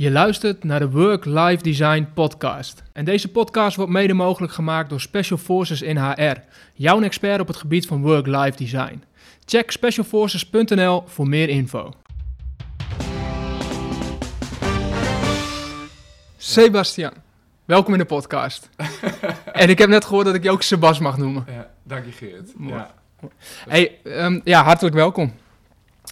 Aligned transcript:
Je 0.00 0.10
luistert 0.10 0.64
naar 0.64 0.78
de 0.78 0.90
Work-Life 0.90 1.62
Design 1.62 2.08
podcast. 2.14 2.82
En 2.92 3.04
deze 3.04 3.28
podcast 3.28 3.76
wordt 3.76 3.92
mede 3.92 4.14
mogelijk 4.14 4.52
gemaakt 4.52 4.90
door 4.90 5.00
Special 5.00 5.38
Forces 5.38 5.82
in 5.82 5.96
HR, 5.96 6.36
jouw 6.74 7.02
expert 7.02 7.40
op 7.40 7.46
het 7.46 7.56
gebied 7.56 7.86
van 7.86 8.02
Work-Life 8.02 8.56
Design. 8.56 9.02
Check 9.44 9.70
specialforces.nl 9.70 11.04
voor 11.06 11.28
meer 11.28 11.48
info. 11.48 11.92
Sebastian, 16.36 17.12
welkom 17.64 17.92
in 17.92 17.98
de 17.98 18.04
podcast. 18.04 18.68
en 19.52 19.68
ik 19.68 19.78
heb 19.78 19.88
net 19.88 20.04
gehoord 20.04 20.26
dat 20.26 20.34
ik 20.34 20.42
je 20.42 20.50
ook 20.50 20.62
Sebas 20.62 20.98
mag 20.98 21.16
noemen. 21.16 21.44
Ja, 21.48 21.70
dank 21.82 22.04
je 22.04 22.12
Geert. 22.12 22.50
Mooi. 22.56 22.74
Ja. 22.74 22.94
Hey, 23.68 23.98
ehm, 24.04 24.40
ja, 24.44 24.62
hartelijk 24.62 24.94
welkom. 24.94 25.32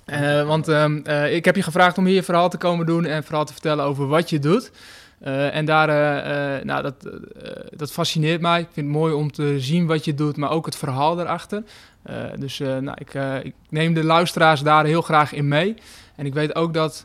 Eh, 0.09 0.47
want 0.47 0.69
ehm, 0.69 1.01
eh, 1.05 1.35
ik 1.35 1.45
heb 1.45 1.57
je 1.57 1.63
gevraagd 1.63 1.99
om 1.99 2.07
hier 2.07 2.23
verhaal 2.23 2.49
te 2.49 2.57
komen 2.57 2.87
doen 2.87 3.05
en 3.05 3.25
vooral 3.25 3.45
te 3.45 3.53
vertellen 3.53 3.85
over 3.85 4.07
wat 4.07 4.31
je 4.31 4.39
doet. 4.39 4.71
Eh, 5.21 5.55
en 5.55 5.65
daar, 5.65 5.89
nou, 6.65 6.83
dat, 6.83 7.09
dat 7.71 7.93
fascineert 7.93 8.41
mij. 8.41 8.61
Ik 8.61 8.69
vind 8.73 8.87
het 8.87 8.97
mooi 8.97 9.13
om 9.15 9.33
te 9.33 9.61
zien 9.61 9.87
wat 9.87 10.05
je 10.05 10.15
doet, 10.15 10.37
maar 10.37 10.51
ook 10.51 10.67
het 10.67 10.77
verhaal 10.77 11.17
daarachter. 11.17 11.63
Dus 12.39 12.59
nou, 12.59 12.97
ik, 12.99 13.15
ik 13.43 13.55
neem 13.69 13.95
de 13.95 14.05
luisteraars 14.05 14.61
daar 14.61 14.85
heel 14.85 15.03
graag 15.03 15.33
in 15.33 15.49
mee. 15.49 15.75
En 16.17 16.27
ik 16.27 16.35
weet 16.35 16.55
ook 16.55 16.75
dat 16.75 17.05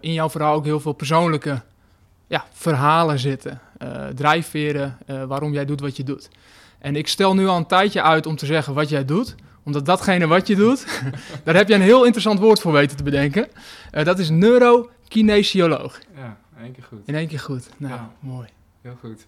in 0.00 0.12
jouw 0.12 0.30
verhaal 0.30 0.54
ook 0.54 0.64
heel 0.64 0.80
veel 0.80 0.92
persoonlijke 0.92 1.62
ja, 2.26 2.44
verhalen 2.52 3.18
zitten. 3.18 3.60
drijfveren, 4.14 4.98
waarom 5.26 5.52
jij 5.52 5.64
doet 5.64 5.80
wat 5.80 5.96
je 5.96 6.04
doet. 6.04 6.28
En 6.78 6.96
ik 6.96 7.08
stel 7.08 7.34
nu 7.34 7.46
al 7.46 7.56
een 7.56 7.66
tijdje 7.66 8.02
uit 8.02 8.26
om 8.26 8.36
te 8.36 8.46
zeggen 8.46 8.74
wat 8.74 8.88
jij 8.88 9.04
doet 9.04 9.34
omdat 9.70 9.86
datgene 9.86 10.26
wat 10.26 10.46
je 10.46 10.56
doet, 10.56 10.86
daar 11.44 11.54
heb 11.54 11.68
je 11.68 11.74
een 11.74 11.80
heel 11.80 12.02
interessant 12.04 12.38
woord 12.38 12.60
voor 12.60 12.72
weten 12.72 12.96
te 12.96 13.02
bedenken. 13.02 13.48
Eh, 13.90 14.04
dat 14.04 14.18
is 14.18 14.30
neurokinesioloog. 14.30 15.98
ja, 16.16 16.36
één 16.62 16.72
keer 16.72 16.82
goed. 16.88 16.98
In 17.04 17.14
één 17.14 17.28
keer 17.28 17.38
goed. 17.40 17.68
Nou, 17.76 17.94
Ja. 17.94 18.10
mooi. 18.20 18.48
Heel 18.82 18.96
goed. 19.00 19.26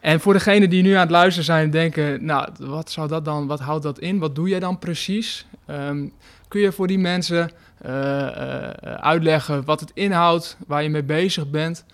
En 0.00 0.20
voor 0.20 0.32
degenen 0.32 0.70
die 0.70 0.82
nu 0.82 0.92
aan 0.92 1.00
het 1.00 1.10
luisteren 1.10 1.44
zijn 1.44 1.64
en 1.64 1.70
denken, 1.70 2.24
nou, 2.24 2.48
wat 2.58 2.90
zou 2.90 3.08
dat 3.08 3.24
dan, 3.24 3.46
wat 3.46 3.60
houdt 3.60 3.82
dat 3.82 3.98
in? 3.98 4.18
Wat 4.18 4.34
doe 4.34 4.48
jij 4.48 4.60
dan 4.60 4.78
precies? 4.78 5.46
Ehm, 5.66 6.06
kun 6.48 6.60
je 6.60 6.72
voor 6.72 6.86
die 6.86 6.98
mensen 6.98 7.50
eh, 7.78 8.26
eh, 8.66 8.70
uitleggen 8.94 9.64
wat 9.64 9.80
het 9.80 9.90
inhoudt, 9.94 10.56
waar 10.66 10.82
je 10.82 10.88
mee 10.90 11.02
bezig 11.02 11.50
bent? 11.50 11.84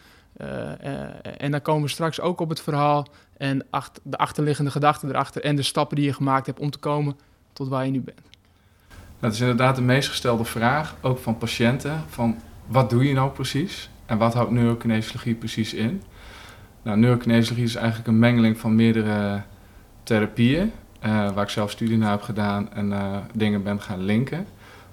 En 1.39 1.50
dan 1.50 1.62
komen 1.62 1.83
we 1.83 1.89
straks 1.89 2.20
ook 2.20 2.41
op 2.41 2.48
het 2.48 2.61
verhaal 2.61 3.06
en 3.36 3.64
acht- 3.70 4.00
de 4.02 4.16
achterliggende 4.16 4.70
gedachten 4.70 5.08
erachter 5.08 5.42
en 5.42 5.56
de 5.56 5.62
stappen 5.62 5.96
die 5.96 6.05
je 6.05 6.12
gemaakt 6.12 6.46
hebt 6.46 6.58
om 6.58 6.70
te 6.70 6.78
komen 6.78 7.16
tot 7.56 7.68
waar 7.68 7.84
je 7.84 7.90
nu 7.90 8.00
bent. 8.00 8.20
Dat 9.18 9.32
is 9.32 9.40
inderdaad 9.40 9.76
de 9.76 9.82
meest 9.82 10.08
gestelde 10.08 10.44
vraag, 10.44 10.96
ook 11.00 11.18
van 11.18 11.38
patiënten, 11.38 12.04
van 12.08 12.36
wat 12.66 12.90
doe 12.90 13.08
je 13.08 13.14
nou 13.14 13.30
precies? 13.30 13.90
En 14.06 14.18
wat 14.18 14.34
houdt 14.34 14.50
neurokinesiologie 14.50 15.34
precies 15.34 15.74
in? 15.74 16.02
Nou, 16.82 16.98
neurokinesiologie 16.98 17.64
is 17.64 17.74
eigenlijk 17.74 18.08
een 18.08 18.18
mengeling 18.18 18.58
van 18.58 18.74
meerdere 18.74 19.42
therapieën, 20.02 20.72
eh, 21.00 21.10
waar 21.10 21.42
ik 21.42 21.48
zelf 21.48 21.70
studie 21.70 21.98
naar 21.98 22.10
heb 22.10 22.22
gedaan 22.22 22.72
en 22.72 22.92
eh, 22.92 23.16
dingen 23.34 23.62
ben 23.62 23.80
gaan 23.80 24.04
linken. 24.04 24.46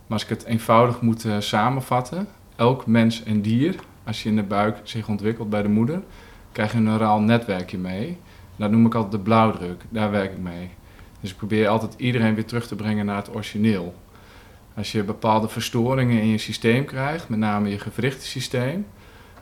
Maar 0.08 0.18
als 0.18 0.24
ik 0.24 0.30
het 0.30 0.44
eenvoudig 0.44 1.02
moet 1.02 1.26
eh, 1.26 1.40
samenvatten, 1.40 2.28
elk 2.56 2.86
mens 2.86 3.24
en 3.24 3.42
dier, 3.42 3.76
als 4.04 4.24
je 4.24 4.30
in 4.30 4.36
de 4.36 4.44
buik 4.44 4.78
zich 4.84 5.08
ontwikkelt 5.08 5.50
bij 5.50 5.62
de 5.62 5.70
moeder, 5.70 6.02
krijg 6.52 6.72
je 6.72 6.78
een 6.78 6.84
neuraal 6.84 7.20
netwerkje 7.20 7.78
mee. 7.78 8.18
Dat 8.56 8.72
noem 8.72 8.86
ik 8.86 8.96
altijd 8.96 9.12
de 9.12 9.20
blauwdruk, 9.20 9.82
daar 9.90 10.12
werk 10.12 10.32
ik 10.32 10.40
mee. 10.40 10.70
Dus 11.24 11.32
ik 11.32 11.38
probeer 11.38 11.68
altijd 11.68 11.94
iedereen 11.98 12.36
weer 12.36 12.46
terug 12.46 12.68
te 12.68 12.76
brengen 12.76 13.06
naar 13.06 13.16
het 13.16 13.36
origineel. 13.36 13.96
Als 14.76 14.92
je 14.92 15.04
bepaalde 15.04 15.50
verstoringen 15.50 16.22
in 16.22 16.28
je 16.28 16.38
systeem 16.38 16.86
krijgt, 16.86 17.30
met 17.30 17.40
name 17.40 17.70
je 17.70 17.80
gewrichtensysteem, 17.80 18.86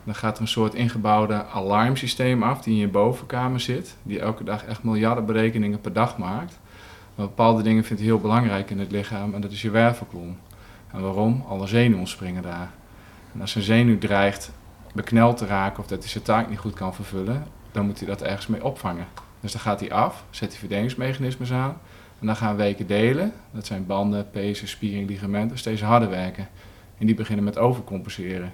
dan 0.04 0.14
gaat 0.14 0.36
er 0.36 0.42
een 0.42 0.48
soort 0.48 0.74
ingebouwde 0.74 1.44
alarmsysteem 1.44 2.42
af 2.42 2.62
die 2.62 2.74
in 2.74 2.80
je 2.80 2.88
bovenkamer 2.88 3.60
zit, 3.60 3.96
die 4.02 4.20
elke 4.20 4.44
dag 4.44 4.64
echt 4.64 4.82
miljarden 4.82 5.26
berekeningen 5.26 5.80
per 5.80 5.92
dag 5.92 6.18
maakt. 6.18 6.58
Maar 7.14 7.26
bepaalde 7.26 7.62
dingen 7.62 7.84
vindt 7.84 8.02
hij 8.02 8.10
heel 8.10 8.20
belangrijk 8.20 8.70
in 8.70 8.78
het 8.78 8.90
lichaam 8.90 9.34
en 9.34 9.40
dat 9.40 9.50
is 9.50 9.62
je 9.62 9.70
wervelkolom. 9.70 10.38
En 10.92 11.00
waarom? 11.00 11.44
Alle 11.48 11.66
zenuwen 11.66 12.06
springen 12.06 12.42
daar. 12.42 12.70
En 13.34 13.40
als 13.40 13.54
een 13.54 13.62
zenuw 13.62 13.98
dreigt 13.98 14.52
bekneld 14.94 15.36
te 15.36 15.46
raken 15.46 15.78
of 15.78 15.86
dat 15.86 16.00
hij 16.00 16.08
zijn 16.08 16.24
taak 16.24 16.48
niet 16.48 16.58
goed 16.58 16.74
kan 16.74 16.94
vervullen, 16.94 17.46
dan 17.72 17.86
moet 17.86 17.98
hij 17.98 18.08
dat 18.08 18.22
ergens 18.22 18.46
mee 18.46 18.64
opvangen. 18.64 19.06
Dus 19.42 19.52
dan 19.52 19.60
gaat 19.60 19.80
hij 19.80 19.92
af, 19.92 20.24
zet 20.30 20.50
hij 20.50 20.58
verdedigingsmechanismes 20.58 21.52
aan 21.52 21.80
en 22.20 22.26
dan 22.26 22.36
gaan 22.36 22.56
weken 22.56 22.86
delen. 22.86 23.32
Dat 23.50 23.66
zijn 23.66 23.86
banden, 23.86 24.30
pezen, 24.30 24.68
spieren, 24.68 25.04
ligamenten, 25.06 25.58
steeds 25.58 25.80
harder 25.82 26.10
werken. 26.10 26.48
En 26.98 27.06
die 27.06 27.14
beginnen 27.14 27.44
met 27.44 27.58
overcompenseren. 27.58 28.52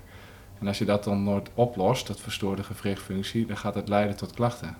En 0.61 0.67
als 0.67 0.79
je 0.79 0.85
dat 0.85 1.05
dan 1.05 1.23
nooit 1.23 1.51
oplost, 1.55 2.07
dat 2.07 2.21
verstoorde 2.21 2.63
gewrichtfunctie, 2.63 3.47
dan 3.47 3.57
gaat 3.57 3.75
het 3.75 3.89
leiden 3.89 4.17
tot 4.17 4.35
klachten. 4.35 4.77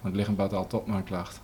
Want 0.00 0.14
het 0.14 0.16
lichaam 0.16 0.34
bouwt 0.34 0.52
altijd 0.52 0.82
op 0.82 0.88
naar 0.88 0.96
een 0.96 1.04
klacht. 1.04 1.40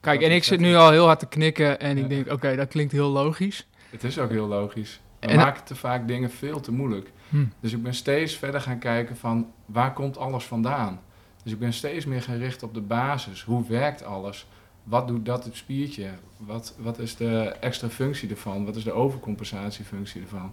Kijk, 0.00 0.22
en 0.22 0.30
ik 0.30 0.44
zit 0.44 0.60
nu 0.60 0.74
al 0.74 0.90
heel 0.90 1.06
hard 1.06 1.18
te 1.18 1.26
knikken 1.26 1.80
en 1.80 1.98
ik 1.98 2.08
denk, 2.08 2.32
oké, 2.32 2.56
dat 2.56 2.68
klinkt 2.68 2.92
heel 2.92 3.08
logisch. 3.08 3.66
Het 3.90 4.04
is 4.04 4.18
ook 4.18 4.30
heel 4.30 4.46
logisch. 4.46 5.00
We 5.20 5.26
En- 5.26 5.36
maken 5.36 5.64
te 5.64 5.74
vaak 5.74 6.08
dingen 6.08 6.30
veel 6.30 6.60
te 6.60 6.72
moeilijk. 6.72 7.10
Hm. 7.28 7.44
Dus 7.60 7.72
ik 7.72 7.82
ben 7.82 7.94
steeds 7.94 8.34
verder 8.36 8.60
gaan 8.60 8.78
kijken 8.78 9.16
van 9.16 9.52
waar 9.66 9.92
komt 9.92 10.18
alles 10.18 10.44
vandaan. 10.44 11.00
Dus 11.44 11.52
ik 11.52 11.58
ben 11.58 11.72
steeds 11.72 12.04
meer 12.04 12.22
gericht 12.22 12.62
op 12.62 12.74
de 12.74 12.80
basis. 12.80 13.42
Hoe 13.42 13.68
werkt 13.68 14.04
alles? 14.04 14.46
Wat 14.82 15.08
doet 15.08 15.26
dat 15.26 15.44
het 15.44 15.56
spiertje? 15.56 16.08
Wat, 16.36 16.74
wat 16.78 16.98
is 16.98 17.16
de 17.16 17.54
extra 17.60 17.88
functie 17.88 18.30
ervan? 18.30 18.64
Wat 18.64 18.76
is 18.76 18.84
de 18.84 18.92
overcompensatiefunctie 18.92 20.20
ervan? 20.22 20.52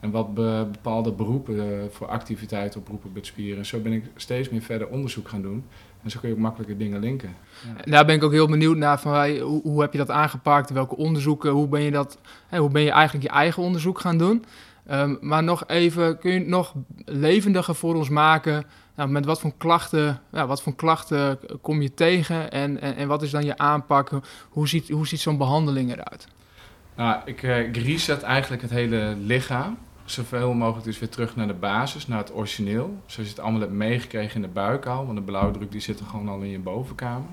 En 0.00 0.10
wat 0.10 0.34
be- 0.34 0.66
bepaalde 0.72 1.12
beroepen 1.12 1.58
eh, 1.58 1.88
voor 1.90 2.06
activiteit 2.06 2.76
oproepen 2.76 3.12
bij 3.12 3.20
het 3.20 3.30
spieren. 3.30 3.58
En 3.58 3.66
zo 3.66 3.78
ben 3.80 3.92
ik 3.92 4.04
steeds 4.16 4.48
meer 4.48 4.62
verder 4.62 4.88
onderzoek 4.88 5.28
gaan 5.28 5.42
doen. 5.42 5.64
En 6.02 6.10
zo 6.10 6.20
kun 6.20 6.28
je 6.28 6.34
ook 6.34 6.40
makkelijker 6.40 6.78
dingen 6.78 7.00
linken. 7.00 7.36
Daar 7.84 8.04
ben 8.06 8.14
ik 8.14 8.22
ook 8.22 8.32
heel 8.32 8.48
benieuwd 8.48 8.76
naar 8.76 9.00
van 9.00 9.28
hoe, 9.38 9.62
hoe 9.62 9.80
heb 9.80 9.92
je 9.92 9.98
dat 9.98 10.10
aangepakt? 10.10 10.70
Welke 10.70 10.96
onderzoeken? 10.96 11.50
Hoe 11.50 11.68
ben 11.68 11.82
je 11.82 11.90
dat? 11.90 12.18
Hoe 12.50 12.70
ben 12.70 12.82
je 12.82 12.90
eigenlijk 12.90 13.26
je 13.26 13.32
eigen 13.32 13.62
onderzoek 13.62 14.00
gaan 14.00 14.18
doen? 14.18 14.44
Ehm, 14.86 15.14
maar 15.20 15.42
nog 15.42 15.66
even, 15.66 16.18
kun 16.18 16.32
je 16.32 16.38
het 16.38 16.48
nog 16.48 16.74
levendiger 17.04 17.74
voor 17.74 17.94
ons 17.94 18.08
maken? 18.08 18.64
Nou, 18.96 19.08
met 19.08 19.24
wat 19.24 19.40
voor 19.40 19.52
klachten, 19.56 20.20
wat 20.30 20.62
voor 20.62 20.74
klachten 20.74 21.38
kom 21.60 21.82
je 21.82 21.94
tegen? 21.94 22.50
En, 22.50 22.80
en, 22.80 22.96
en 22.96 23.08
wat 23.08 23.22
is 23.22 23.30
dan 23.30 23.44
je 23.44 23.58
aanpak? 23.58 24.10
Hoe 24.48 24.68
ziet, 24.68 24.88
hoe 24.88 25.06
ziet 25.06 25.20
zo'n 25.20 25.36
behandeling 25.36 25.92
eruit? 25.92 26.26
Nou, 26.96 27.20
ik, 27.24 27.42
eh, 27.42 27.60
ik 27.60 27.76
reset 27.76 28.22
eigenlijk 28.22 28.62
het 28.62 28.70
hele 28.70 29.16
lichaam. 29.20 29.78
Zoveel 30.04 30.52
mogelijk 30.52 30.84
dus 30.84 30.98
weer 30.98 31.08
terug 31.08 31.36
naar 31.36 31.46
de 31.46 31.54
basis, 31.54 32.06
naar 32.06 32.18
het 32.18 32.34
origineel. 32.34 32.96
Zoals 33.06 33.28
je 33.28 33.34
het 33.34 33.44
allemaal 33.44 33.60
hebt 33.60 33.72
meegekregen 33.72 34.34
in 34.34 34.42
de 34.42 34.48
buik 34.48 34.86
al. 34.86 35.06
Want 35.06 35.18
de 35.18 35.24
blauwdruk 35.24 35.72
die 35.72 35.80
zit 35.80 36.00
er 36.00 36.06
gewoon 36.06 36.28
al 36.28 36.40
in 36.40 36.50
je 36.50 36.58
bovenkamer. 36.58 37.28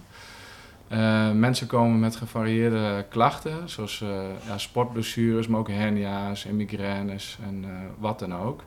Eh, 0.93 1.31
mensen 1.31 1.67
komen 1.67 1.99
met 1.99 2.15
gevarieerde 2.15 3.05
klachten, 3.09 3.69
zoals 3.69 4.01
eh 4.01 4.23
ja, 4.47 4.57
sportblessures, 4.57 5.47
maar 5.47 5.59
ook 5.59 5.69
hernia's 5.69 6.45
en 6.45 6.55
migraines 6.55 7.37
en 7.45 7.63
eh, 7.63 7.69
wat 7.97 8.19
dan 8.19 8.35
ook. 8.35 8.63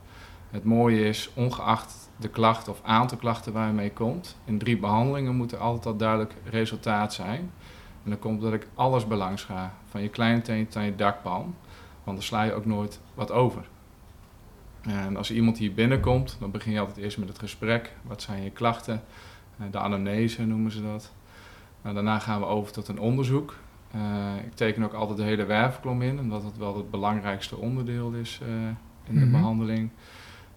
Het 0.50 0.64
mooie 0.64 1.08
is, 1.08 1.30
ongeacht 1.34 2.10
de 2.16 2.28
klacht 2.28 2.68
of 2.68 2.80
aantal 2.82 3.18
klachten 3.18 3.52
waar 3.52 3.66
je 3.66 3.72
mee 3.72 3.92
komt, 3.92 4.36
in 4.44 4.58
drie 4.58 4.78
behandelingen 4.78 5.36
moet 5.36 5.52
er 5.52 5.58
altijd 5.58 5.86
al 5.86 5.96
duidelijk 5.96 6.34
resultaat 6.44 7.14
zijn. 7.14 7.50
En 8.04 8.10
dan 8.10 8.18
komt 8.18 8.40
dat 8.40 8.52
ik 8.52 8.68
alles 8.74 9.06
belangs 9.06 9.42
ga, 9.42 9.74
van 9.88 10.02
je 10.02 10.08
kleine 10.08 10.42
teen 10.42 10.68
tot 10.68 10.82
je 10.82 10.96
dakpan, 10.96 11.54
want 12.04 12.16
dan 12.16 12.26
sla 12.26 12.42
je 12.42 12.54
ook 12.54 12.66
nooit 12.66 13.00
wat 13.14 13.30
over. 13.30 13.68
En 14.82 15.16
als 15.16 15.30
iemand 15.30 15.58
hier 15.58 15.74
binnenkomt, 15.74 16.36
dan 16.40 16.50
begin 16.50 16.72
je 16.72 16.80
altijd 16.80 16.96
eerst 16.96 17.18
met 17.18 17.28
het 17.28 17.38
gesprek. 17.38 17.92
Wat 18.02 18.22
zijn 18.22 18.42
je 18.42 18.50
klachten? 18.50 19.02
De 19.70 19.78
anamnese 19.78 20.46
noemen 20.46 20.72
ze 20.72 20.82
dat. 20.82 21.12
Nou, 21.82 21.94
daarna 21.94 22.18
gaan 22.18 22.40
we 22.40 22.46
over 22.46 22.72
tot 22.72 22.88
een 22.88 22.98
onderzoek. 23.00 23.54
Eh, 23.90 24.00
ik 24.44 24.54
teken 24.54 24.84
ook 24.84 24.92
altijd 24.92 25.18
de 25.18 25.24
hele 25.24 25.44
wervelkolom 25.44 26.02
in, 26.02 26.18
omdat 26.20 26.42
dat 26.42 26.56
wel 26.56 26.76
het 26.76 26.90
belangrijkste 26.90 27.56
onderdeel 27.56 28.12
is 28.12 28.40
eh, 28.42 28.48
in 29.04 29.14
de 29.18 29.20
Mhm. 29.20 29.30
behandeling. 29.30 29.90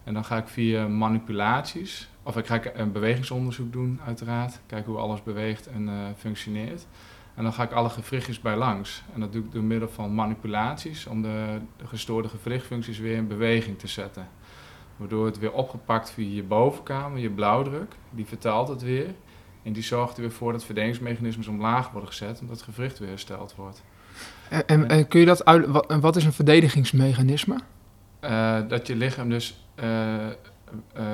En 0.04 0.14
dan 0.14 0.24
ga 0.24 0.36
ik 0.36 0.48
via 0.48 0.88
manipulaties, 0.88 2.08
of 2.22 2.36
ik 2.36 2.46
ga 2.46 2.60
een 2.74 2.92
bewegingsonderzoek 2.92 3.72
doen 3.72 4.00
uiteraard, 4.06 4.60
kijken 4.66 4.92
hoe 4.92 5.00
alles 5.00 5.22
beweegt 5.22 5.66
en 5.66 5.88
eh, 5.88 5.94
functioneert. 6.16 6.86
En 7.34 7.42
dan 7.42 7.52
ga 7.52 7.62
ik 7.62 7.72
alle 7.72 7.88
gewrichtjes 7.88 8.40
bij 8.40 8.56
langs. 8.56 9.02
En 9.14 9.20
dat 9.20 9.32
doe 9.32 9.44
ik 9.44 9.52
door 9.52 9.62
middel 9.62 9.88
van 9.88 10.14
manipulaties 10.14 11.06
om 11.06 11.22
de, 11.22 11.58
de 11.76 11.86
gestoorde 11.86 12.28
gewrichtfuncties 12.28 12.98
weer 12.98 13.16
in 13.16 13.26
beweging 13.28 13.78
te 13.78 13.86
zetten. 13.86 14.28
Waardoor 14.96 15.26
het 15.26 15.38
weer 15.38 15.52
opgepakt 15.52 16.10
via 16.10 16.34
je 16.34 16.42
bovenkamer, 16.42 17.18
je 17.18 17.30
blauwdruk, 17.30 17.94
die 18.10 18.26
vertaalt 18.26 18.68
het 18.68 18.82
weer. 18.82 19.14
En 19.62 19.72
die 19.72 19.82
zorgt 19.82 20.16
er 20.16 20.22
weer 20.22 20.32
voor 20.32 20.52
dat 20.52 20.64
verdedigingsmechanismes 20.64 21.46
omlaag 21.46 21.90
worden 21.90 22.08
gezet, 22.08 22.40
omdat 22.40 22.56
het 22.56 22.64
gewricht 22.64 22.98
weer 22.98 23.08
hersteld 23.08 23.54
wordt. 23.54 23.82
En, 24.48 24.66
en, 24.66 24.88
en 24.88 25.08
kun 25.08 25.20
je 25.20 25.26
dat 25.26 25.44
uit, 25.44 25.66
wat, 26.00 26.16
is 26.16 26.24
een 26.24 26.32
verdedigingsmechanisme? 26.32 27.60
Eh, 28.20 28.58
dat 28.68 28.86
je 28.86 28.96
lichaam 28.96 29.28
dus 29.28 29.64
eh, 29.74 30.26
eh, 30.26 30.32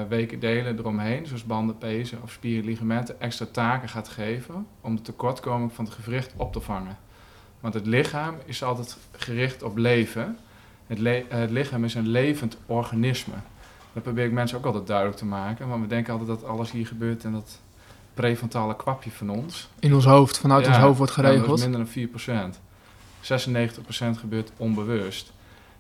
weken 0.09 0.41
delen 0.41 0.79
eromheen, 0.79 1.27
zoals 1.27 1.45
banden, 1.45 1.79
pezen 1.79 2.23
of 2.23 2.31
spieren, 2.31 2.65
ligamenten, 2.65 3.21
extra 3.21 3.47
taken 3.53 3.89
gaat 3.89 4.09
geven 4.09 4.67
om 4.81 4.97
de 4.97 5.03
tekortkoming 5.03 5.73
van 5.73 5.85
het 5.85 5.95
gewricht 5.95 6.33
op 6.37 6.53
te 6.53 6.61
vangen. 6.61 6.99
Want 7.61 7.75
het 7.75 7.87
lichaam 7.87 8.35
is 8.45 8.63
altijd 8.63 8.97
gericht 9.13 9.63
op 9.63 9.77
leven. 9.77 10.39
Het, 10.87 10.99
le- 10.99 11.25
het 11.29 11.51
lichaam 11.51 11.85
is 11.85 11.95
een 11.95 12.09
levend 12.09 12.59
organisme. 12.67 13.35
Dat 13.93 14.03
probeer 14.03 14.25
ik 14.25 14.33
mensen 14.33 14.59
ook 14.59 14.65
altijd 14.65 14.87
duidelijk 14.87 15.17
te 15.17 15.25
maken. 15.25 15.69
Want 15.69 15.83
we 15.83 15.89
denken 15.89 16.13
altijd 16.13 16.41
dat 16.41 16.49
alles 16.49 16.71
hier 16.71 16.87
gebeurt 16.87 17.25
en 17.25 17.33
dat 17.33 17.61
prefrontale 18.17 18.77
kwapje 18.77 19.11
van 19.11 19.31
ons. 19.31 19.69
In 19.79 19.95
ons 19.95 20.05
hoofd, 20.05 20.39
vanuit 20.39 20.65
Ja, 20.65 20.73
ons 20.73 20.81
hoofd 20.81 20.99
wordt 20.99 21.15
ja, 21.15 21.23
dat 21.23 21.31
geregeld. 21.31 21.59
is 21.59 21.67
minder 21.67 21.87
dan 22.21 22.55
4%. 22.55 22.61
96% 24.17 24.19
gebeurt 24.19 24.53
onbewust. 24.57 25.33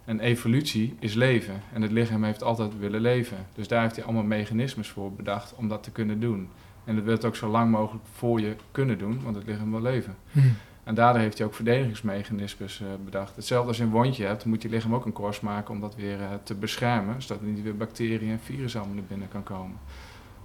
En 0.05 0.21
evolutie 0.21 0.97
is 0.99 1.15
leven. 1.15 1.63
En 1.73 1.83
het 1.83 1.91
lichaam 1.91 2.25
heeft 2.25 2.43
altijd 2.43 2.79
willen 2.79 3.01
leven. 3.01 3.37
Dus 3.55 3.69
daar 3.69 3.83
heeft 3.83 3.97
hij 3.97 4.05
allemaal 4.05 4.23
mechanismes 4.23 4.89
voor 4.89 5.13
bedacht 5.13 5.55
om 5.55 5.69
dat 5.69 5.83
te 5.83 5.91
kunnen 5.91 6.21
doen. 6.21 6.49
En 6.85 6.95
dat 6.95 7.05
wil 7.05 7.15
het 7.15 7.25
ook 7.25 7.37
zo 7.37 7.49
lang 7.49 7.71
mogelijk 7.71 8.05
voor 8.13 8.41
je 8.41 8.57
kunnen 8.73 8.99
doen, 8.99 9.21
want 9.23 9.37
het 9.37 9.47
lichaam 9.47 9.71
wil 9.71 9.83
leven. 9.83 10.17
Hm. 10.33 10.41
En 10.85 10.95
daardoor 10.95 11.23
heeft 11.23 11.39
hij 11.39 11.47
ook 11.47 11.55
verdedigingsmechanismes 11.55 12.81
eh, 12.81 12.87
bedacht. 13.05 13.37
Hetzelfde 13.37 13.69
als 13.69 13.77
je 13.77 13.83
een 13.83 13.91
wondje 13.91 14.25
hebt, 14.25 14.45
moet 14.45 14.63
je 14.63 14.69
lichaam 14.69 14.95
ook 14.95 15.05
een 15.05 15.13
korst 15.13 15.43
maken 15.43 15.75
om 15.75 15.81
dat 15.81 15.95
weer 15.95 16.21
eh, 16.21 16.29
te 16.43 16.55
beschermen. 16.55 17.23
Zodat 17.23 17.41
er 17.41 17.49
niet 17.49 17.63
weer 17.63 17.77
bacteriën 17.77 18.31
en 18.31 18.41
virussen 18.45 18.81
allemaal 18.81 18.99
naar 18.99 19.09
binnen 19.09 19.29
kan 19.29 19.43
komen. 19.43 19.77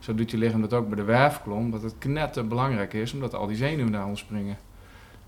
Zo 0.02 0.16
doet 0.16 0.32
je 0.32 0.38
lichaam 0.38 0.62
dat 0.62 0.74
ook 0.74 0.88
bij 0.88 0.96
de 0.96 1.04
werfklom, 1.04 1.72
dat 1.72 1.82
het 1.84 1.96
knetter 1.98 2.48
belangrijk 2.48 2.94
is, 2.94 3.14
omdat 3.14 3.34
al 3.34 3.48
die 3.48 3.56
zenuwen 3.56 3.92
daar 3.92 4.06
ontspringen. 4.06 4.58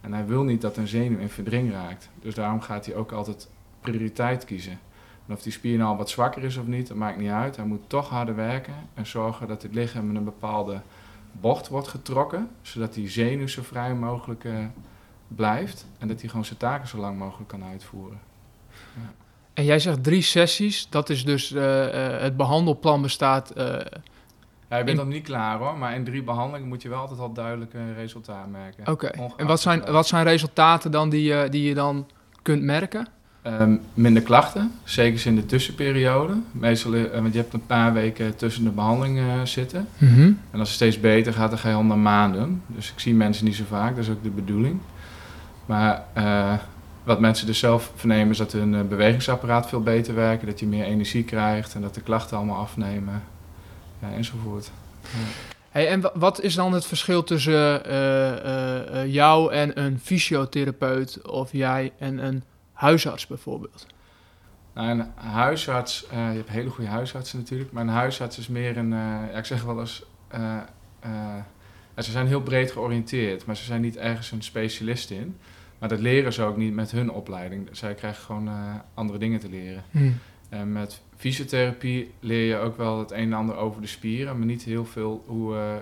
En 0.02 0.14
hij 0.14 0.26
wil 0.26 0.44
niet 0.44 0.62
dat 0.62 0.78
een 0.78 0.88
zenuw 0.88 1.18
in 1.18 1.30
verdring 1.30 1.72
raakt. 1.72 2.10
Dus 2.22 2.36
daarom 2.36 2.62
gaat 2.62 2.86
hij 2.86 2.96
ook 2.96 3.12
altijd 3.12 3.50
prioriteit 3.82 4.46
kiezen. 4.46 4.80
En 5.28 5.34
of 5.34 5.42
die 5.42 5.52
spier 5.52 5.78
nou 5.78 5.98
wat 5.98 6.10
zwakker 6.10 6.44
is 6.44 6.58
of 6.58 6.66
niet, 6.66 6.88
dat 6.88 6.98
maakt 6.98 7.18
niet 7.18 7.30
uit. 7.30 7.56
Hij 7.56 7.66
moet 7.66 7.82
toch 7.88 8.10
harder 8.10 8.36
werken 8.36 8.74
en 8.94 9.06
zorgen 9.06 9.48
dat 9.48 9.62
het 9.62 9.74
lichaam 9.74 10.10
in 10.10 10.16
een 10.16 10.24
bepaalde 10.24 10.82
bocht 11.32 11.68
wordt 11.68 11.88
getrokken, 11.88 12.50
zodat 12.62 12.94
die 12.94 13.10
zenuw 13.10 13.48
zo 13.48 13.62
vrij 13.62 13.94
mogelijk 13.94 14.44
eh, 14.44 14.66
blijft 15.28 15.86
en 15.98 16.08
dat 16.08 16.20
hij 16.20 16.30
gewoon 16.30 16.46
zijn 16.46 16.60
taken 16.60 16.88
zo 16.88 16.98
lang 16.98 17.18
mogelijk 17.18 17.50
kan 17.50 17.64
uitvoeren. 17.64 18.20
En 19.54 19.66
jij 19.66 19.80
zegt 19.80 20.04
drie 20.04 20.22
sessies. 20.22 20.90
Dat 20.90 21.10
is 21.10 21.26
dus 21.26 21.52
eh, 21.52 22.16
eh, 22.16 22.22
het 22.22 22.38
behandelplan 22.38 23.02
bestaat. 23.02 23.54
Ja, 24.70 24.78
je 24.78 24.84
bent 24.84 24.98
nog 24.98 25.08
niet 25.08 25.24
klaar 25.24 25.58
hoor, 25.58 25.78
maar 25.78 25.96
in 25.96 26.04
drie 26.04 26.24
behandelingen 26.24 26.68
moet 26.68 26.82
je 26.82 26.90
wel 26.90 27.00
altijd 27.00 27.20
al 27.20 27.34
duidelijk 27.34 27.74
een 27.74 27.94
resultaat 27.96 28.48
merken. 28.52 28.88
Oké. 28.92 29.08
En 29.38 29.48
wat 29.48 29.62
zijn, 29.62 29.82
wat. 29.92 30.08
zijn 30.08 30.24
resultaten 30.24 30.92
dan 30.92 31.10
die, 31.10 31.24
je- 31.24 31.48
die 31.50 31.64
je 31.68 31.74
dan 31.74 32.08
kunt 32.42 32.62
merken? 32.64 33.08
Ehm, 33.42 33.76
minder 33.94 34.24
klachten, 34.24 34.72
zeker 34.84 35.28
in 35.28 35.36
de 35.36 35.46
tussenperiode. 35.46 36.34
Meestal, 36.52 36.94
eh, 36.94 37.20
want 37.22 37.34
je 37.34 37.40
hebt 37.40 37.54
een 37.54 37.66
paar 37.66 37.94
weken 37.94 38.36
tussen 38.36 38.64
de 38.64 38.70
behandeling 38.70 39.18
eh, 39.20 39.26
zitten. 39.44 39.88
En 40.52 40.60
als 40.60 40.68
het 40.68 40.76
steeds 40.78 41.00
beter 41.00 41.34
gaat, 41.34 41.50
dan 41.50 41.60
ga 41.60 41.70
je 41.70 41.76
al 41.76 41.84
naar 41.84 41.98
maanden. 41.98 42.62
Dus 42.68 42.92
ik 42.92 43.00
zie 43.00 43.14
mensen 43.14 43.46
niet 43.46 43.56
zo 43.56 43.64
vaak, 43.68 43.96
dat 43.96 44.04
is 44.04 44.10
ook 44.10 44.24
de 44.24 44.30
bedoeling. 44.30 44.80
Maar 45.66 46.04
eh, 46.14 46.54
wat 47.04 47.20
mensen 47.20 47.46
dus 47.48 47.60
zelf 47.60 47.92
vernemen 47.96 48.30
is 48.30 48.38
dat 48.38 48.52
hun 48.52 48.88
bewegingsapparaat 48.88 49.68
veel 49.70 49.82
beter 49.82 50.16
werkt, 50.16 50.46
dat 50.46 50.60
je 50.60 50.68
meer 50.68 50.86
energie 50.86 51.24
krijgt 51.24 51.76
en 51.76 51.82
dat 51.82 51.94
de 51.96 52.02
klachten 52.02 52.38
allemaal 52.38 52.58
afnemen. 52.58 53.24
Ja, 54.04 54.12
enzovoort. 54.16 54.72
Hey, 55.70 55.88
en 55.88 56.02
wa- 56.02 56.12
wat 56.14 56.42
is 56.42 56.56
dan 56.56 56.74
het 56.74 56.86
verschil 56.86 57.24
tussen 57.24 57.86
eh, 57.86 58.32
eh, 58.32 59.02
eh, 59.02 59.14
jou 59.14 59.54
en 59.54 59.82
een 59.84 60.00
fysiotherapeut 60.00 61.28
of 61.28 61.52
jij 61.52 61.92
en 62.00 62.26
een 62.26 62.44
huisarts 62.74 63.28
bijvoorbeeld? 63.28 63.86
Nou, 64.74 64.90
een 64.90 65.06
huisarts, 65.16 66.06
je 66.10 66.16
hebt 66.16 66.50
hele 66.50 66.70
goede 66.70 66.90
huisartsen 66.90 67.40
natuurlijk, 67.40 67.72
maar 67.72 67.84
een 67.84 67.90
huisarts 67.90 68.38
is 68.38 68.48
meer 68.48 68.78
een, 68.78 68.90
ja, 68.90 69.38
ik 69.38 69.46
zeg 69.46 69.64
wel 69.64 69.80
eens, 69.80 70.04
ze 71.98 72.12
zijn 72.12 72.28
heel 72.28 72.42
breed 72.42 72.72
georiënteerd, 72.72 73.46
maar 73.46 73.56
ze 73.58 73.64
zijn 73.64 73.82
niet 73.82 73.98
ergens 73.98 74.32
een 74.32 74.44
specialist 74.44 75.10
in. 75.12 75.38
Maar 75.80 75.90
dat 75.90 76.00
leren 76.00 76.34
ze 76.34 76.44
ook 76.44 76.58
niet 76.58 76.74
met 76.74 76.92
hun 76.92 77.12
opleiding. 77.12 77.70
Zij 77.72 77.94
krijgen 77.94 78.24
gewoon 78.24 78.50
andere 78.94 79.20
dingen 79.20 79.40
te 79.40 79.50
leren. 79.50 79.84
En 80.50 80.72
met 80.72 81.02
fysiotherapie 81.24 82.12
leer 82.20 82.48
je 82.48 82.58
ook 82.58 82.78
wel 82.78 83.00
het 83.00 83.12
een 83.12 83.18
en 83.18 83.34
ander 83.34 83.56
over 83.56 83.82
de 83.82 83.88
spieren, 83.88 84.38
maar 84.38 84.48
niet 84.48 84.64
heel 84.64 84.86
veel, 84.86 85.24
hoe, 85.28 85.56
eh, 85.56 85.76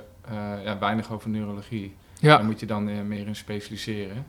eh, 0.55 0.63
ja, 0.65 0.79
weinig 0.79 1.11
over 1.11 1.29
neurologie. 1.29 1.95
Daar 2.19 2.43
moet 2.45 2.59
je 2.59 2.65
dan 2.65 2.89
eh, 2.89 2.95
meer 3.07 3.27
in 3.27 3.35
specialiseren. 3.35 4.25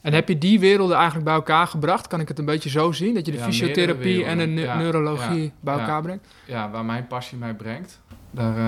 En 0.00 0.12
heb 0.12 0.28
je 0.28 0.38
die 0.38 0.60
werelden 0.60 0.96
eigenlijk 0.96 1.24
bij 1.24 1.34
elkaar 1.34 1.66
gebracht? 1.66 2.06
Kan 2.06 2.20
ik 2.20 2.28
het 2.28 2.38
een 2.38 2.44
beetje 2.44 2.68
zo 2.70 2.92
zien? 2.92 3.14
Dat 3.14 3.26
je 3.26 3.32
de 3.32 3.38
Ja, 3.38 3.44
fysiotherapie 3.44 4.24
en 4.24 4.38
de 4.38 4.44
werelden. 4.44 4.54
ne- 4.54 4.60
Ja, 4.60 4.76
neurologie 4.78 5.52
bij 5.60 5.78
elkaar 5.78 6.02
brengt? 6.02 6.26
ja, 6.46 6.70
waar 6.70 6.84
mijn 6.84 7.06
passie 7.06 7.38
mij 7.38 7.54
brengt. 7.54 8.00
Daar, 8.30 8.58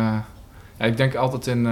ja, 0.79 0.85
ik 0.85 0.97
denk 0.97 1.15
altijd 1.15 1.47
in, 1.47 1.63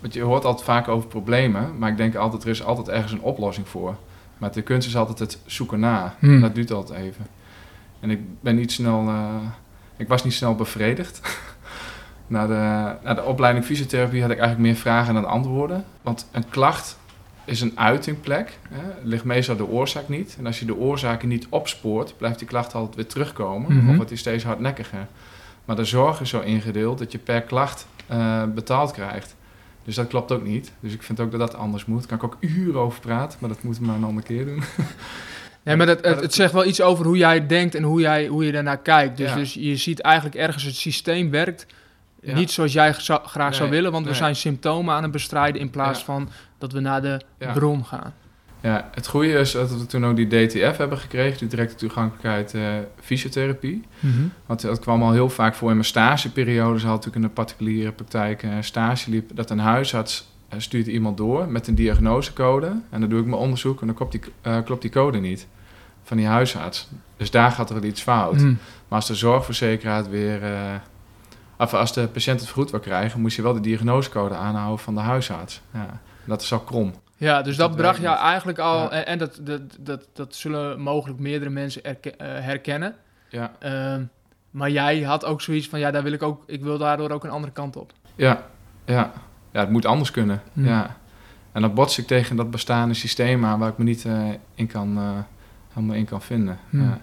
want 0.00 0.14
je 0.14 0.22
hoort 0.22 0.44
altijd 0.44 0.64
vaak 0.64 0.88
over 0.88 1.08
problemen, 1.08 1.78
maar 1.78 1.90
ik 1.90 1.96
denk 1.96 2.14
altijd, 2.14 2.42
er 2.42 2.48
is 2.48 2.62
altijd 2.64 2.88
ergens 2.88 3.12
een 3.12 3.20
oplossing 3.20 3.68
voor. 3.68 3.96
Maar 4.38 4.52
de 4.52 4.62
kunst 4.62 4.88
is 4.88 4.96
altijd 4.96 5.18
het 5.18 5.38
zoeken 5.46 5.80
naar. 5.80 6.14
Hmm. 6.18 6.40
Dat 6.40 6.54
duurt 6.54 6.70
altijd 6.70 7.00
even. 7.00 7.26
En 8.00 8.10
ik 8.10 8.20
ben 8.40 8.56
niet 8.56 8.72
snel, 8.72 9.08
eh, 9.08 9.34
ik 9.96 10.08
was 10.08 10.24
niet 10.24 10.32
snel 10.32 10.54
bevredigd. 10.54 11.20
na, 12.26 12.46
de, 12.46 12.96
na 13.04 13.14
de 13.14 13.24
opleiding 13.24 13.64
fysiotherapie 13.64 14.22
had 14.22 14.30
ik 14.30 14.38
eigenlijk 14.38 14.68
meer 14.68 14.80
vragen 14.80 15.14
dan 15.14 15.24
antwoorden. 15.24 15.84
Want 16.02 16.28
een 16.32 16.48
klacht 16.48 16.98
is 17.44 17.60
een 17.60 17.72
uitingplek. 17.78 18.58
Hè? 18.68 18.84
Het 18.84 19.04
ligt 19.04 19.24
meestal 19.24 19.56
de 19.56 19.66
oorzaak 19.66 20.08
niet. 20.08 20.36
En 20.38 20.46
als 20.46 20.58
je 20.58 20.64
de 20.64 20.76
oorzaken 20.76 21.28
niet 21.28 21.46
opspoort, 21.48 22.16
blijft 22.16 22.38
die 22.38 22.48
klacht 22.48 22.74
altijd 22.74 22.94
weer 22.94 23.06
terugkomen. 23.06 23.76
Mhm. 23.76 23.88
Of 23.88 23.94
wordt 23.94 24.08
die 24.08 24.18
steeds 24.18 24.44
hardnekkiger. 24.44 25.06
Maar 25.64 25.76
de 25.76 25.84
zorg 25.84 26.20
is 26.20 26.28
zo 26.28 26.40
ingedeeld 26.40 26.98
dat 26.98 27.12
je 27.12 27.18
per 27.18 27.42
klacht 27.42 27.86
eh, 28.06 28.42
betaald 28.54 28.92
krijgt. 28.92 29.36
Dus 29.84 29.94
dat 29.94 30.06
klopt 30.06 30.32
ook 30.32 30.44
niet. 30.44 30.72
Dus 30.80 30.92
ik 30.92 31.02
vind 31.02 31.20
ook 31.20 31.30
dat 31.30 31.40
dat 31.40 31.54
anders 31.54 31.84
moet. 31.84 32.08
Daar 32.08 32.18
kan 32.18 32.28
ik 32.28 32.34
ook 32.34 32.42
uren 32.50 32.80
over 32.80 33.00
praten, 33.00 33.38
maar 33.40 33.48
dat 33.48 33.62
moeten 33.62 33.82
we 33.82 33.88
maar 33.88 33.96
een 33.96 34.04
andere 34.04 34.26
keer 34.26 34.44
doen. 34.44 34.62
Nee, 35.66 35.76
maar 35.76 35.86
dat, 35.86 36.04
het, 36.04 36.20
het 36.20 36.34
zegt 36.34 36.52
wel 36.52 36.64
iets 36.66 36.80
over 36.80 37.04
hoe 37.06 37.16
jij 37.16 37.46
denkt 37.46 37.74
en 37.74 37.82
hoe, 37.82 38.00
jij, 38.00 38.26
hoe 38.26 38.44
je 38.44 38.52
daarnaar 38.52 38.78
kijkt. 38.78 39.16
Dus, 39.16 39.28
Ja. 39.30 39.36
dus 39.36 39.54
je 39.54 39.76
ziet 39.76 40.00
eigenlijk 40.00 40.36
ergens 40.36 40.64
het 40.64 40.76
systeem 40.76 41.30
werkt 41.30 41.66
Ja. 42.20 42.34
niet 42.34 42.50
zoals 42.50 42.72
jij 42.72 42.92
graag 43.24 43.54
zou 43.54 43.70
willen. 43.70 43.92
Want 43.92 44.06
we 44.06 44.14
zijn 44.14 44.36
symptomen 44.36 44.94
aan 44.94 45.02
het 45.02 45.12
bestrijden 45.12 45.60
in 45.60 45.70
plaats 45.70 45.98
Ja. 45.98 46.04
van 46.04 46.28
dat 46.58 46.72
we 46.72 46.80
naar 46.80 47.02
de 47.02 47.20
bron 47.54 47.84
gaan. 47.84 48.14
Ja, 48.60 48.90
het 48.94 49.06
goede 49.06 49.32
is 49.32 49.52
dat 49.52 49.70
we 49.70 49.86
toen 49.86 50.06
ook 50.06 50.16
die 50.16 50.26
DTF 50.46 50.76
hebben 50.76 50.98
gekregen, 50.98 51.38
die 51.38 51.48
directe 51.48 51.74
toegankelijkheid 51.74 52.54
eh, 52.54 52.62
fysiotherapie. 53.00 53.82
Want 54.46 54.60
dat 54.60 54.78
kwam 54.78 55.02
al 55.02 55.12
heel 55.12 55.28
vaak 55.30 55.54
voor 55.54 55.68
in 55.68 55.74
mijn 55.74 55.86
stageperiode. 55.88 56.78
Ze 56.78 56.86
had 56.86 56.94
natuurlijk 56.94 57.16
in 57.16 57.28
een 57.28 57.32
particuliere 57.44 57.92
praktijk 57.92 58.42
eh, 58.42 58.50
stage 58.60 59.10
liep, 59.10 59.30
dat 59.34 59.50
een 59.50 59.58
huisarts 59.58 60.28
eh, 60.48 60.58
stuurt 60.60 60.86
iemand 60.86 61.16
door 61.16 61.48
met 61.48 61.66
een 61.66 61.74
diagnosecode. 61.74 62.66
En 62.90 63.00
dan 63.00 63.08
doe 63.08 63.20
ik 63.20 63.26
mijn 63.26 63.40
onderzoek 63.40 63.80
en 63.80 63.86
dan 63.86 63.96
klopt 63.96 64.12
die, 64.12 64.20
klopt 64.64 64.82
die 64.82 64.90
code 64.90 65.18
niet 65.18 65.46
van 66.06 66.16
die 66.16 66.26
huisarts. 66.26 66.88
Dus 67.16 67.30
daar 67.30 67.50
gaat 67.50 67.70
er 67.70 67.84
iets 67.84 68.02
fout. 68.02 68.34
Mhm. 68.34 68.46
Maar 68.88 68.98
als 68.98 69.06
de 69.06 69.14
zorgverzekeraar 69.14 70.10
weer... 70.10 70.42
eh, 70.44 70.74
of 71.58 71.74
als 71.74 71.92
de 71.92 72.06
patiënt 72.08 72.38
het 72.40 72.48
vergoed 72.48 72.70
wil 72.70 72.80
krijgen, 72.80 73.20
moest 73.20 73.36
je 73.36 73.42
wel 73.42 73.52
de 73.54 73.60
diagnosecode 73.60 74.34
aanhouden 74.34 74.78
van 74.78 74.94
de 74.94 75.00
huisarts. 75.00 75.60
Ja, 75.72 76.00
dat 76.24 76.42
is 76.42 76.52
al 76.52 76.60
krom. 76.60 76.94
Ja, 77.16 77.42
dus 77.42 77.56
dat 77.56 77.68
dat 77.68 77.76
bracht 77.76 78.00
jou 78.00 78.18
eigenlijk 78.18 78.58
al, 78.58 78.78
Ja. 78.82 78.90
en, 78.90 79.06
en 79.06 79.18
dat, 79.18 79.38
dat, 79.42 79.60
dat, 79.80 80.06
dat 80.12 80.34
zullen 80.34 80.80
mogelijk 80.80 81.18
meerdere 81.20 81.50
mensen 81.50 81.82
eh, 81.84 82.00
herkennen. 82.18 82.94
Ja, 83.28 83.52
Ehm, 83.58 84.02
maar 84.50 84.70
jij 84.70 85.00
had 85.02 85.24
ook 85.24 85.40
zoiets 85.40 85.68
van, 85.68 85.78
ja, 85.78 85.90
daar 85.90 86.02
wil 86.02 86.12
ik 86.12 86.22
ook, 86.22 86.42
ik 86.46 86.62
wil 86.62 86.78
daardoor 86.78 87.10
ook 87.10 87.24
een 87.24 87.30
andere 87.30 87.52
kant 87.52 87.76
op. 87.76 87.92
ja, 88.14 88.42
ja. 88.84 89.12
ja 89.52 89.60
het 89.60 89.70
moet 89.70 89.86
anders 89.86 90.10
kunnen. 90.10 90.42
Hmm. 90.52 90.66
Ja. 90.66 90.96
En 91.52 91.60
dan 91.60 91.74
bots 91.74 91.98
ik 91.98 92.06
tegen 92.06 92.36
dat 92.36 92.50
bestaande 92.50 92.94
systeem 92.94 93.44
aan 93.44 93.58
waar 93.58 93.68
ik 93.68 93.78
me 93.78 93.84
niet 93.84 94.04
eh, 94.04 94.28
in, 94.54 94.66
kan, 94.66 94.98
helemaal 95.76 95.96
in 95.96 96.04
kan 96.04 96.22
vinden. 96.22 96.58
Hmm. 96.70 96.82
Ja. 96.82 97.00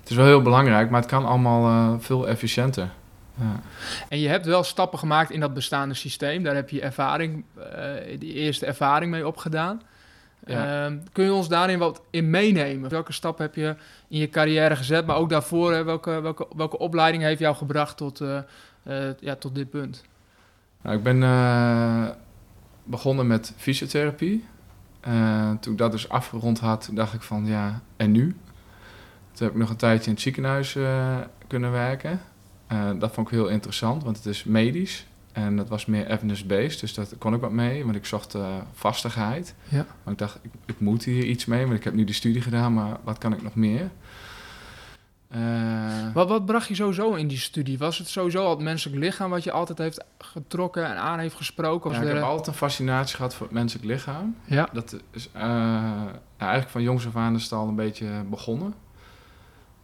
Het 0.00 0.10
is 0.10 0.16
wel 0.16 0.26
heel 0.26 0.42
belangrijk, 0.42 0.90
maar 0.90 1.00
het 1.00 1.10
kan 1.10 1.24
allemaal 1.24 1.66
eh, 1.66 2.00
veel 2.00 2.28
efficiënter. 2.28 2.88
Ja. 3.34 3.60
En 4.08 4.18
je 4.18 4.28
hebt 4.28 4.46
wel 4.46 4.62
stappen 4.62 4.98
gemaakt 4.98 5.30
in 5.30 5.40
dat 5.40 5.54
bestaande 5.54 5.94
systeem. 5.94 6.42
Daar 6.42 6.54
heb 6.54 6.68
je 6.68 6.80
ervaring, 6.80 7.44
eh 7.72 8.18
die 8.18 8.32
eerste 8.32 8.66
ervaring 8.66 9.10
mee 9.10 9.26
opgedaan. 9.26 9.82
Ja. 10.46 10.84
Ehm, 10.84 10.98
kun 11.12 11.24
je 11.24 11.32
ons 11.32 11.48
daarin 11.48 11.78
wat 11.78 12.02
in 12.10 12.30
meenemen? 12.30 12.90
Welke 12.90 13.12
stap 13.12 13.38
heb 13.38 13.54
je 13.54 13.76
in 14.08 14.18
je 14.18 14.28
carrière 14.28 14.76
gezet? 14.76 15.06
Maar 15.06 15.16
ook 15.16 15.28
daarvoor, 15.28 15.72
hè, 15.72 15.84
welke, 15.84 16.20
welke, 16.20 16.46
welke 16.56 16.78
opleiding 16.78 17.22
heeft 17.22 17.40
jou 17.40 17.56
gebracht 17.56 17.96
tot, 17.96 18.20
eh, 18.20 18.40
ja, 19.20 19.34
tot 19.34 19.54
dit 19.54 19.70
punt? 19.70 20.04
Nou, 20.82 20.96
ik 20.96 21.02
ben 21.02 21.20
begonnen 22.84 23.26
met 23.26 23.52
fysiotherapie. 23.56 24.44
Eh, 25.04 25.50
toen 25.60 25.72
ik 25.72 25.78
dat 25.78 25.92
dus 25.92 26.08
afgerond 26.08 26.60
had, 26.60 26.90
dacht 26.92 27.14
ik 27.14 27.22
van 27.22 27.46
ja, 27.46 27.80
en 27.96 28.10
nu? 28.10 28.36
Toen 29.32 29.46
heb 29.46 29.50
ik 29.50 29.56
nog 29.56 29.70
een 29.70 29.76
tijdje 29.76 30.04
in 30.04 30.12
het 30.12 30.20
ziekenhuis 30.20 30.76
eh, 30.76 31.16
kunnen 31.46 31.70
werken. 31.70 32.20
Eh, 32.66 32.90
dat 32.98 33.12
vond 33.12 33.26
ik 33.26 33.32
heel 33.32 33.48
interessant, 33.48 34.02
want 34.02 34.16
het 34.16 34.26
is 34.26 34.44
medisch. 34.44 35.06
En 35.32 35.56
dat 35.56 35.68
was 35.68 35.86
meer 35.86 36.06
evidence-based, 36.06 36.80
dus 36.80 36.94
daar 36.94 37.06
kon 37.18 37.34
ik 37.34 37.40
wat 37.40 37.50
mee, 37.50 37.84
want 37.84 37.96
ik 37.96 38.06
zocht 38.06 38.36
vastigheid. 38.72 39.54
Ja. 39.68 39.86
Maar 40.02 40.12
ik 40.12 40.18
dacht, 40.18 40.38
ik, 40.42 40.50
ik 40.66 40.80
moet 40.80 41.04
hier 41.04 41.24
iets 41.24 41.44
mee, 41.44 41.64
want 41.64 41.78
ik 41.78 41.84
heb 41.84 41.94
nu 41.94 42.04
die 42.04 42.14
studie 42.14 42.42
gedaan, 42.42 42.74
maar 42.74 42.96
wat 43.02 43.18
kan 43.18 43.32
ik 43.32 43.42
nog 43.42 43.54
meer? 43.54 43.90
Eh, 45.34 46.12
Wat, 46.12 46.28
wat 46.28 46.46
bracht 46.46 46.68
je 46.68 46.74
sowieso 46.74 47.14
in 47.14 47.28
die 47.28 47.38
studie? 47.38 47.78
Was 47.78 47.98
het 47.98 48.08
sowieso 48.08 48.44
al 48.44 48.50
het 48.50 48.58
menselijk 48.58 48.98
lichaam 49.02 49.30
wat 49.30 49.44
je 49.44 49.52
altijd 49.52 49.78
heeft 49.78 50.04
getrokken 50.18 50.86
en 50.86 50.96
aan 50.96 51.18
heeft 51.18 51.34
gesproken? 51.34 51.90
Ja, 51.90 52.00
ik 52.00 52.06
heb 52.06 52.22
altijd 52.22 52.46
een 52.46 52.54
fascinatie 52.54 53.16
gehad 53.16 53.34
voor 53.34 53.46
het 53.46 53.54
menselijk 53.54 53.86
lichaam. 53.86 54.36
ja. 54.44 54.68
Dat 54.72 54.96
is 55.10 55.28
eh, 55.32 55.42
nou, 55.42 56.10
eigenlijk 56.36 56.70
van 56.70 56.82
jongs 56.82 57.06
af 57.06 57.16
aan 57.16 57.34
is 57.34 57.42
het 57.42 57.52
al 57.52 57.68
een 57.68 57.74
beetje 57.74 58.06
begonnen. 58.30 58.74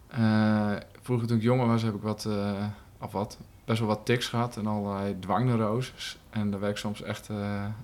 Eh, 0.09 0.73
vroeger 1.03 1.27
toen 1.29 1.37
ik 1.37 1.43
jonger 1.43 1.67
was, 1.67 1.83
heb 1.83 1.95
ik 1.95 2.03
wat, 2.03 2.29
of 3.01 3.13
wat, 3.13 3.39
best 3.65 3.79
wel 3.79 3.89
wat 3.89 4.01
tics 4.05 4.27
gehad 4.27 4.57
en 4.57 4.67
allerlei 4.67 5.19
dwangneuroses. 5.19 6.19
En 6.31 6.51
daar 6.51 6.61
werd 6.61 6.73
ik 6.73 6.79
soms 6.79 7.03
echt 7.03 7.29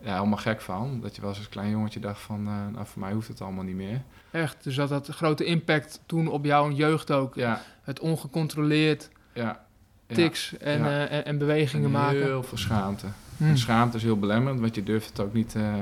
ja, 0.02 0.14
helemaal 0.14 0.38
gek 0.38 0.60
van. 0.60 1.00
Dat 1.00 1.14
je 1.14 1.20
wel 1.20 1.30
eens 1.30 1.38
als 1.38 1.48
klein 1.48 1.70
jongetje 1.70 2.00
dacht 2.00 2.20
van, 2.20 2.42
nou 2.42 2.86
voor 2.86 3.00
mij 3.02 3.12
hoeft 3.12 3.28
het 3.28 3.40
allemaal 3.40 3.64
niet 3.64 3.76
meer. 3.76 4.02
Echt, 4.36 4.64
dus 4.64 4.74
dat 4.74 4.90
had 4.90 5.08
een 5.08 5.14
grote 5.14 5.44
impact 5.44 6.00
toen 6.06 6.28
op 6.28 6.44
jouw 6.44 6.70
jeugd 6.70 7.10
ook. 7.10 7.34
Ja. 7.34 7.62
Het 7.82 8.00
ongecontroleerd 8.00 9.10
ja. 9.32 9.64
tics 10.06 10.56
en, 10.58 10.84
eh, 10.84 11.12
en, 11.12 11.24
en 11.24 11.38
bewegingen 11.38 11.84
En 11.84 11.90
maken. 11.90 12.22
Heel 12.22 12.42
veel 12.42 12.58
schaamte. 12.58 13.06
Hmm. 13.36 13.48
En 13.48 13.58
schaamte 13.58 13.96
is 13.96 14.02
heel 14.02 14.18
belemmerend, 14.18 14.60
want 14.60 14.74
je 14.74 14.82
durft 14.82 15.08
het 15.08 15.20
ook 15.20 15.32
niet 15.32 15.54
eh, 15.54 15.74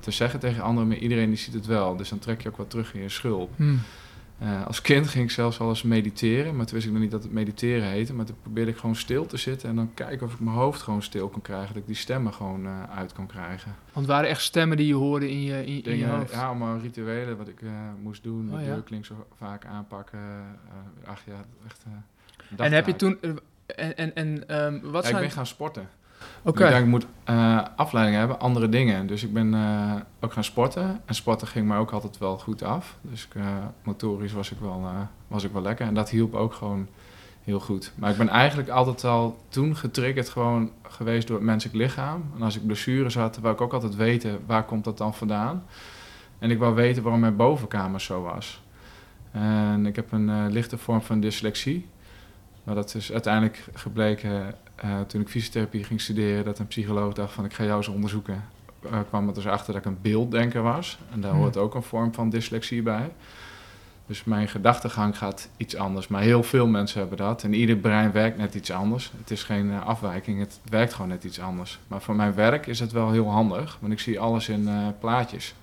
te 0.00 0.10
zeggen 0.10 0.40
tegen 0.40 0.62
anderen, 0.62 0.88
maar 0.88 0.98
iedereen 0.98 1.28
die 1.28 1.38
ziet 1.38 1.54
het 1.54 1.66
wel. 1.66 1.96
Dus 1.96 2.08
dan 2.08 2.18
trek 2.18 2.40
je 2.40 2.48
ook 2.48 2.56
wat 2.56 2.70
terug 2.70 2.94
in 2.94 3.02
je 3.02 3.08
schulp. 3.08 3.50
Hmm. 3.56 3.80
Eh, 4.40 4.66
als 4.66 4.80
kind 4.80 5.08
ging 5.08 5.24
ik 5.24 5.30
zelfs 5.30 5.60
al 5.60 5.68
eens 5.68 5.82
mediteren, 5.82 6.56
maar 6.56 6.66
toen 6.66 6.74
wist 6.74 6.86
ik 6.86 6.92
nog 6.92 7.02
niet 7.02 7.10
dat 7.10 7.22
het 7.22 7.32
mediteren 7.32 7.88
heette. 7.88 8.14
Maar 8.14 8.24
toen 8.24 8.36
probeerde 8.42 8.70
ik 8.70 8.76
gewoon 8.76 8.96
stil 8.96 9.26
te 9.26 9.36
zitten 9.36 9.68
en 9.68 9.76
dan 9.76 9.94
kijken 9.94 10.26
of 10.26 10.32
ik 10.32 10.40
mijn 10.40 10.56
hoofd 10.56 10.82
gewoon 10.82 11.02
stil 11.02 11.28
kon 11.28 11.42
krijgen. 11.42 11.68
Dat 11.68 11.76
ik 11.76 11.86
die 11.86 11.96
stemmen 11.96 12.32
gewoon 12.32 12.66
eh, 12.66 12.82
uit 12.96 13.12
kon 13.12 13.26
krijgen. 13.26 13.74
Want 13.84 14.06
het 14.06 14.06
waren 14.06 14.28
echt 14.28 14.42
stemmen 14.42 14.76
die 14.76 14.86
je 14.86 14.94
hoorde 14.94 15.30
in 15.30 15.42
je, 15.42 15.64
in, 15.66 15.82
in 15.82 15.96
je 15.96 16.06
hoofd. 16.06 16.32
ja, 16.32 16.46
allemaal 16.46 16.78
rituelen 16.78 17.36
wat 17.36 17.48
ik 17.48 17.62
eh, 17.62 17.70
moest 18.02 18.22
doen. 18.22 18.52
Oh, 18.52 18.58
de 18.58 18.96
ja. 18.96 19.02
zo 19.02 19.26
vaak 19.38 19.64
aanpakken. 19.64 20.20
ach 21.04 21.20
ja, 21.26 21.44
echt... 21.66 21.84
en 22.56 22.72
heb 22.72 22.86
je 22.86 22.96
toen... 22.96 23.18
en 23.66 23.96
en, 23.96 24.14
en 24.14 24.48
ehm, 24.48 24.80
wat 24.80 24.92
Ja, 24.92 24.98
ik 24.98 25.04
zijn... 25.04 25.20
ben 25.20 25.30
gaan 25.30 25.46
sporten. 25.46 25.88
Oké. 26.42 26.68
Ik 26.68 26.86
moet 26.86 27.06
eh, 27.24 27.60
afleiding 27.76 28.16
hebben, 28.18 28.40
andere 28.40 28.68
dingen. 28.68 29.06
Dus 29.06 29.24
ik 29.24 29.32
ben 29.32 29.54
eh, 29.54 29.94
ook 30.20 30.32
gaan 30.32 30.44
sporten. 30.44 31.00
En 31.04 31.14
sporten 31.14 31.46
ging 31.46 31.68
mij 31.68 31.78
ook 31.78 31.90
altijd 31.90 32.18
wel 32.18 32.38
goed 32.38 32.62
af. 32.62 32.96
Dus 33.00 33.28
eh, 33.36 33.42
motorisch 33.82 34.32
was 34.32 34.50
ik, 34.50 34.58
wel, 34.60 34.86
was 35.26 35.44
ik 35.44 35.52
wel 35.52 35.62
lekker. 35.62 35.86
En 35.86 35.94
dat 35.94 36.10
hielp 36.10 36.34
ook 36.34 36.54
gewoon 36.54 36.86
heel 37.44 37.60
goed. 37.60 37.92
Maar 37.94 38.10
ik 38.10 38.16
ben 38.16 38.28
eigenlijk 38.28 38.68
altijd 38.68 39.04
al 39.04 39.38
toen 39.48 39.76
getriggerd 39.76 40.28
gewoon 40.28 40.70
geweest 40.82 41.26
door 41.26 41.36
het 41.36 41.46
menselijk 41.46 41.78
lichaam. 41.78 42.24
En 42.36 42.42
als 42.42 42.56
ik 42.56 42.66
blessures 42.66 43.14
had, 43.14 43.38
wou 43.38 43.54
ik 43.54 43.60
ook 43.60 43.72
altijd 43.72 43.96
weten 43.96 44.40
waar 44.46 44.64
komt 44.64 44.84
dat 44.84 44.98
dan 44.98 45.14
vandaan. 45.14 45.64
En 46.38 46.50
ik 46.50 46.58
wou 46.58 46.74
weten 46.74 47.02
waarom 47.02 47.20
mijn 47.20 47.36
bovenkamer 47.36 48.00
zo 48.00 48.22
was. 48.22 48.62
En 49.30 49.86
ik 49.86 49.96
heb 49.96 50.12
een 50.12 50.50
lichte 50.52 50.78
vorm 50.78 51.02
van 51.02 51.20
dyslexie. 51.20 51.86
Maar 52.64 52.74
dat 52.74 52.94
is 52.94 53.12
uiteindelijk 53.12 53.64
gebleken 53.74 54.54
eh, 54.74 55.00
toen 55.00 55.20
ik 55.20 55.28
fysiotherapie 55.28 55.84
ging 55.84 56.00
studeren, 56.00 56.44
dat 56.44 56.58
een 56.58 56.66
psycholoog 56.66 57.12
dacht 57.12 57.32
van 57.32 57.44
ik 57.44 57.52
ga 57.52 57.64
jou 57.64 57.76
eens 57.76 57.88
onderzoeken. 57.88 58.44
Eh, 58.90 58.98
kwam 59.08 59.28
er 59.28 59.34
dus 59.34 59.46
achter 59.46 59.72
dat 59.72 59.82
ik 59.82 59.88
een 59.88 59.98
beelddenker 60.02 60.62
was. 60.62 60.98
En 61.12 61.20
daar 61.20 61.30
Hmm. 61.30 61.40
hoort 61.40 61.56
ook 61.56 61.74
een 61.74 61.82
vorm 61.82 62.14
van 62.14 62.30
dyslexie 62.30 62.82
bij. 62.82 63.10
Dus 64.06 64.24
mijn 64.24 64.48
gedachtegang 64.48 65.18
gaat 65.18 65.48
iets 65.56 65.76
anders. 65.76 66.08
Maar 66.08 66.22
heel 66.22 66.42
veel 66.42 66.66
mensen 66.66 67.00
hebben 67.00 67.18
dat. 67.18 67.42
En 67.42 67.54
ieder 67.54 67.76
brein 67.76 68.12
werkt 68.12 68.38
net 68.38 68.54
iets 68.54 68.70
anders. 68.70 69.12
Het 69.18 69.30
is 69.30 69.42
geen 69.42 69.70
eh, 69.70 69.86
afwijking, 69.86 70.38
het 70.38 70.60
werkt 70.68 70.92
gewoon 70.92 71.10
net 71.10 71.24
iets 71.24 71.40
anders. 71.40 71.78
Maar 71.88 72.00
voor 72.00 72.16
mijn 72.16 72.34
werk 72.34 72.66
is 72.66 72.80
het 72.80 72.92
wel 72.92 73.10
heel 73.10 73.30
handig, 73.30 73.78
want 73.80 73.92
ik 73.92 74.00
zie 74.00 74.20
alles 74.20 74.48
in 74.48 74.68
plaatjes. 75.00 75.54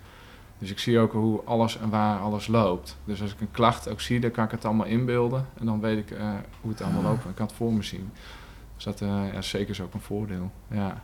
Dus 0.60 0.72
ik 0.72 0.80
zie 0.80 1.00
ook 1.00 1.12
hoe 1.12 1.42
alles 1.44 1.78
en 1.78 1.90
waar 1.90 2.20
alles 2.20 2.48
loopt. 2.48 2.98
Dus 3.06 3.22
als 3.22 3.34
ik 3.34 3.42
een 3.42 3.52
klacht 3.52 3.90
ook 3.90 4.02
zie, 4.02 4.20
dan 4.20 4.32
kan 4.32 4.46
ik 4.46 4.52
het 4.52 4.66
allemaal 4.66 4.86
inbeelden. 4.86 5.46
En 5.60 5.66
dan 5.66 5.80
weet 5.80 5.98
ik 5.98 6.12
eh, 6.12 6.30
hoe 6.62 6.72
het 6.72 6.82
allemaal 6.82 7.02
loopt. 7.02 7.26
Ik 7.26 7.36
kan 7.36 7.46
het 7.46 7.56
voor 7.56 7.74
me 7.74 7.84
zien. 7.84 8.12
Dus 8.76 8.84
dat 8.84 9.00
ja, 9.00 9.42
zeker 9.42 9.70
is 9.70 9.82
ook 9.82 9.94
een 9.94 10.00
voordeel. 10.02 10.52
Ja. 10.70 10.78
Maar 10.78 10.96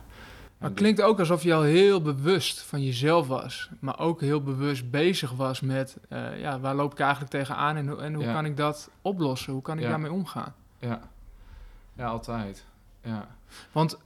En 0.58 0.66
het 0.70 0.74
klinkt 0.74 1.02
ook 1.02 1.18
alsof 1.18 1.42
je 1.42 1.54
al 1.54 1.62
heel 1.62 2.02
bewust 2.02 2.62
van 2.62 2.84
jezelf 2.84 3.26
was. 3.26 3.70
Maar 3.80 3.98
ook 3.98 4.20
heel 4.20 4.42
bewust 4.42 4.90
bezig 4.90 5.32
was 5.32 5.60
met... 5.60 5.96
eh, 6.08 6.40
ja, 6.40 6.60
waar 6.60 6.74
loop 6.74 6.92
ik 6.92 6.98
eigenlijk 7.00 7.30
tegenaan 7.30 7.76
en, 7.76 7.88
hoe- 7.88 7.98
en 8.00 8.14
hoe 8.14 8.24
Ja. 8.24 8.32
kan 8.32 8.44
ik 8.44 8.56
dat 8.56 8.90
oplossen? 9.02 9.52
Hoe 9.52 9.62
kan 9.62 9.78
ik 9.78 9.84
daarmee 9.88 10.12
omgaan? 10.12 10.54
Ja. 10.78 11.00
ja, 11.96 12.06
altijd. 12.06 12.64
Ja. 13.04 13.28
Want 13.72 13.98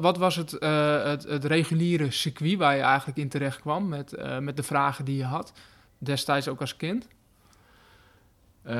wat 0.00 0.18
was 0.18 0.36
het, 0.36 0.52
eh, 0.52 1.02
het, 1.02 1.22
het 1.22 1.44
reguliere 1.44 2.10
circuit 2.10 2.58
waar 2.58 2.76
je 2.76 2.82
eigenlijk 2.82 3.18
in 3.18 3.28
terecht 3.28 3.60
kwam... 3.60 3.88
Met, 3.88 4.12
eh, 4.12 4.38
met 4.38 4.56
de 4.56 4.62
vragen 4.62 5.04
die 5.04 5.16
je 5.16 5.24
had, 5.24 5.52
destijds 5.98 6.48
ook 6.48 6.60
als 6.60 6.76
kind? 6.76 7.08
Eh, 8.62 8.74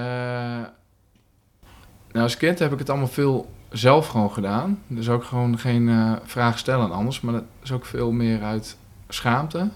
nou, 2.12 2.24
als 2.24 2.36
kind 2.36 2.58
heb 2.58 2.72
ik 2.72 2.78
het 2.78 2.90
allemaal 2.90 3.08
veel 3.08 3.54
zelf 3.70 4.08
gewoon 4.08 4.32
gedaan. 4.32 4.82
Dus 4.86 5.08
ook 5.08 5.24
gewoon 5.24 5.58
geen 5.58 6.18
vraag 6.24 6.58
stellen 6.58 6.90
anders. 6.90 7.20
Maar 7.20 7.32
dat 7.32 7.44
is 7.62 7.72
ook 7.72 7.84
veel 7.84 8.12
meer 8.12 8.42
uit 8.42 8.78
schaamte. 9.08 9.70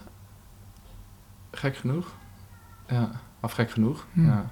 Gek 1.51 1.77
genoeg. 1.77 2.07
Ja, 2.87 3.11
of 3.41 3.51
gek 3.51 3.71
genoeg. 3.71 4.05
Hmm. 4.13 4.25
Ja. 4.25 4.49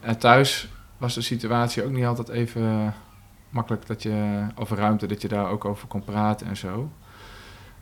En 0.00 0.18
thuis 0.18 0.68
was 0.96 1.14
de 1.14 1.20
situatie 1.20 1.84
ook 1.84 1.90
niet 1.90 2.04
altijd 2.04 2.28
even 2.28 2.94
makkelijk 3.50 3.86
dat 3.86 4.02
je, 4.02 4.46
of 4.56 4.70
ruimte 4.70 5.06
dat 5.06 5.22
je 5.22 5.28
daar 5.28 5.50
ook 5.50 5.64
over 5.64 5.88
kon 5.88 6.04
praten 6.04 6.46
en 6.46 6.56
zo. 6.56 6.90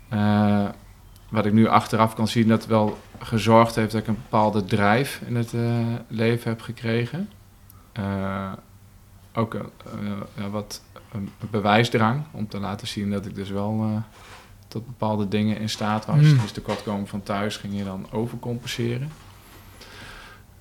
Eh, 0.09 0.69
wat 1.29 1.47
ik 1.47 1.53
nu 1.53 1.67
achteraf 1.67 2.15
kan 2.15 2.29
zien, 2.29 2.49
dat 2.49 2.67
wel 2.67 2.99
gezorgd 3.19 3.75
heeft 3.75 3.93
dat 3.93 4.01
ik 4.01 4.07
een 4.07 4.19
bepaalde 4.23 4.65
drijf 4.65 5.23
in 5.27 5.37
het 5.37 5.55
eh, 5.55 5.87
leven 6.09 6.51
heb 6.51 6.61
gekregen. 6.61 7.31
Eh, 7.93 8.53
ook 9.35 9.57
wat 10.51 10.83
een 11.13 11.31
bewijsdrang 11.51 12.23
om 12.31 12.49
te 12.49 12.59
laten 12.59 12.87
zien 12.87 13.11
dat 13.11 13.27
ik 13.27 13.35
dus 13.35 13.51
wel 13.51 14.03
tot 14.69 14.87
bepaalde 14.87 15.29
dingen 15.29 15.59
in 15.59 15.69
staat 15.69 16.07
was. 16.07 16.21
Hmm. 16.21 16.39
Dus 16.39 16.53
de 16.53 16.61
kortkoming 16.61 17.09
van 17.09 17.23
thuis 17.23 17.57
ging 17.57 17.77
je 17.77 17.85
dan 17.85 18.07
overcompenseren. 18.11 19.11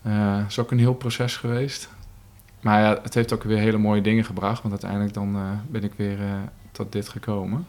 Eh 0.01 0.39
is 0.47 0.59
ook 0.59 0.71
een 0.71 0.79
heel 0.79 0.93
proces 0.93 1.37
geweest. 1.37 1.89
Maar 2.65 2.81
ja, 2.81 2.99
het 3.01 3.13
heeft 3.13 3.33
ook 3.33 3.43
weer 3.43 3.57
hele 3.57 3.77
mooie 3.77 4.01
dingen 4.01 4.23
gebracht, 4.23 4.61
want 4.61 4.73
uiteindelijk 4.73 5.13
dan 5.13 5.35
eh, 5.35 5.41
ben 5.67 5.83
ik 5.83 5.93
weer 5.95 6.21
eh, 6.21 6.33
tot 6.71 6.91
dit 6.91 7.09
gekomen. 7.09 7.67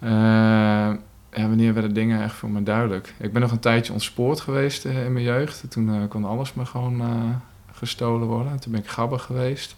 Ja, 0.00 1.48
wanneer 1.48 1.74
werden 1.74 1.94
dingen 1.94 2.22
echt 2.22 2.34
voor 2.34 2.50
me 2.50 2.62
duidelijk? 2.62 3.14
Ik 3.18 3.32
ben 3.32 3.42
nog 3.42 3.50
een 3.50 3.58
tijdje 3.58 3.92
ontspoord 3.92 4.40
geweest 4.40 4.84
in 4.84 5.12
mijn 5.12 5.24
jeugd. 5.24 5.64
Toen 5.68 6.08
kon 6.08 6.24
alles 6.24 6.54
me 6.54 6.66
gewoon 6.66 7.02
gestolen 7.72 8.26
worden. 8.26 8.60
Toen 8.60 8.72
ben 8.72 8.80
ik 8.80 8.88
grabbig 8.88 9.22
geweest. 9.22 9.76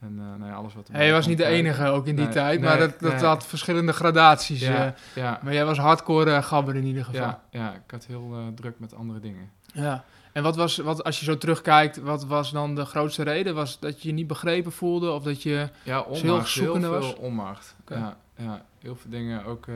En 0.00 0.14
nou 0.14 0.50
ja, 0.50 0.54
alles 0.54 0.74
wat 0.74 0.88
Hey, 0.92 1.06
je 1.06 1.12
was 1.12 1.26
niet 1.26 1.38
de 1.38 1.44
enige 1.44 1.86
ook 1.86 2.06
in 2.06 2.16
die 2.16 2.24
Nee, 2.24 2.32
tijd, 2.32 2.60
nee, 2.60 2.68
maar 2.68 2.78
dat, 2.78 3.00
dat 3.00 3.20
had 3.20 3.46
verschillende 3.46 3.92
gradaties. 3.92 4.60
Ja, 4.60 4.94
ja, 5.14 5.40
maar 5.42 5.52
jij 5.52 5.64
was 5.64 5.78
hardcore 5.78 6.30
eh, 6.30 6.42
gabber 6.42 6.76
in 6.76 6.84
ieder 6.84 7.04
geval. 7.04 7.20
ja, 7.20 7.40
ja, 7.50 7.74
ik 7.74 7.90
had 7.90 8.06
heel 8.06 8.52
druk 8.54 8.78
met 8.78 8.94
andere 8.94 9.20
dingen. 9.20 9.50
Ja. 9.72 10.04
En 10.32 10.42
wat 10.42 10.56
was, 10.56 10.76
wat, 10.76 11.04
als 11.04 11.18
je 11.18 11.24
zo 11.24 11.38
terugkijkt, 11.38 11.96
wat 11.96 12.24
was 12.24 12.50
dan 12.52 12.74
de 12.74 12.84
grootste 12.84 13.22
reden? 13.22 13.54
Was 13.54 13.78
dat 13.80 14.02
je 14.02 14.08
je 14.08 14.14
niet 14.14 14.26
begrepen 14.26 14.72
voelde 14.72 15.10
of 15.10 15.22
dat 15.22 15.42
je... 15.42 15.68
Ja, 15.82 16.02
Dus 16.08 16.20
heel 16.20 16.30
onmacht. 16.32 16.54
Heel, 16.54 16.64
zoekende 16.64 16.88
veel 16.88 16.98
was? 17.00 17.14
onmacht. 17.14 17.76
Ja, 17.88 18.16
ja, 18.36 18.64
heel 18.78 18.96
veel 18.96 19.10
dingen 19.10 19.44
ook 19.44 19.66
eh, 19.66 19.74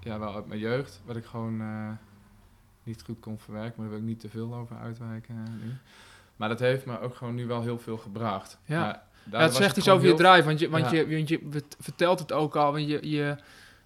ja, 0.00 0.18
wel 0.18 0.34
uit 0.34 0.46
mijn 0.46 0.60
jeugd, 0.60 1.00
wat 1.04 1.16
ik 1.16 1.24
gewoon 1.24 1.60
eh, 1.60 1.90
niet 2.82 3.02
goed 3.04 3.20
kon 3.20 3.38
verwerken. 3.38 3.72
Maar 3.76 3.84
daar 3.86 3.94
wil 3.94 3.98
ik 3.98 4.08
niet 4.14 4.20
te 4.20 4.28
veel 4.28 4.54
over 4.54 4.76
uitwijken 4.76 5.34
eh, 5.46 5.64
nu. 5.64 5.72
Maar 6.36 6.48
dat 6.48 6.58
heeft 6.58 6.86
me 6.86 7.00
ook 7.00 7.14
gewoon 7.16 7.34
nu 7.34 7.46
wel 7.46 7.62
heel 7.62 7.78
veel 7.78 7.96
gebracht. 7.96 8.58
Ja. 8.64 9.06
Was 9.30 9.56
zegt 9.56 9.76
iets 9.76 9.88
over 9.88 10.02
je 10.06 10.14
heel- 10.14 10.16
drive, 10.16 10.42
want 10.46 10.58
je, 10.60 10.70
want, 10.70 10.90
Ja. 10.90 10.96
je, 10.96 11.16
want 11.16 11.28
je 11.28 11.46
vert- 11.50 11.76
vertelt 11.80 12.18
het 12.18 12.32
ook 12.32 12.56
al. 12.56 12.72
Want 12.72 12.88
je, 12.88 13.10
je 13.10 13.36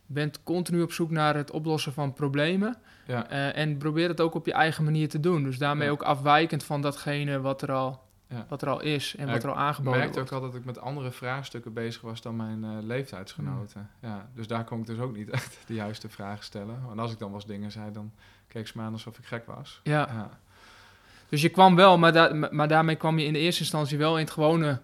bent 0.07 0.43
continu 0.43 0.83
op 0.83 0.93
zoek 0.93 1.11
naar 1.11 1.35
het 1.37 1.51
oplossen 1.51 1.93
van 1.93 2.13
problemen. 2.13 2.77
Ja, 3.07 3.29
eh, 3.29 3.57
en 3.57 3.77
probeer 3.77 4.09
het 4.09 4.21
ook 4.21 4.35
op 4.35 4.47
je 4.47 4.53
eigen 4.53 4.85
manier 4.85 5.09
te 5.09 5.21
doen. 5.21 5.43
Dus 5.43 5.59
daarmee 5.59 5.87
Ja. 5.87 5.93
ook 5.93 6.03
afwijkend 6.03 6.65
van 6.65 6.81
datgene 6.83 7.41
wat 7.41 7.63
er 7.63 7.73
al, 7.73 8.03
Ja. 8.29 8.47
wat 8.49 8.63
er 8.63 8.69
al 8.69 8.81
is 8.81 9.15
en 9.17 9.27
wat 9.31 9.43
er 9.43 9.49
al 9.49 9.55
ik 9.55 9.61
aangeboden 9.61 9.99
merkte 9.99 10.19
wordt. 10.19 10.33
ook 10.33 10.41
al 10.43 10.47
dat 10.51 10.55
ik 10.59 10.65
met 10.65 10.79
andere 10.81 11.11
vraagstukken 11.11 11.73
bezig 11.73 12.01
was 12.03 12.21
dan 12.23 12.37
mijn 12.37 12.65
eh, 12.65 12.71
leeftijdsgenoten. 12.81 13.91
Ja, 14.01 14.29
dus 14.35 14.47
daar 14.47 14.65
kon 14.65 14.79
ik 14.81 14.87
dus 14.87 14.99
ook 14.99 15.17
niet 15.17 15.31
echt 15.41 15.59
de 15.67 15.75
juiste 15.75 16.09
vragen 16.09 16.45
stellen. 16.45 16.83
Want 16.87 16.99
als 17.01 17.13
ik 17.13 17.19
dan 17.19 17.31
was 17.33 17.47
dingen 17.47 17.71
zei, 17.73 17.93
dan 17.93 18.13
keek 18.49 18.67
ze 18.67 18.73
me 18.79 18.83
aan 18.85 18.93
alsof 18.93 19.19
ik 19.19 19.25
gek 19.25 19.47
was. 19.47 19.81
Ja. 19.83 20.31
Dus 21.29 21.43
je 21.43 21.49
kwam 21.49 21.75
wel, 21.77 21.99
maar, 21.99 22.13
da- 22.13 22.49
maar 22.51 22.69
daarmee 22.69 22.97
kwam 22.97 23.19
je 23.19 23.25
in 23.27 23.33
de 23.33 23.39
eerste 23.39 23.61
instantie 23.61 23.99
wel 23.99 24.15
in 24.19 24.25
het 24.25 24.33
gewone 24.33 24.81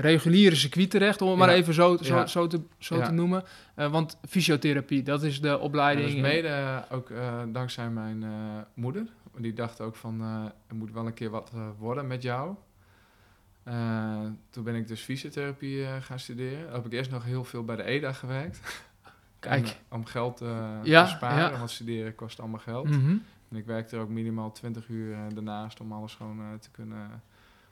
reguliere 0.00 0.54
circuit 0.56 0.90
terecht, 0.90 1.22
om 1.22 1.28
het 1.28 1.38
maar 1.38 1.48
even 1.48 1.74
zo, 1.74 1.96
zo, 1.96 2.14
Ja. 2.14 2.26
zo, 2.26 2.46
te, 2.46 2.60
zo 2.78 2.96
Ja. 2.96 3.04
te 3.04 3.12
noemen. 3.12 3.44
Eh, 3.74 3.90
want 3.90 4.18
fysiotherapie, 4.28 5.02
dat 5.02 5.22
is 5.22 5.40
de 5.40 5.58
opleiding. 5.58 6.10
dus 6.10 6.20
mede 6.20 6.48
eh, 6.48 6.76
ook 6.90 7.10
eh, 7.10 7.42
dankzij 7.48 7.90
mijn 7.90 8.24
moeder. 8.74 9.06
Die 9.36 9.52
dacht 9.52 9.80
ook 9.80 9.96
van, 9.96 10.20
er 10.66 10.74
moet 10.74 10.92
wel 10.92 11.06
een 11.06 11.14
keer 11.14 11.30
wat 11.30 11.52
worden 11.78 12.06
met 12.06 12.22
jou. 12.22 12.54
Toen 14.50 14.64
ben 14.64 14.74
ik 14.74 14.88
dus 14.88 15.00
fysiotherapie 15.00 15.84
gaan 16.00 16.18
studeren. 16.18 16.64
Dan 16.64 16.72
heb 16.72 16.86
ik 16.86 16.92
eerst 16.92 17.10
nog 17.10 17.24
heel 17.24 17.44
veel 17.44 17.64
bij 17.64 17.76
de 17.76 17.82
EDA 17.82 18.12
gewerkt. 18.12 18.60
Kijk. 19.38 19.76
Om, 19.88 19.98
om 19.98 20.04
geld 20.06 20.42
Ja, 20.82 21.04
te 21.04 21.10
sparen, 21.10 21.58
want 21.58 21.70
studeren 21.70 22.14
kost 22.14 22.40
allemaal 22.40 22.60
geld. 22.60 22.88
Mhm. 22.88 23.16
En 23.50 23.56
ik 23.56 23.66
werkte 23.66 23.96
er 23.96 24.02
ook 24.02 24.08
minimaal 24.08 24.52
20 24.52 24.88
uur 24.88 25.16
daarnaast 25.34 25.80
om 25.80 25.92
alles 25.92 26.14
gewoon 26.14 26.58
te 26.60 26.70
kunnen 26.70 27.22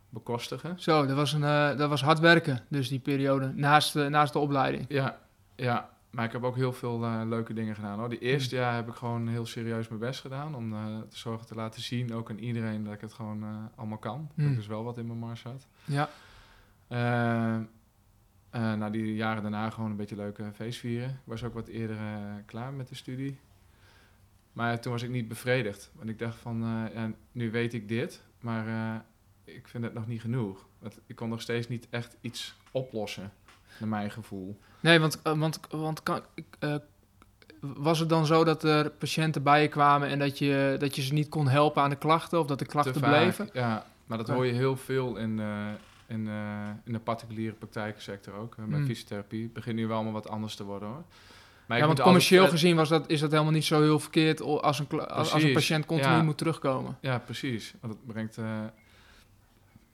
bekostigen. 0.09 0.81
Zo, 0.81 1.07
dat 1.07 1.17
was, 1.17 1.33
een, 1.33 1.45
eh, 1.45 1.77
dat 1.77 1.89
was 1.89 2.03
hard 2.03 2.19
werken, 2.19 2.61
dus 2.69 2.89
die 2.89 2.99
periode, 2.99 3.53
naast, 3.55 3.93
de 3.93 4.09
naast 4.09 4.33
de 4.33 4.39
opleiding. 4.39 4.85
Ja, 4.89 5.19
ja. 5.57 5.91
maar 6.11 6.25
ik 6.25 6.33
heb 6.33 6.45
ook 6.45 6.57
heel 6.57 6.73
veel 6.73 7.05
eh, 7.05 7.21
leuke 7.25 7.53
dingen 7.53 7.75
gedaan. 7.75 7.99
Hoor. 7.99 8.09
Die 8.09 8.19
eerste 8.19 8.57
jaar 8.57 8.75
heb 8.75 8.89
ik 8.89 8.95
gewoon 8.95 9.29
heel 9.29 9.47
serieus 9.47 9.89
mijn 9.89 10.01
best 10.01 10.21
gedaan. 10.21 10.55
Om 10.55 10.73
eh, 10.73 10.81
te 11.09 11.17
zorgen 11.19 11.47
te 11.47 11.55
laten 11.55 11.83
zien, 11.83 12.15
ook 12.15 12.31
aan 12.31 12.39
iedereen, 12.39 12.85
dat 12.85 12.93
ik 12.95 13.01
het 13.01 13.13
gewoon 13.13 13.43
eh, 13.43 13.49
allemaal 13.75 13.99
kan. 13.99 14.29
Dat 14.35 14.45
Mm. 14.45 14.51
ik 14.51 14.57
dus 14.57 14.67
wel 14.67 14.85
wat 14.85 14.99
in 14.99 15.07
mijn 15.07 15.19
mars 15.19 15.43
had. 15.43 15.67
Ja. 15.85 16.09
Eh, 16.89 17.55
eh, 17.55 18.73
na 18.75 18.91
die 18.91 19.15
jaren 19.15 19.43
daarna 19.43 19.71
gewoon 19.71 19.91
een 19.91 19.97
beetje 19.97 20.17
leuke 20.17 20.51
feest 20.55 20.79
vieren. 20.79 21.09
Ik 21.09 21.15
was 21.25 21.45
ook 21.45 21.55
wat 21.55 21.67
eerder 21.69 21.97
eh, 21.97 22.35
klaar 22.47 22.73
met 22.73 22.89
de 22.89 22.95
studie. 22.95 23.39
Maar 24.53 24.81
toen 24.81 24.93
was 24.93 25.03
ik 25.03 25.11
niet 25.11 25.29
bevredigd. 25.29 25.91
Want 25.95 26.09
ik 26.09 26.19
dacht 26.19 26.37
van, 26.39 26.63
eh, 26.63 26.95
ja, 26.95 27.11
nu 27.33 27.51
weet 27.51 27.75
ik 27.75 27.89
dit, 27.89 28.23
maar 28.41 28.67
eh, 28.69 29.01
ik 29.47 29.69
vind 29.69 29.85
het 29.85 29.95
nog 29.95 30.07
niet 30.07 30.21
genoeg. 30.21 30.67
Want 30.79 30.99
ik 31.07 31.17
kon 31.17 31.29
nog 31.29 31.41
steeds 31.41 31.69
niet 31.69 31.87
echt 31.91 32.17
iets 32.21 32.55
oplossen, 32.71 33.33
naar 33.79 33.89
mijn 33.89 34.11
gevoel. 34.11 34.59
Nee, 34.81 35.01
want, 35.01 35.23
eh, 35.23 35.39
want, 35.39 35.61
want 35.71 36.03
kan, 36.03 36.21
eh, 36.59 36.75
was 37.61 37.99
het 37.99 38.09
dan 38.09 38.27
zo 38.27 38.45
dat 38.45 38.63
er 38.65 38.91
patiënten 38.91 39.43
bij 39.43 39.63
je 39.63 39.69
kwamen 39.69 40.09
en 40.09 40.19
dat 40.19 40.39
je, 40.39 40.77
dat 40.79 40.97
je 40.97 41.03
ze 41.03 41.13
niet 41.13 41.29
kon 41.29 41.49
helpen 41.49 41.83
aan 41.83 41.91
de 41.91 41.97
klachten 41.97 42.41
of 42.41 42.47
dat 42.47 42.59
de 42.59 42.67
klachten 42.67 42.95
vaak, 42.95 43.11
bleven? 43.11 43.49
Ja, 43.53 43.87
maar 44.07 44.19
dat 44.19 44.29
hoor 44.29 44.47
je 44.47 44.53
heel 44.53 44.77
veel 44.77 45.17
in, 45.17 45.41
eh, 45.41 45.67
in, 46.07 46.29
in 46.85 46.93
de 46.93 46.99
particuliere 46.99 47.55
praktijkensector 47.55 48.35
ook. 48.35 48.57
Bij 48.57 48.79
Mm. 48.79 48.87
fysiotherapie. 48.87 49.43
Het 49.43 49.53
begint 49.53 49.77
nu 49.77 49.87
wel 49.87 49.95
allemaal 49.97 50.13
wat 50.13 50.29
anders 50.29 50.55
te 50.57 50.65
worden 50.65 50.89
hoor. 50.89 51.05
Maar 51.67 51.77
ja, 51.77 51.83
ik 51.83 51.89
want 51.89 51.99
altijd- 51.99 52.07
commercieel 52.07 52.49
gezien 52.49 52.77
was 52.77 52.89
dat, 52.89 53.09
is 53.11 53.21
dat 53.21 53.31
helemaal 53.31 53.53
niet 53.53 53.65
zo 53.65 53.81
heel 53.81 53.99
verkeerd 53.99 54.41
als 54.41 54.79
een, 54.79 54.89
als, 55.01 55.33
als 55.33 55.43
een 55.43 55.53
patiënt 55.53 55.87
continu 55.87 56.15
ja. 56.15 56.23
moet 56.23 56.39
terugkomen. 56.39 56.99
Ja, 57.01 57.19
precies. 57.19 57.75
Want 57.81 57.93
het 57.93 58.07
brengt 58.07 58.37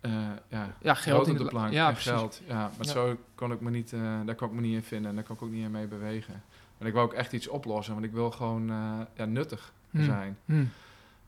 eh, 0.02 0.12
ja, 0.49 0.75
Ja, 0.80 0.94
geld 0.94 1.26
in 1.26 1.37
de 1.37 1.44
plank. 1.44 1.73
Ja, 1.73 1.94
geld. 1.94 2.40
Ja, 2.47 2.54
maar 2.76 2.87
Ja. 2.87 2.92
zo 2.92 3.16
kon 3.35 3.52
ik 3.52 3.61
me 3.61 3.71
niet, 3.71 3.92
eh, 3.92 4.00
daar 4.26 4.35
kon 4.35 4.49
ik 4.49 4.54
me 4.54 4.61
niet 4.61 4.75
in 4.75 4.82
vinden 4.82 5.11
en 5.11 5.14
daar 5.16 5.25
kon 5.25 5.37
ik 5.37 5.42
ook 5.42 5.50
niet 5.50 5.64
in 5.64 5.71
mee 5.71 5.87
bewegen. 5.87 6.42
En 6.78 6.87
ik 6.87 6.92
wou 6.92 7.06
ook 7.06 7.12
echt 7.12 7.32
iets 7.32 7.49
oplossen, 7.49 7.94
want 7.94 8.06
ik 8.06 8.12
wil 8.12 8.30
gewoon 8.30 8.71
eh, 8.71 9.00
ja, 9.14 9.25
nuttig 9.25 9.73
Hmm. 9.90 10.04
zijn. 10.04 10.38
Hm. 10.44 10.64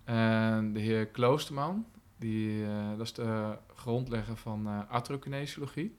En 0.05 0.73
de 0.73 0.81
heer 0.81 1.07
Kloosterman, 1.07 1.85
die, 2.17 2.65
dat 2.97 3.07
is 3.07 3.13
de 3.13 3.57
grondlegger 3.75 4.37
van 4.37 4.67
eh 4.67 4.79
artrokinesiologie. 4.89 5.95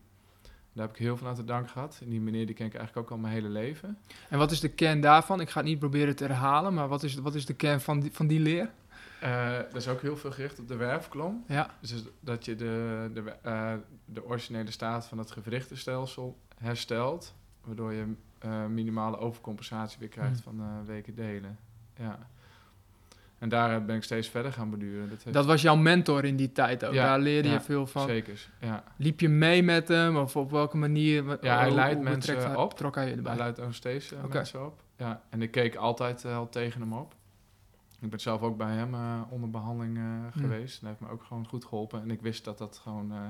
Daar 0.74 0.86
heb 0.86 0.96
ik 0.96 1.02
heel 1.02 1.18
veel 1.18 1.28
aan 1.28 1.36
te 1.36 1.44
danken 1.44 1.70
gehad. 1.70 2.00
En 2.04 2.10
die 2.10 2.22
meneer 2.22 2.46
die 2.46 2.56
ken 2.56 2.66
ik 2.66 2.74
eigenlijk 2.76 3.06
ook 3.08 3.12
al 3.16 3.22
mijn 3.22 3.34
hele 3.34 3.50
leven. 3.50 3.98
En 4.30 4.38
wat 4.38 4.52
is 4.52 4.60
de 4.60 4.70
kern 4.70 5.02
daarvan? 5.02 5.40
Ik 5.42 5.50
ga 5.50 5.60
het 5.60 5.70
niet 5.70 5.80
proberen 5.80 6.16
te 6.16 6.24
herhalen, 6.26 6.74
maar 6.74 6.88
wat 6.88 7.04
is, 7.04 7.16
wat 7.16 7.36
is 7.36 7.46
de 7.46 7.54
kern 7.54 7.82
van 7.82 8.00
die, 8.00 8.12
van 8.14 8.28
die 8.28 8.40
leer? 8.40 8.70
Eh 9.20 9.58
dat 9.58 9.76
is 9.76 9.88
ook 9.88 10.02
heel 10.02 10.18
veel 10.18 10.32
gericht 10.32 10.60
op 10.60 10.68
de 10.68 10.76
werfklom. 10.76 11.44
Ja, 11.48 11.70
Dus 11.80 12.04
dat 12.20 12.46
je 12.46 12.56
de, 12.56 13.10
de, 13.14 13.36
eh, 13.42 13.74
de 14.06 14.26
originele 14.26 14.72
staat 14.72 15.06
van 15.08 15.18
het 15.18 15.32
gewrichtenstelsel 15.32 16.38
herstelt, 16.58 17.36
waardoor 17.64 17.94
je 17.94 18.14
eh, 18.40 18.66
minimale 18.66 19.18
overcompensatie 19.18 20.00
weer 20.00 20.08
krijgt 20.10 20.44
Hmm. 20.44 20.58
van 20.58 20.86
weken 20.86 21.16
delen. 21.16 21.58
Ja. 21.96 22.20
En 23.40 23.50
daar 23.50 23.86
ben 23.86 23.96
ik 23.96 24.04
steeds 24.04 24.28
verder 24.30 24.54
gaan 24.54 24.70
beduren. 24.70 25.10
Dat 25.10 25.22
heeft 25.24 25.36
dat 25.36 25.46
was 25.46 25.62
jouw 25.62 25.76
mentor 25.76 26.26
in 26.26 26.36
die 26.36 26.52
tijd 26.52 26.86
ook. 26.86 26.94
Ja, 26.94 27.06
Daar 27.06 27.20
leerde 27.20 27.50
je 27.50 27.62
veel 27.62 27.88
van. 27.88 28.08
zeker. 28.08 28.50
Ja. 28.60 28.84
Liep 28.98 29.20
je 29.20 29.30
mee 29.30 29.64
met 29.64 29.88
hem 29.88 30.18
of 30.18 30.36
op 30.36 30.52
welke 30.52 30.78
manier? 30.78 31.38
Ja, 31.42 31.58
hij 31.60 31.72
leidt 31.72 32.02
mensen 32.02 32.38
hij- 32.38 32.56
op. 32.56 32.74
Trok 32.78 32.96
hij 32.96 33.10
je 33.10 33.16
erbij? 33.16 33.32
Hij 33.32 33.42
luidt 33.42 33.60
ook 33.60 33.74
steeds 33.74 34.14
mensen 34.32 34.66
op. 34.66 34.82
Ja. 34.98 35.22
En 35.30 35.42
ik 35.42 35.52
keek 35.52 35.76
altijd 35.76 36.26
al 36.26 36.50
tegen 36.50 36.82
hem 36.82 36.94
op. 36.94 37.14
Ik 38.06 38.12
ben 38.12 38.20
zelf 38.20 38.42
ook 38.42 38.58
bij 38.58 38.74
hem 38.76 38.94
eh, 38.94 39.22
onder 39.30 39.50
behandeling 39.50 39.98
eh, 39.98 40.04
Hmm. 40.04 40.32
geweest. 40.32 40.80
Hij 40.82 40.90
heeft 40.90 41.02
me 41.02 41.10
ook 41.10 41.24
gewoon 41.24 41.48
goed 41.48 41.66
geholpen. 41.66 42.02
En 42.02 42.12
ik 42.12 42.22
wist 42.22 42.44
dat 42.44 42.58
dat 42.58 42.78
gewoon 42.78 43.12
eh, 43.12 43.30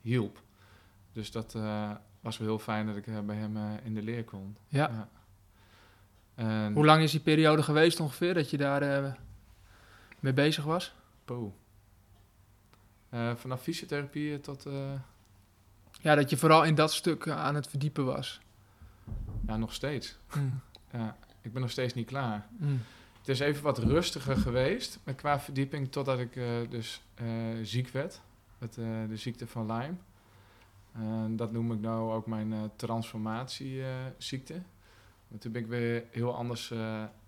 hielp. 0.00 0.42
Dus 1.12 1.30
dat 1.30 1.52
was 2.20 2.38
wel 2.38 2.48
heel 2.48 2.58
fijn 2.58 2.86
dat 2.86 2.96
ik 2.96 3.26
bij 3.26 3.36
hem 3.36 3.56
in 3.82 3.94
de 3.94 4.02
leer 4.02 4.24
kon. 4.24 4.56
Ja. 4.68 5.08
En, 6.34 6.72
Hoe 6.72 6.84
lang 6.84 7.02
is 7.02 7.10
die 7.10 7.20
periode 7.20 7.62
geweest 7.62 8.00
ongeveer 8.00 8.34
dat 8.34 8.50
je 8.50 8.56
daar 8.56 9.16
mee 10.20 10.32
bezig 10.32 10.64
was? 10.64 10.94
Poeh. 11.24 11.52
Eh, 13.08 13.34
vanaf 13.34 13.62
fysiotherapie 13.62 14.40
tot... 14.40 14.66
Ja, 16.00 16.14
dat 16.14 16.30
je 16.30 16.36
vooral 16.36 16.64
in 16.64 16.74
dat 16.74 16.92
stuk 16.92 17.28
aan 17.28 17.54
het 17.54 17.66
verdiepen 17.66 18.04
was. 18.04 18.40
ja, 19.46 19.56
nog 19.56 19.72
steeds. 19.72 20.18
Hm. 20.26 20.38
Ja, 20.92 21.16
ik 21.40 21.52
ben 21.52 21.62
nog 21.62 21.70
steeds 21.70 21.94
niet 21.94 22.06
klaar. 22.06 22.46
Hm. 22.58 22.64
Het 23.22 23.30
is 23.30 23.40
even 23.40 23.62
wat 23.62 23.78
rustiger 23.78 24.36
geweest 24.36 24.98
qua 25.16 25.40
verdieping 25.40 25.92
totdat 25.92 26.18
ik 26.18 26.36
eh, 26.36 26.44
dus 26.68 27.02
eh, 27.14 27.26
ziek 27.62 27.88
werd. 27.88 28.20
Met 28.58 28.78
eh, 28.78 28.84
de 29.08 29.16
ziekte 29.16 29.46
van 29.46 29.66
Lyme. 29.72 29.94
En 30.92 31.36
dat 31.36 31.52
noem 31.52 31.72
ik 31.72 31.80
nou 31.80 32.12
ook 32.12 32.26
mijn 32.26 32.70
transformatieziekte. 32.76 34.62
Want 35.28 35.40
toen 35.40 35.52
ben 35.52 35.62
ik 35.62 35.68
weer 35.68 36.04
heel 36.10 36.34
anders 36.34 36.68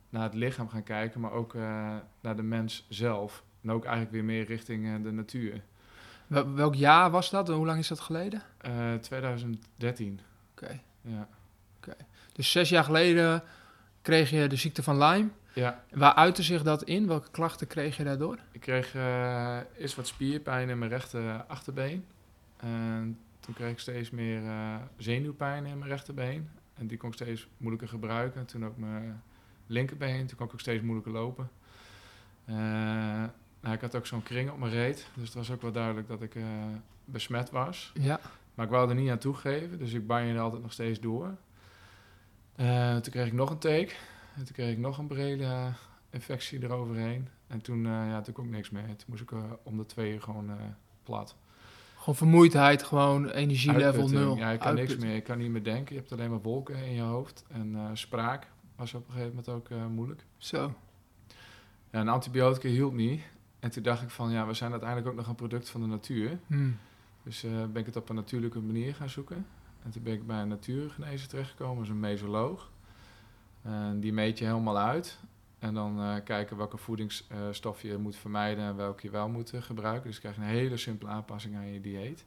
naar 0.09 0.23
het 0.23 0.35
lichaam 0.35 0.69
gaan 0.69 0.83
kijken, 0.83 1.21
maar 1.21 1.33
ook 1.33 1.55
naar 2.21 2.37
de 2.37 2.43
mens 2.43 2.87
zelf. 2.89 3.45
En 3.63 3.71
ook 3.71 3.83
eigenlijk 3.85 4.13
weer 4.15 4.25
meer 4.25 4.45
richting 4.45 5.03
de 5.03 5.13
natuur. 5.13 5.63
Wel- 6.27 6.55
welk 6.55 6.75
jaar 6.75 7.11
was 7.11 7.31
dat? 7.31 7.49
Hoe 7.49 7.67
lang 7.67 7.79
is 7.79 7.89
dat 7.89 8.01
geleden? 8.01 8.43
Eh, 8.59 8.95
2013, 8.95 10.21
Oké. 10.51 10.81
ja. 11.01 11.29
Dus 12.33 12.51
zes 12.51 12.69
jaar 12.69 12.85
geleden 12.85 13.43
kreeg 14.03 14.31
je 14.31 14.47
de 14.47 14.57
ziekte 14.57 14.83
van 14.83 14.99
Lyme. 14.99 15.29
Ja, 15.55 15.85
Waar 15.91 16.15
uitte 16.15 16.43
zich 16.43 16.63
dat 16.63 16.83
in? 16.83 17.07
Welke 17.07 17.31
klachten 17.31 17.67
kreeg 17.67 17.97
je 17.97 18.05
daardoor? 18.05 18.39
Ik 18.53 18.61
kreeg 18.61 18.95
eh, 18.95 19.59
eerst 19.79 19.97
wat 19.97 20.07
spierpijn 20.07 20.69
in 20.69 20.79
mijn 20.79 20.91
rechter 20.91 21.45
achterbeen. 21.49 22.05
En 22.57 23.19
toen 23.41 23.55
kreeg 23.55 23.71
ik 23.71 23.79
steeds 23.79 24.11
meer 24.11 24.45
eh, 24.45 24.75
zenuwpijn 24.97 25.67
in 25.67 25.79
mijn 25.79 25.91
rechterbeen. 25.91 26.49
En 26.75 26.87
die 26.87 26.99
kon 26.99 27.09
ik 27.09 27.15
steeds 27.15 27.47
moeilijker 27.57 27.89
gebruiken. 27.89 28.41
En 28.41 28.47
toen 28.47 28.65
ook 28.65 28.77
mijn 28.77 29.23
linkerbeen. 29.67 30.27
Toen 30.27 30.37
kon 30.37 30.47
ik 30.47 30.53
ook 30.53 30.61
steeds 30.61 30.83
moeilijker 30.83 31.13
lopen. 31.13 31.51
Eh, 32.45 32.55
nou, 33.61 33.75
ik 33.75 33.81
had 33.81 33.95
ook 33.95 34.07
zo'n 34.07 34.23
kring 34.23 34.51
op 34.51 34.59
mijn 34.59 34.73
reet. 34.73 35.07
Dus 35.15 35.25
het 35.25 35.35
was 35.35 35.51
ook 35.51 35.63
wel 35.63 35.73
duidelijk 35.73 36.09
dat 36.09 36.23
ik 36.23 36.35
besmet 37.05 37.51
was. 37.51 37.93
Ja. 37.95 38.21
Maar 38.55 38.65
ik 38.65 38.71
wou 38.73 38.89
er 38.89 38.95
niet 38.95 39.11
aan 39.11 39.19
toegeven. 39.19 39.79
Dus 39.79 39.93
ik 39.93 40.07
banjerde 40.07 40.41
altijd 40.41 40.63
nog 40.63 40.73
steeds 40.73 41.01
door. 41.01 41.35
Toen 42.57 43.11
kreeg 43.11 43.27
ik 43.27 43.33
nog 43.33 43.51
een 43.51 43.59
take. 43.59 43.93
En 44.35 44.45
toen 44.45 44.55
kreeg 44.55 44.73
ik 44.73 44.79
nog 44.79 44.99
een 44.99 45.07
brede 45.07 45.73
infectie 46.11 46.63
eroverheen. 46.63 47.29
En 47.47 47.61
toen, 47.61 47.87
eh, 47.87 47.91
ja, 47.93 48.21
toen 48.21 48.35
kon 48.35 48.45
ik 48.45 48.51
niks 48.51 48.71
meer. 48.71 48.87
Toen 48.87 49.07
moest 49.07 49.23
ik 49.23 49.33
eh, 49.33 49.43
om 49.63 49.77
de 49.77 49.87
twee 49.87 50.13
uur 50.13 50.23
gewoon 50.23 50.51
eh, 50.51 50.57
plat. 51.03 51.37
Gewoon 51.97 52.15
vermoeidheid, 52.15 52.83
gewoon 52.83 53.29
energielevel 53.29 54.09
nul. 54.09 54.37
Ja, 54.37 54.51
ik 54.51 54.61
kan 54.61 54.75
niks 54.75 54.97
meer. 54.97 55.15
Ik 55.15 55.25
kan 55.25 55.39
niet 55.39 55.51
meer 55.51 55.65
denken. 55.65 55.95
Je 55.95 56.01
hebt 56.01 56.13
alleen 56.13 56.31
maar 56.31 56.43
wolken 56.43 56.85
in 56.85 56.95
je 56.95 57.03
hoofd. 57.03 57.45
En 57.49 57.91
spraak 57.93 58.47
was 58.77 58.95
op 58.95 59.07
een 59.07 59.13
gegeven 59.13 59.29
moment 59.29 59.49
ook 59.49 59.69
moeilijk. 59.91 60.25
Zo. 60.37 60.75
Ja, 61.91 62.01
een 62.01 62.09
antibiotica 62.09 62.69
hielp 62.69 62.93
niet. 62.93 63.23
En 63.61 63.71
toen 63.71 63.83
dacht 63.83 64.03
ik 64.03 64.11
van, 64.11 64.31
ja, 64.31 64.47
we 64.47 64.55
zijn 64.55 64.71
uiteindelijk 64.71 65.11
ook 65.11 65.17
nog 65.17 65.27
een 65.27 65.35
product 65.35 65.69
van 65.69 65.81
de 65.81 65.87
natuur. 65.87 66.39
Hm. 66.47 66.71
Dus 67.23 67.41
ben 67.41 67.77
ik 67.77 67.87
het 67.87 67.97
op 67.97 68.09
een 68.09 68.15
natuurlijke 68.15 68.61
manier 68.61 68.95
gaan 68.95 69.11
zoeken. 69.11 69.47
En 69.83 69.91
toen 69.91 70.03
ben 70.03 70.13
ik 70.13 70.27
bij 70.27 70.41
een 70.41 70.49
natuurgenezer 70.49 71.29
terechtgekomen, 71.29 71.83
is 71.83 71.89
een 71.89 72.01
mesoloog. 72.01 72.71
En 73.65 74.01
die 74.01 74.13
meet 74.13 74.39
je 74.39 74.45
helemaal 74.45 74.79
uit. 74.79 75.19
En 75.59 75.75
dan 75.75 76.01
eh, 76.01 76.15
kijken 76.25 76.57
welke 76.57 76.77
voedingsstof 76.77 77.83
je 77.83 77.97
moet 77.97 78.17
vermijden 78.17 78.65
en 78.65 78.77
welke 78.77 79.07
je 79.07 79.13
wel 79.13 79.29
moet 79.29 79.53
eh, 79.53 79.63
gebruiken. 79.63 80.05
Dus 80.05 80.15
je 80.15 80.21
krijgt 80.21 80.39
een 80.39 80.45
hele 80.45 80.77
simpele 80.77 81.11
aanpassing 81.11 81.57
aan 81.57 81.73
je 81.73 81.81
dieet. 81.81 82.25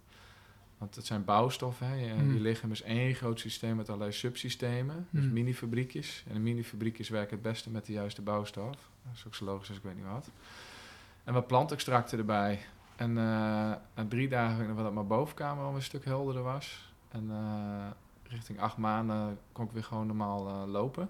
Want 0.78 0.96
het 0.96 1.06
zijn 1.06 1.26
bouwstoffen. 1.26 1.88
Hè. 1.88 1.94
Je, 1.96 2.10
Hmm. 2.14 2.34
je 2.34 2.40
lichaam 2.40 2.72
is 2.72 2.82
één 2.82 3.16
groot 3.16 3.40
systeem 3.40 3.76
met 3.76 3.88
allerlei 3.88 4.12
subsystemen. 4.12 5.08
Dus 5.10 5.24
Hmm. 5.24 5.34
mini-fabriekjes. 5.34 6.24
En 6.28 6.34
de 6.34 6.40
mini-fabriekjes 6.40 7.10
werken 7.10 7.34
het 7.34 7.42
beste 7.42 7.70
met 7.70 7.86
de 7.86 7.92
juiste 7.94 8.22
bouwstof. 8.22 8.90
Dat 9.04 9.14
is 9.16 9.24
ook 9.28 9.36
zo 9.36 9.46
logisch 9.46 9.68
als 9.70 9.78
ik 9.78 9.84
weet 9.84 9.96
niet 9.96 10.06
wat. 10.12 10.30
En 11.24 11.34
wat 11.34 11.48
plantextracten 11.48 12.18
erbij. 12.18 12.60
En 12.96 13.10
eh, 13.10 13.24
na 13.96 14.06
drie 14.08 14.28
dagen 14.28 14.62
ik 14.62 14.68
nog 14.68 14.76
wel 14.76 14.86
dat 14.86 14.94
mijn 14.94 15.08
bovenkamer 15.08 15.64
al 15.64 15.76
een 15.76 15.82
stuk 15.82 16.06
helderder 16.06 16.44
was. 16.44 16.92
En 17.10 17.30
eh, 17.32 17.88
richting 18.24 18.60
acht 18.60 18.78
maanden 18.78 19.38
kon 19.52 19.66
ik 19.66 19.72
weer 19.72 19.84
gewoon 19.84 20.08
normaal 20.08 20.48
eh, 20.48 20.64
lopen. 20.72 21.10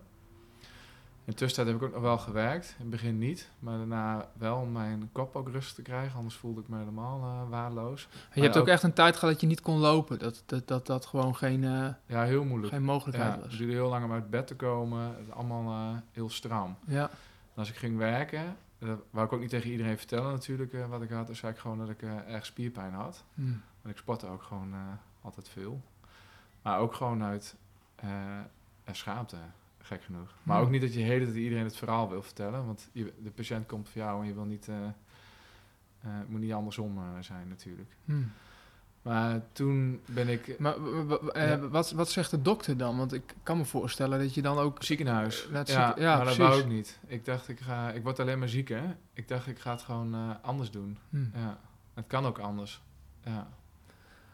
In 1.28 1.34
de 1.34 1.40
tussentijd 1.40 1.68
heb 1.68 1.78
ik 1.82 1.88
ook 1.88 1.94
nog 1.94 2.04
wel 2.10 2.18
gewerkt. 2.18 2.68
In 2.70 2.82
het 2.82 2.90
begin 2.90 3.18
niet, 3.18 3.50
maar 3.60 3.78
daarna 3.78 4.30
wel 4.34 4.58
om 4.58 4.72
mijn 4.72 5.10
kop 5.12 5.36
ook 5.36 5.50
rustig 5.50 5.76
te 5.76 5.82
krijgen. 5.82 6.18
Anders 6.18 6.36
voelde 6.36 6.62
ik 6.62 6.68
me 6.68 6.78
helemaal 6.78 7.22
eh, 7.22 7.50
waardeloos. 7.50 8.08
En 8.12 8.20
je 8.34 8.42
hebt 8.42 8.58
ook- 8.58 8.68
echt 8.68 8.84
een 8.84 8.94
tijd 8.94 9.14
gehad 9.16 9.32
dat 9.32 9.42
je 9.42 9.48
niet 9.48 9.62
kon 9.62 9.78
lopen. 9.78 10.20
Dat 10.20 10.44
dat, 10.46 10.68
dat, 10.68 10.86
dat 10.86 11.06
gewoon 11.06 11.36
geen, 11.36 11.64
eh, 11.64 11.88
Ja, 12.06 12.24
heel 12.24 12.44
moeilijk. 12.44 12.74
geen 12.74 12.84
mogelijkheid 12.84 13.30
Ja, 13.30 13.36
het 13.38 13.46
was. 13.46 13.58
duurde 13.58 13.74
heel 13.74 13.90
lang 13.90 14.06
om 14.06 14.12
uit 14.12 14.30
bed 14.30 14.48
te 14.48 14.56
komen. 14.56 15.02
Het 15.02 15.28
is 15.28 15.32
allemaal 15.34 15.94
eh, 15.94 15.98
heel 16.12 16.30
stram. 16.30 16.76
Ja. 16.86 17.04
En 17.04 17.56
als 17.56 17.70
ik 17.70 17.76
ging 17.76 17.98
werken, 17.98 18.56
dat 18.80 19.00
wou 19.10 19.26
ik 19.26 19.34
ook 19.34 19.40
niet 19.40 19.50
tegen 19.50 19.72
iedereen 19.72 19.98
vertellen 19.98 20.32
natuurlijk 20.32 20.76
wat 20.90 21.02
ik 21.02 21.10
had. 21.10 21.28
Dus 21.28 21.40
zei 21.40 21.52
ik 21.54 21.60
gewoon 21.60 21.78
dat 21.78 21.90
ik 21.90 22.02
erg 22.28 22.46
spierpijn 22.46 22.94
had. 22.94 23.24
Hm. 23.34 23.42
Want 23.82 23.96
ik 23.96 23.98
sportte 23.98 24.28
ook 24.28 24.44
gewoon 24.44 24.74
altijd 25.22 25.50
veel. 25.50 25.82
Maar 26.62 26.80
ook 26.80 26.94
gewoon 26.94 27.24
uit 27.24 27.56
schaamte, 28.92 29.38
gek 29.88 30.04
genoeg. 30.04 30.34
Maar 30.44 30.56
Hmm. 30.58 30.66
ook 30.66 30.72
niet 30.72 30.82
dat 30.82 30.94
je 30.94 31.00
hele 31.00 31.26
tijd 31.26 31.38
iedereen 31.38 31.64
het 31.64 31.78
verhaal 31.78 32.10
wil 32.10 32.22
vertellen. 32.22 32.66
Want 32.66 32.90
je, 32.92 33.14
de 33.24 33.30
patiënt 33.32 33.66
komt 33.68 33.90
voor 33.90 34.02
jou 34.02 34.22
en 34.22 34.28
je 34.28 34.34
wil 34.34 34.46
niet... 34.46 34.68
eh, 34.68 34.76
eh, 34.86 34.92
het 36.02 36.30
moet 36.30 36.40
niet 36.40 36.54
andersom 36.54 36.98
eh, 36.98 37.04
zijn 37.22 37.48
natuurlijk. 37.48 37.96
Hm. 38.06 38.22
Maar 39.02 39.42
toen 39.52 40.02
ben 40.06 40.28
ik 40.28 40.60
Maar 40.60 40.76
Ja. 41.34 41.60
wat, 41.60 41.92
wat 41.92 42.10
zegt 42.12 42.32
de 42.32 42.42
dokter 42.42 42.78
dan? 42.78 42.98
Want 42.98 43.14
ik 43.14 43.36
kan 43.44 43.58
me 43.58 43.66
voorstellen 43.66 44.20
dat 44.20 44.34
je 44.34 44.42
dan 44.42 44.58
ook... 44.58 44.84
ziekenhuis. 44.84 45.48
Het 45.52 45.68
ja, 45.68 45.86
zieken- 45.86 46.02
ja, 46.04 46.16
maar 46.18 46.26
dat 46.26 46.36
wou 46.38 46.60
ik 46.60 46.68
niet. 46.68 47.00
Ik 47.08 47.26
dacht, 47.26 47.48
ik, 47.50 47.60
ga, 47.60 47.92
ik 47.92 48.04
word 48.04 48.20
alleen 48.20 48.40
maar 48.40 48.50
zieker. 48.50 48.98
Ik 49.14 49.28
dacht, 49.28 49.48
ik 49.48 49.60
ga 49.60 49.72
het 49.72 49.82
gewoon 49.82 50.42
anders 50.42 50.72
doen. 50.72 50.98
Hm. 51.10 51.26
Ja. 51.34 51.60
Het 51.94 52.08
kan 52.08 52.26
ook 52.26 52.40
anders. 52.40 52.82
Ja. 53.24 53.48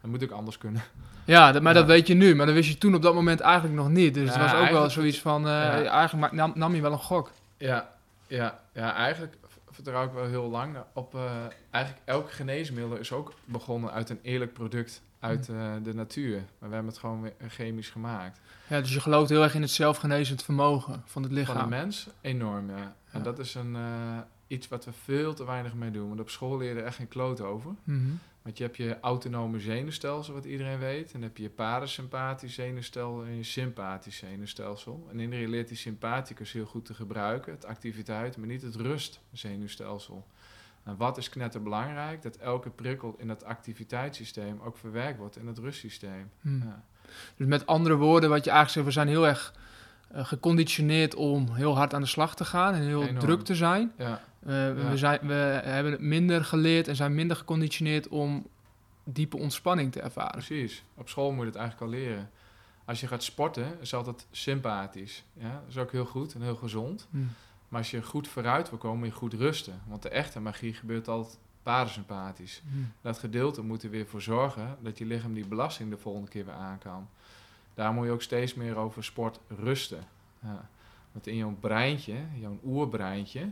Het 0.03 0.11
moet 0.11 0.23
ook 0.23 0.31
anders 0.31 0.57
kunnen. 0.57 0.81
Ja, 1.25 1.51
dat, 1.51 1.61
maar 1.61 1.73
Ja. 1.73 1.79
dat 1.79 1.87
weet 1.87 2.07
je 2.07 2.13
nu. 2.13 2.35
Maar 2.35 2.45
dat 2.45 2.55
wist 2.55 2.69
je 2.69 2.77
toen 2.77 2.95
op 2.95 3.01
dat 3.01 3.13
moment 3.13 3.39
eigenlijk 3.39 3.75
nog 3.75 3.89
niet. 3.89 4.13
Dus 4.13 4.33
Ja, 4.33 4.39
het 4.41 4.51
was 4.51 4.61
ook 4.61 4.69
wel 4.69 4.89
zoiets 4.89 5.19
van... 5.21 5.47
eh. 5.47 5.87
Eigenlijk 5.87 6.31
nam, 6.33 6.51
nam 6.55 6.75
je 6.75 6.81
wel 6.81 6.91
een 6.91 6.97
gok. 6.97 7.31
Ja, 7.57 7.89
ja, 8.27 8.59
ja 8.73 8.93
eigenlijk 8.93 9.35
vertrouw 9.71 10.05
ik 10.05 10.11
wel 10.11 10.25
heel 10.25 10.49
lang 10.49 10.75
op... 10.93 11.15
eh, 11.15 11.21
eigenlijk 11.69 12.03
elk 12.05 12.31
geneesmiddel 12.31 12.95
is 12.97 13.11
ook 13.11 13.33
begonnen 13.45 13.91
uit 13.91 14.09
een 14.09 14.19
eerlijk 14.21 14.53
product 14.53 15.01
uit 15.19 15.49
eh, 15.49 15.55
de 15.83 15.93
natuur. 15.93 16.35
Maar 16.59 16.69
we 16.69 16.75
hebben 16.75 16.91
het 16.91 16.97
gewoon 17.01 17.21
weer 17.21 17.33
chemisch 17.47 17.89
gemaakt. 17.89 18.39
Ja, 18.67 18.79
dus 18.81 18.93
je 18.93 18.99
gelooft 18.99 19.29
heel 19.29 19.43
erg 19.43 19.55
in 19.55 19.61
het 19.61 19.71
zelfgenezend 19.71 20.43
vermogen 20.43 21.01
van 21.05 21.23
het 21.23 21.31
lichaam. 21.31 21.55
Van 21.55 21.63
de 21.63 21.75
mens 21.75 22.07
enorm, 22.21 22.69
ja. 22.69 22.95
En 23.11 23.23
dat 23.23 23.39
is 23.39 23.55
een, 23.55 23.77
iets 24.47 24.67
wat 24.67 24.85
we 24.85 24.91
veel 25.03 25.33
te 25.33 25.45
weinig 25.45 25.73
mee 25.73 25.91
doen. 25.91 26.07
Want 26.07 26.19
op 26.19 26.29
school 26.29 26.57
leer 26.57 26.73
je 26.73 26.79
er 26.79 26.85
echt 26.85 26.95
geen 26.95 27.07
kloot 27.07 27.41
over. 27.41 27.71
Mhm. 27.83 27.99
Want 28.43 28.57
je 28.57 28.63
hebt 28.63 28.77
je 28.77 28.99
autonome 28.99 29.59
zenuwstelsel, 29.59 30.33
wat 30.33 30.45
iedereen 30.45 30.79
weet. 30.79 31.05
En 31.05 31.11
dan 31.11 31.21
heb 31.21 31.37
je 31.37 31.43
je 31.43 31.49
parasympathisch 31.49 32.53
zenuwstelsel 32.53 33.25
en 33.25 33.35
je 33.35 33.43
sympathisch 33.43 34.17
zenuwstelsel. 34.17 35.07
En 35.11 35.19
iedereen 35.19 35.49
leert 35.49 35.67
die 35.67 35.77
sympathicus 35.77 36.51
heel 36.51 36.65
goed 36.65 36.85
te 36.85 36.93
gebruiken, 36.93 37.53
het 37.53 37.65
activiteit, 37.65 38.37
maar 38.37 38.47
niet 38.47 38.61
het 38.61 38.75
rustzenuwstelsel. 38.75 40.25
En 40.83 40.97
wat 40.97 41.17
is 41.17 41.29
knetterbelangrijk? 41.29 42.21
Dat 42.21 42.37
elke 42.37 42.69
prikkel 42.69 43.15
in 43.17 43.29
het 43.29 43.43
activiteitssysteem 43.43 44.59
ook 44.63 44.77
verwerkt 44.77 45.17
wordt 45.17 45.37
in 45.37 45.47
het 45.47 45.57
rustsysteem. 45.57 46.29
Hm. 46.41 46.57
Ja. 46.59 46.83
Dus 47.35 47.47
met 47.47 47.65
andere 47.65 47.95
woorden, 47.95 48.29
wat 48.29 48.43
je 48.43 48.49
eigenlijk 48.51 48.69
zegt, 48.69 48.85
we 48.85 48.91
zijn 48.91 49.07
heel 49.07 49.27
erg 49.27 49.53
eh, 50.11 50.25
geconditioneerd 50.25 51.15
om 51.15 51.53
heel 51.53 51.75
hard 51.75 51.93
aan 51.93 52.01
de 52.01 52.07
slag 52.07 52.35
te 52.35 52.45
gaan 52.45 52.73
en 52.73 52.81
heel 52.81 53.01
Enorm. 53.03 53.19
druk 53.19 53.41
te 53.41 53.55
zijn. 53.55 53.91
Ja, 53.97 54.21
Eh, 54.45 54.89
we, 54.89 54.97
zijn, 54.97 55.19
we 55.27 55.33
hebben 55.63 55.91
het 55.91 56.01
minder 56.01 56.45
geleerd 56.45 56.87
en 56.87 56.95
zijn 56.95 57.15
minder 57.15 57.37
geconditioneerd 57.37 58.07
om 58.07 58.47
diepe 59.03 59.37
ontspanning 59.37 59.91
te 59.91 60.01
ervaren. 60.01 60.31
precies. 60.31 60.83
Op 60.95 61.09
school 61.09 61.31
moet 61.31 61.39
je 61.39 61.45
het 61.45 61.55
eigenlijk 61.55 61.91
al 61.91 61.99
leren. 61.99 62.29
Als 62.85 62.99
je 62.99 63.07
gaat 63.07 63.23
sporten, 63.23 63.77
is 63.81 63.93
altijd 63.93 64.27
sympathisch. 64.31 65.23
Ja? 65.33 65.51
Dat 65.51 65.69
is 65.69 65.77
ook 65.77 65.91
heel 65.91 66.05
goed 66.05 66.33
en 66.33 66.41
heel 66.41 66.55
gezond. 66.55 67.07
Hm. 67.09 67.17
Maar 67.67 67.79
als 67.79 67.91
je 67.91 68.01
goed 68.01 68.27
vooruit 68.27 68.69
wil 68.69 68.79
komen, 68.79 68.99
moet 68.99 69.07
je 69.07 69.13
goed 69.13 69.33
rusten. 69.33 69.81
Want 69.87 70.01
de 70.01 70.09
echte 70.09 70.39
magie 70.39 70.73
gebeurt 70.73 71.07
altijd 71.07 71.37
parasympathisch. 71.63 72.61
Hm. 72.71 72.77
Dat 73.01 73.19
gedeelte 73.19 73.61
moet 73.61 73.83
er 73.83 73.89
weer 73.89 74.07
voor 74.07 74.21
zorgen 74.21 74.77
dat 74.81 74.97
je 74.97 75.05
lichaam 75.05 75.33
die 75.33 75.45
belasting 75.45 75.89
de 75.89 75.97
volgende 75.97 76.29
keer 76.29 76.45
weer 76.45 76.53
aan 76.53 76.77
kan. 76.77 77.07
Daar 77.73 77.93
moet 77.93 78.05
je 78.05 78.11
ook 78.11 78.21
steeds 78.21 78.53
meer 78.53 78.75
over 78.75 79.03
sport 79.03 79.39
rusten. 79.47 80.03
Ja. 80.39 80.69
Want 81.11 81.27
in 81.27 81.35
jouw 81.35 81.55
breintje, 81.59 82.15
jouw 82.39 82.59
oerbreintje, 82.63 83.49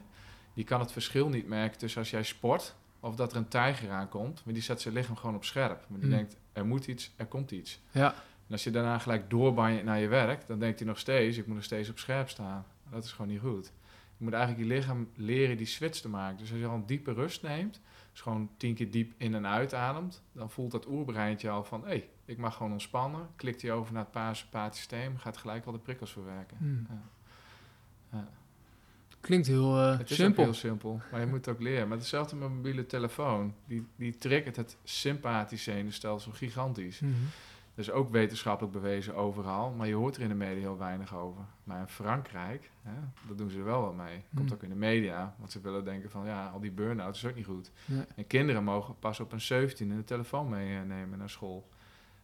die 0.53 0.63
kan 0.63 0.79
het 0.79 0.91
verschil 0.91 1.29
niet 1.29 1.47
merken 1.47 1.77
tussen 1.79 1.99
als 1.99 2.09
jij 2.09 2.23
sport 2.23 2.75
of 2.99 3.15
dat 3.15 3.31
er 3.31 3.37
een 3.37 3.47
tijger 3.47 3.89
aankomt. 3.89 4.41
Maar 4.45 4.53
die 4.53 4.63
zet 4.63 4.81
zijn 4.81 4.93
lichaam 4.93 5.15
gewoon 5.15 5.35
op 5.35 5.43
scherp. 5.43 5.85
Maar 5.87 5.99
die 5.99 6.07
Hmm. 6.07 6.17
denkt, 6.17 6.37
er 6.53 6.65
moet 6.65 6.87
iets, 6.87 7.11
er 7.15 7.25
komt 7.25 7.51
iets. 7.51 7.79
Ja, 7.91 8.13
En 8.47 8.57
als 8.57 8.63
je 8.63 8.71
daarna 8.71 8.97
gelijk 8.99 9.29
doorbanjet 9.29 9.83
naar 9.83 9.99
je 9.99 10.07
werk, 10.07 10.47
dan 10.47 10.59
denkt 10.59 10.79
hij 10.79 10.87
nog 10.87 10.99
steeds, 10.99 11.37
ik 11.37 11.45
moet 11.47 11.55
nog 11.55 11.63
steeds 11.63 11.89
op 11.89 11.99
scherp 11.99 12.29
staan. 12.29 12.65
Dat 12.89 13.03
is 13.03 13.11
gewoon 13.11 13.31
niet 13.31 13.39
goed. 13.39 13.71
Je 14.17 14.23
moet 14.27 14.33
eigenlijk 14.33 14.67
je 14.67 14.73
lichaam 14.75 15.09
leren 15.15 15.57
die 15.57 15.65
switch 15.65 15.99
te 15.99 16.09
maken. 16.09 16.37
Dus 16.37 16.51
als 16.51 16.59
je 16.59 16.65
al 16.65 16.75
een 16.75 16.85
diepe 16.85 17.13
rust 17.13 17.41
neemt, 17.43 17.81
dus 18.11 18.21
gewoon 18.21 18.49
tien 18.57 18.75
keer 18.75 18.91
diep 18.91 19.13
in 19.17 19.35
en 19.35 19.47
uitademt, 19.47 20.21
dan 20.31 20.49
voelt 20.49 20.71
dat 20.71 20.87
oerbreintje 20.87 21.49
al 21.49 21.63
van, 21.63 21.81
hé, 21.81 21.87
hey, 21.87 22.09
ik 22.25 22.37
mag 22.37 22.55
gewoon 22.55 22.71
ontspannen. 22.71 23.27
Klikt 23.35 23.61
hij 23.61 23.71
over 23.71 23.93
naar 23.93 24.01
het 24.03 24.11
parasympathisch 24.11 24.77
systeem, 24.77 25.17
gaat 25.17 25.37
gelijk 25.37 25.65
al 25.65 25.71
de 25.71 25.77
prikkels 25.79 26.11
verwerken. 26.11 26.57
hm. 26.57 26.93
Ja. 26.93 27.01
Ja. 28.11 28.27
Klinkt 29.21 29.47
heel 29.47 29.77
eh, 29.79 29.97
Het 29.97 30.09
is 30.09 30.15
simpel. 30.15 30.43
heel 30.43 30.53
simpel, 30.53 31.01
maar 31.11 31.19
je 31.19 31.25
moet 31.25 31.45
het 31.45 31.55
ook 31.55 31.61
leren. 31.61 31.87
Maar 31.87 31.97
hetzelfde 31.97 32.35
met 32.35 32.49
mobiele 32.49 32.85
telefoon. 32.85 33.53
Die, 33.67 33.85
die 33.95 34.15
triggert 34.17 34.55
het 34.55 34.77
sympathisch 34.83 35.63
zenuwstelsel 35.63 36.31
gigantisch. 36.31 36.99
Mhm. 36.99 37.13
Dat 37.75 37.85
is 37.85 37.91
ook 37.91 38.09
wetenschappelijk 38.11 38.73
bewezen 38.73 39.15
overal, 39.15 39.71
maar 39.71 39.87
je 39.87 39.93
hoort 39.93 40.15
er 40.15 40.21
in 40.21 40.27
de 40.29 40.35
media 40.35 40.59
heel 40.59 40.77
weinig 40.77 41.15
over. 41.15 41.41
Maar 41.63 41.79
in 41.79 41.87
Frankrijk, 41.87 42.69
hè, 42.81 42.91
dat 43.27 43.37
doen 43.37 43.49
ze 43.49 43.57
er 43.57 43.63
wel 43.63 43.81
wat 43.81 43.95
mee. 43.95 44.23
Komt 44.35 44.47
Hmm. 44.47 44.53
ook 44.57 44.63
in 44.63 44.69
de 44.69 44.75
media, 44.75 45.35
want 45.37 45.51
ze 45.51 45.61
willen 45.61 45.83
denken 45.85 46.09
van 46.09 46.25
ja, 46.25 46.47
al 46.47 46.59
die 46.59 46.71
burn-out 46.71 47.15
is 47.15 47.25
ook 47.25 47.35
niet 47.35 47.45
goed. 47.45 47.71
Nee. 47.85 48.03
En 48.15 48.27
kinderen 48.27 48.63
mogen 48.63 48.95
pas 48.99 49.19
op 49.19 49.31
een 49.31 49.41
17 49.41 49.95
de 49.95 50.03
telefoon 50.03 50.49
meenemen 50.49 51.17
naar 51.19 51.29
school. 51.29 51.69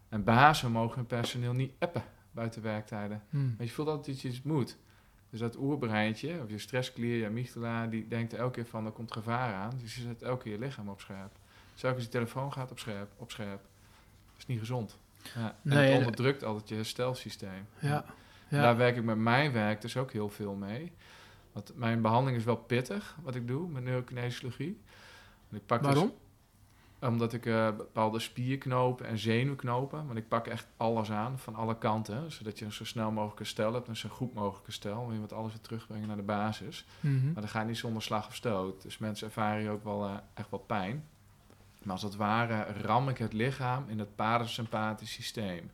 En 0.09 0.23
bazen 0.23 0.71
mogen 0.71 0.95
hun 0.95 1.05
personeel 1.05 1.53
niet 1.53 1.71
appen 1.79 2.03
buiten 2.31 2.61
werktijden. 2.61 3.23
Maar 3.29 3.65
je 3.65 3.69
voelt 3.69 3.87
altijd 3.87 4.05
dat 4.07 4.21
je 4.21 4.27
iets 4.27 4.41
moet. 4.41 4.77
Dus 5.29 5.39
dat 5.39 5.55
oerbreintje, 5.57 6.41
of 6.43 6.49
je 6.49 6.57
stressklier, 6.59 7.17
je 7.17 7.25
amygdala, 7.25 7.87
die 7.87 8.07
denkt 8.07 8.33
er 8.33 8.39
elke 8.39 8.53
keer 8.53 8.65
van, 8.65 8.85
er 8.85 8.91
komt 8.91 9.11
gevaar 9.11 9.53
aan. 9.53 9.71
Dus 9.81 9.95
je 9.95 10.01
zet 10.01 10.21
elke 10.21 10.43
keer 10.43 10.51
je 10.51 10.59
lichaam 10.59 10.89
op 10.89 11.01
scherp. 11.01 11.31
Dus 11.73 11.83
elke 11.83 11.87
keer 11.87 11.93
als 11.95 12.03
je 12.03 12.09
telefoon 12.09 12.53
gaat 12.53 12.71
op 12.71 12.79
scherp, 12.79 13.09
op 13.17 13.31
scherp. 13.31 13.61
Dat 14.31 14.37
is 14.37 14.45
niet 14.45 14.59
gezond. 14.59 14.97
Ja. 15.35 15.45
En 15.45 15.55
Nee, 15.61 15.77
het 15.77 15.91
en- 15.91 15.97
onderdrukt 15.97 16.43
altijd 16.43 16.69
je 16.69 16.75
herstelsysteem. 16.75 17.67
Ja. 17.79 18.05
Ja. 18.49 18.61
Daar 18.61 18.77
werk 18.77 18.95
ik 18.95 19.03
met 19.03 19.17
mijn 19.17 19.51
werk 19.51 19.81
dus 19.81 19.97
ook 19.97 20.11
heel 20.11 20.29
veel 20.29 20.53
mee. 20.53 20.91
Want 21.51 21.71
mijn 21.75 22.01
behandeling 22.01 22.37
is 22.37 22.43
wel 22.45 22.55
pittig, 22.55 23.17
wat 23.21 23.35
ik 23.35 23.47
doe 23.47 23.67
met 23.69 23.83
neurokinesiologie. 23.83 24.79
Ik 25.51 25.65
pak 25.65 25.83
dus- 25.83 25.87
Waarom? 25.93 26.13
Omdat 27.01 27.33
ik 27.33 27.45
eh, 27.45 27.67
bepaalde 27.77 28.19
spierknopen 28.19 29.07
en 29.07 29.17
zenuwknopen, 29.17 30.05
want 30.05 30.17
ik 30.17 30.27
pak 30.27 30.47
echt 30.47 30.67
alles 30.77 31.11
aan 31.11 31.39
van 31.39 31.55
alle 31.55 31.77
kanten, 31.77 32.31
zodat 32.31 32.59
je 32.59 32.65
een 32.65 32.71
zo 32.71 32.85
snel 32.85 33.11
mogelijk 33.11 33.47
stel 33.47 33.73
hebt, 33.73 33.87
en 33.87 33.97
zo 33.97 34.09
goed 34.09 34.33
mogelijk 34.33 34.73
stel, 34.73 35.07
en 35.07 35.13
je 35.13 35.19
moet 35.19 35.33
alles 35.33 35.51
weer 35.51 35.61
terugbrengen 35.61 36.07
naar 36.07 36.17
de 36.17 36.23
basis. 36.23 36.85
Mhm. 36.99 37.25
Maar 37.25 37.41
dat 37.41 37.51
gaat 37.51 37.67
niet 37.67 37.77
zonder 37.77 38.01
slag 38.01 38.27
of 38.27 38.35
stoot, 38.35 38.81
dus 38.81 38.97
mensen 38.97 39.27
ervaren 39.27 39.61
hier 39.61 39.71
ook 39.71 39.83
wel 39.83 40.05
eh, 40.05 40.13
echt 40.33 40.49
wel 40.49 40.59
pijn. 40.59 41.03
Maar 41.83 41.93
als 41.93 42.03
het 42.03 42.15
ware 42.15 42.65
ram 42.81 43.09
ik 43.09 43.17
het 43.17 43.33
lichaam 43.33 43.85
in 43.87 43.99
het 43.99 44.15
parasympathisch 44.15 45.13
systeem. 45.13 45.71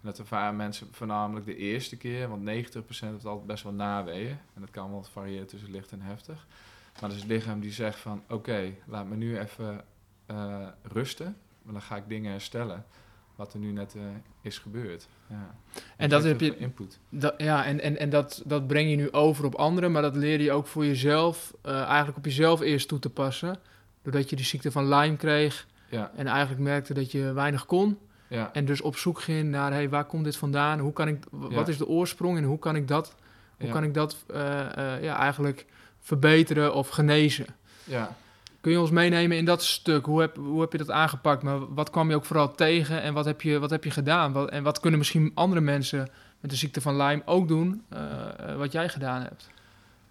En 0.00 0.06
dat 0.06 0.18
ervaren 0.18 0.56
mensen 0.56 0.88
voornamelijk 0.90 1.46
de 1.46 1.56
eerste 1.56 1.96
keer, 1.96 2.28
want 2.28 2.42
90% 2.42 2.44
heeft 2.44 3.26
altijd 3.26 3.46
best 3.46 3.62
wel 3.62 3.72
naweeën. 3.72 4.38
En 4.54 4.60
dat 4.60 4.70
kan 4.70 4.90
wel 4.90 5.02
variëren 5.02 5.46
tussen 5.46 5.70
licht 5.70 5.92
en 5.92 6.00
heftig. 6.00 6.46
Maar 6.92 7.08
dat 7.08 7.18
is 7.18 7.22
het 7.22 7.30
lichaam 7.30 7.60
die 7.60 7.72
zegt 7.72 7.98
van, 7.98 8.22
oké, 8.28 8.74
laat 8.86 9.06
me 9.06 9.16
nu 9.16 9.38
even 9.38 9.84
eh, 10.30 10.66
rusten. 10.82 11.36
Want 11.62 11.72
dan 11.78 11.82
ga 11.82 11.96
ik 11.96 12.02
dingen 12.08 12.30
herstellen 12.30 12.84
wat 13.36 13.52
er 13.52 13.58
nu 13.58 13.72
net 13.72 13.94
eh, 13.94 14.02
is 14.42 14.58
gebeurd. 14.58 15.08
Ja. 15.28 15.54
En 15.96 16.08
dat 16.08 16.24
heb 16.24 16.40
je- 16.40 16.56
input. 16.56 16.98
Dat, 17.08 17.34
ja, 17.36 17.64
en, 17.64 17.80
en, 17.80 17.98
en 17.98 18.10
dat, 18.10 18.42
dat 18.46 18.66
breng 18.66 18.90
je 18.90 18.96
nu 18.96 19.12
over 19.12 19.44
op 19.44 19.54
anderen, 19.54 19.92
maar 19.92 20.02
dat 20.02 20.16
leer 20.16 20.40
je 20.40 20.52
ook 20.52 20.66
voor 20.66 20.84
jezelf, 20.86 21.52
eh, 21.62 21.82
eigenlijk 21.82 22.16
op 22.16 22.24
jezelf 22.24 22.60
eerst 22.60 22.88
toe 22.88 22.98
te 22.98 23.10
passen. 23.10 23.58
Doordat 24.02 24.30
je 24.30 24.36
de 24.36 24.42
ziekte 24.42 24.70
van 24.70 24.88
Lyme 24.88 25.16
kreeg 25.16 25.66
Ja, 25.88 26.10
en 26.16 26.26
eigenlijk 26.26 26.60
merkte 26.60 26.94
dat 26.94 27.12
je 27.12 27.32
weinig 27.32 27.66
kon. 27.66 27.98
ja, 28.28 28.50
En 28.52 28.64
dus 28.64 28.80
op 28.80 28.96
zoek 28.96 29.20
ging 29.20 29.50
naar, 29.50 29.72
hey, 29.72 29.88
waar 29.88 30.04
komt 30.04 30.24
dit 30.24 30.36
vandaan? 30.36 30.78
Hoe 30.78 30.92
kan 30.92 31.08
ik, 31.08 31.24
wat 31.30 31.68
is 31.68 31.78
de 31.78 31.86
oorsprong 31.86 32.36
en 32.38 32.44
hoe 32.44 32.58
kan 32.58 32.76
ik 32.76 32.88
dat, 32.88 33.14
hoe 33.58 33.70
kan 33.70 33.84
ik 33.84 33.94
dat 33.94 34.24
ja, 35.00 35.16
eigenlijk 35.16 35.66
verbeteren 36.00 36.74
of 36.74 36.88
genezen? 36.88 37.46
ja. 37.84 38.16
Kun 38.60 38.72
je 38.72 38.80
ons 38.80 38.90
meenemen 38.90 39.36
in 39.36 39.44
dat 39.44 39.64
stuk? 39.64 40.06
Hoe 40.06 40.20
heb, 40.20 40.36
hoe 40.36 40.60
heb 40.60 40.72
je 40.72 40.78
dat 40.78 40.90
aangepakt? 40.90 41.42
Maar 41.42 41.74
wat 41.74 41.90
kwam 41.90 42.08
je 42.08 42.16
ook 42.16 42.24
vooral 42.24 42.54
tegen 42.54 43.02
en 43.02 43.14
wat 43.14 43.24
heb 43.24 43.42
je, 43.42 43.58
wat 43.58 43.70
heb 43.70 43.84
je 43.84 43.90
gedaan? 43.90 44.32
Wat, 44.32 44.50
en 44.50 44.62
wat 44.62 44.80
kunnen 44.80 44.98
misschien 44.98 45.30
andere 45.34 45.60
mensen 45.60 46.08
met 46.40 46.50
de 46.50 46.56
ziekte 46.56 46.80
van 46.80 46.96
Lyme 46.96 47.22
ook 47.24 47.48
doen, 47.48 47.84
eh, 47.88 48.56
wat 48.56 48.72
jij 48.72 48.88
gedaan 48.88 49.22
hebt? 49.22 49.50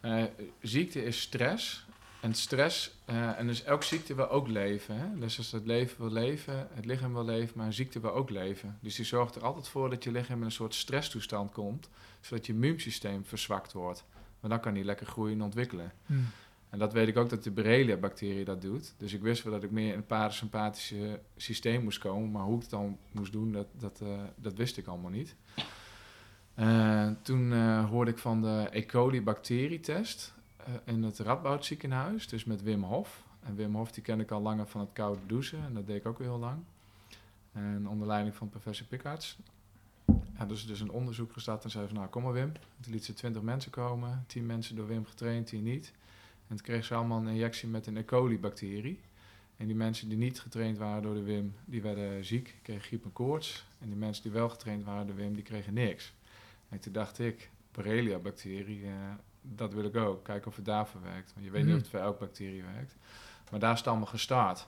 Eh, 0.01 0.23
ziekte 0.62 1.03
is 1.03 1.21
stress. 1.21 1.88
En 2.19 2.33
stress, 2.33 2.91
eh, 3.05 3.39
en 3.39 3.47
dus 3.47 3.63
elke 3.63 3.85
ziekte 3.85 4.15
wil 4.15 4.29
ook 4.29 4.47
leven. 4.47 4.97
Hè? 4.97 5.19
Dus 5.19 5.38
als 5.38 5.51
het 5.51 5.65
leven 5.65 5.97
wil 5.97 6.12
leven, 6.12 6.67
het 6.73 6.85
lichaam 6.85 7.13
wil 7.13 7.25
leven, 7.25 7.57
maar 7.57 7.65
een 7.65 7.73
ziekte 7.73 7.99
wil 7.99 8.13
ook 8.13 8.29
leven. 8.29 8.77
Dus 8.81 8.95
die 8.95 9.05
zorgt 9.05 9.35
er 9.35 9.43
altijd 9.43 9.67
voor 9.67 9.89
dat 9.89 10.03
je 10.03 10.12
lichaam 10.12 10.39
in 10.39 10.45
een 10.45 10.51
soort 10.51 10.75
stresstoestand 10.75 11.51
komt, 11.51 11.89
zodat 12.21 12.45
je 12.45 12.53
immuunsysteem 12.53 13.25
verzwakt 13.25 13.73
wordt. 13.73 14.03
Maar 14.39 14.49
dan 14.49 14.59
kan 14.59 14.73
die 14.73 14.83
lekker 14.83 15.05
groeien 15.05 15.35
en 15.35 15.43
ontwikkelen. 15.43 15.91
En 16.69 16.79
dat 16.79 16.93
weet 16.93 17.08
ik 17.08 17.17
ook 17.17 17.29
dat 17.29 17.43
de 17.43 17.51
Borrelia-bacterie 17.51 18.45
dat 18.45 18.62
doet. 18.62 18.93
Dus 18.97 19.13
ik 19.13 19.21
wist 19.21 19.43
wel 19.43 19.53
dat 19.53 19.63
ik 19.63 19.71
meer 19.71 19.91
in 19.91 19.97
het 19.97 20.08
parasympathische 20.08 21.19
systeem 21.36 21.84
moest 21.84 21.99
komen. 21.99 22.32
Maar 22.32 22.43
hoe 22.43 22.55
ik 22.55 22.62
het 22.62 22.69
dan 22.69 22.97
moest 23.12 23.32
doen, 23.32 23.51
dat, 23.51 23.67
dat, 23.77 24.01
eh, 24.01 24.23
dat 24.36 24.53
wist 24.53 24.77
ik 24.77 24.88
allemaal 24.88 25.12
niet. 25.12 25.36
Eh, 26.53 27.10
toen 27.21 27.53
eh, 27.53 27.89
hoorde 27.89 28.12
ik 28.12 28.17
van 28.17 28.41
de 28.41 28.67
E. 28.71 28.86
coli-bacterietest 28.86 30.34
in 30.86 31.03
het 31.03 31.19
Radboud 31.19 31.65
ziekenhuis. 31.65 32.27
Dus 32.27 32.45
met 32.45 32.63
Wim 32.63 32.84
Hof. 32.84 33.23
En 33.43 33.55
Wim 33.55 33.75
Hof 33.75 33.91
die 33.91 34.03
ken 34.03 34.19
ik 34.19 34.32
al 34.32 34.41
langer 34.41 34.67
van 34.67 34.82
het 34.82 34.93
koude 34.93 35.21
douchen. 35.25 35.63
En 35.63 35.73
dat 35.73 35.88
deed 35.88 35.95
ik 35.95 36.05
ook 36.05 36.19
heel 36.19 36.39
lang. 36.39 36.60
En 37.51 37.88
onder 37.88 38.08
leiding 38.08 38.36
van 38.36 38.49
professor 38.49 38.88
Pickards. 38.88 39.38
Ja, 40.38 40.45
dus, 40.45 40.67
dus 40.67 40.79
een 40.79 40.91
onderzoek 40.91 41.34
gestart 41.34 41.63
en 41.63 41.69
zei 41.69 41.88
van, 41.88 41.95
nou 41.95 42.08
kom 42.08 42.23
maar 42.23 42.34
Wim. 42.34 42.51
Toen 42.82 42.93
liet 42.93 43.05
ze 43.05 43.13
20 43.13 43.41
mensen 43.41 43.71
komen. 43.71 44.23
10 44.27 44.45
mensen 44.45 44.75
door 44.75 44.88
Wim 44.88 45.05
getraind, 45.05 45.47
10 45.47 45.63
niet. 45.63 45.93
En 46.49 46.55
toen 46.55 46.65
kreeg 46.65 46.85
ze 46.85 46.93
allemaal 46.95 47.19
een 47.19 47.27
injectie 47.27 47.67
met 47.69 47.88
een 47.88 47.97
E. 47.97 48.05
coli-bacterie. 48.05 48.99
En 49.57 49.65
die 49.67 49.75
mensen 49.75 50.09
die 50.09 50.17
niet 50.17 50.39
getraind 50.39 50.77
waren 50.77 51.01
door 51.01 51.13
de 51.13 51.23
Wim, 51.23 51.55
die 51.65 51.81
werden 51.81 52.25
ziek, 52.25 52.55
kregen 52.62 52.81
griep 52.83 53.03
en 53.03 53.13
koorts. 53.13 53.65
En 53.81 53.88
die 53.88 53.97
mensen 53.97 54.23
die 54.23 54.31
wel 54.31 54.49
getraind 54.49 54.83
waren 54.83 55.07
door 55.07 55.15
de 55.15 55.21
Wim, 55.21 55.33
die 55.33 55.43
kregen 55.43 55.73
niks. 55.73 56.13
En 56.69 56.79
toen 56.79 56.93
dacht 56.93 57.19
ik, 57.19 57.49
Borrelia-bacterie, 57.71 58.81
uh, 58.81 58.89
dat 59.41 59.73
wil 59.73 59.83
ik 59.83 59.95
ook. 59.95 60.23
Kijken 60.23 60.47
of 60.47 60.55
het 60.55 60.65
daarvoor 60.65 61.01
werkt. 61.01 61.31
Want 61.33 61.45
je 61.45 61.51
weet 61.51 61.62
niet 61.65 61.69
Mhm. 61.71 61.79
of 61.79 61.81
het 61.81 61.91
voor 61.91 61.99
elke 61.99 62.19
bacterie 62.19 62.63
werkt. 62.73 62.95
Maar 63.51 63.59
daar 63.59 63.71
is 63.71 63.77
het 63.77 63.88
allemaal 63.88 64.05
gestart. 64.05 64.67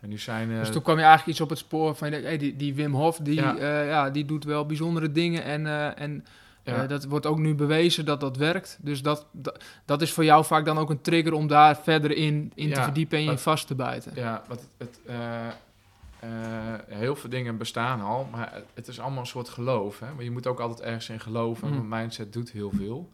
En 0.00 0.08
nu 0.08 0.18
zijn... 0.18 0.50
eh, 0.50 0.58
Dus 0.58 0.70
toen 0.72 0.82
kwam 0.82 0.96
je 0.96 1.02
eigenlijk 1.02 1.30
iets 1.30 1.40
op 1.40 1.48
het 1.50 1.58
spoor 1.58 1.94
van, 1.94 2.12
hey, 2.12 2.38
die, 2.38 2.56
die 2.56 2.74
Wim 2.74 2.94
Hof, 2.94 3.16
die, 3.18 3.34
Ja. 3.34 3.82
ja, 3.82 4.10
die 4.10 4.24
doet 4.24 4.44
wel 4.44 4.66
bijzondere 4.66 5.12
dingen. 5.12 5.42
En, 5.44 5.66
eh, 5.66 6.00
en 6.00 6.24
ja, 6.68 6.82
eh, 6.82 6.88
dat 6.88 7.04
wordt 7.04 7.26
ook 7.26 7.38
nu 7.38 7.54
bewezen 7.54 8.04
dat 8.04 8.20
dat 8.20 8.36
werkt. 8.36 8.78
Dus 8.80 9.02
dat, 9.02 9.26
dat, 9.32 9.64
dat 9.84 10.02
is 10.02 10.12
voor 10.12 10.24
jou 10.24 10.44
vaak 10.44 10.64
dan 10.64 10.78
ook 10.78 10.90
een 10.90 11.00
trigger 11.00 11.32
om 11.32 11.46
daar 11.46 11.76
verder 11.76 12.10
in, 12.10 12.52
in 12.54 12.72
te 12.72 12.82
verdiepen 12.82 13.18
en 13.18 13.24
je 13.24 13.30
wat- 13.30 13.40
vast 13.40 13.66
te 13.66 13.74
bijten. 13.74 14.12
Ja, 14.14 14.42
wat 14.48 14.66
het, 14.76 15.00
eh, 15.06 15.46
eh, 16.20 16.30
heel 16.88 17.16
veel 17.16 17.30
dingen 17.30 17.56
bestaan 17.56 18.00
al, 18.00 18.28
maar 18.30 18.62
het- 18.74 18.88
is 18.88 19.00
allemaal 19.00 19.20
een 19.20 19.26
soort 19.26 19.48
geloof. 19.48 19.98
Hè? 19.98 20.12
Maar 20.14 20.24
je 20.24 20.30
moet 20.30 20.46
ook 20.46 20.60
altijd 20.60 20.80
ergens 20.80 21.08
in 21.08 21.20
geloven. 21.20 21.68
Mm. 21.68 21.74
Want 21.74 21.88
mindset 21.88 22.32
doet 22.32 22.50
heel 22.50 22.70
veel. 22.76 23.10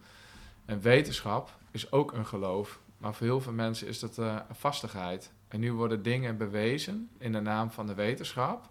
En 0.64 0.81
wetenschap 0.81 1.51
is 1.71 1.93
ook 1.93 2.12
een 2.12 2.27
geloof. 2.27 2.79
Maar 2.99 3.14
voor 3.14 3.27
heel 3.27 3.40
veel 3.40 3.53
mensen 3.53 3.87
is 3.88 3.99
dat 3.99 4.17
een 4.17 4.40
vastigheid. 4.53 5.33
En 5.49 5.61
nu 5.61 5.73
worden 5.73 6.03
dingen 6.03 6.37
bewezen 6.37 7.09
in 7.19 7.33
de 7.33 7.40
naam 7.40 7.71
van 7.71 7.87
de 7.87 7.95
wetenschap. 7.95 8.69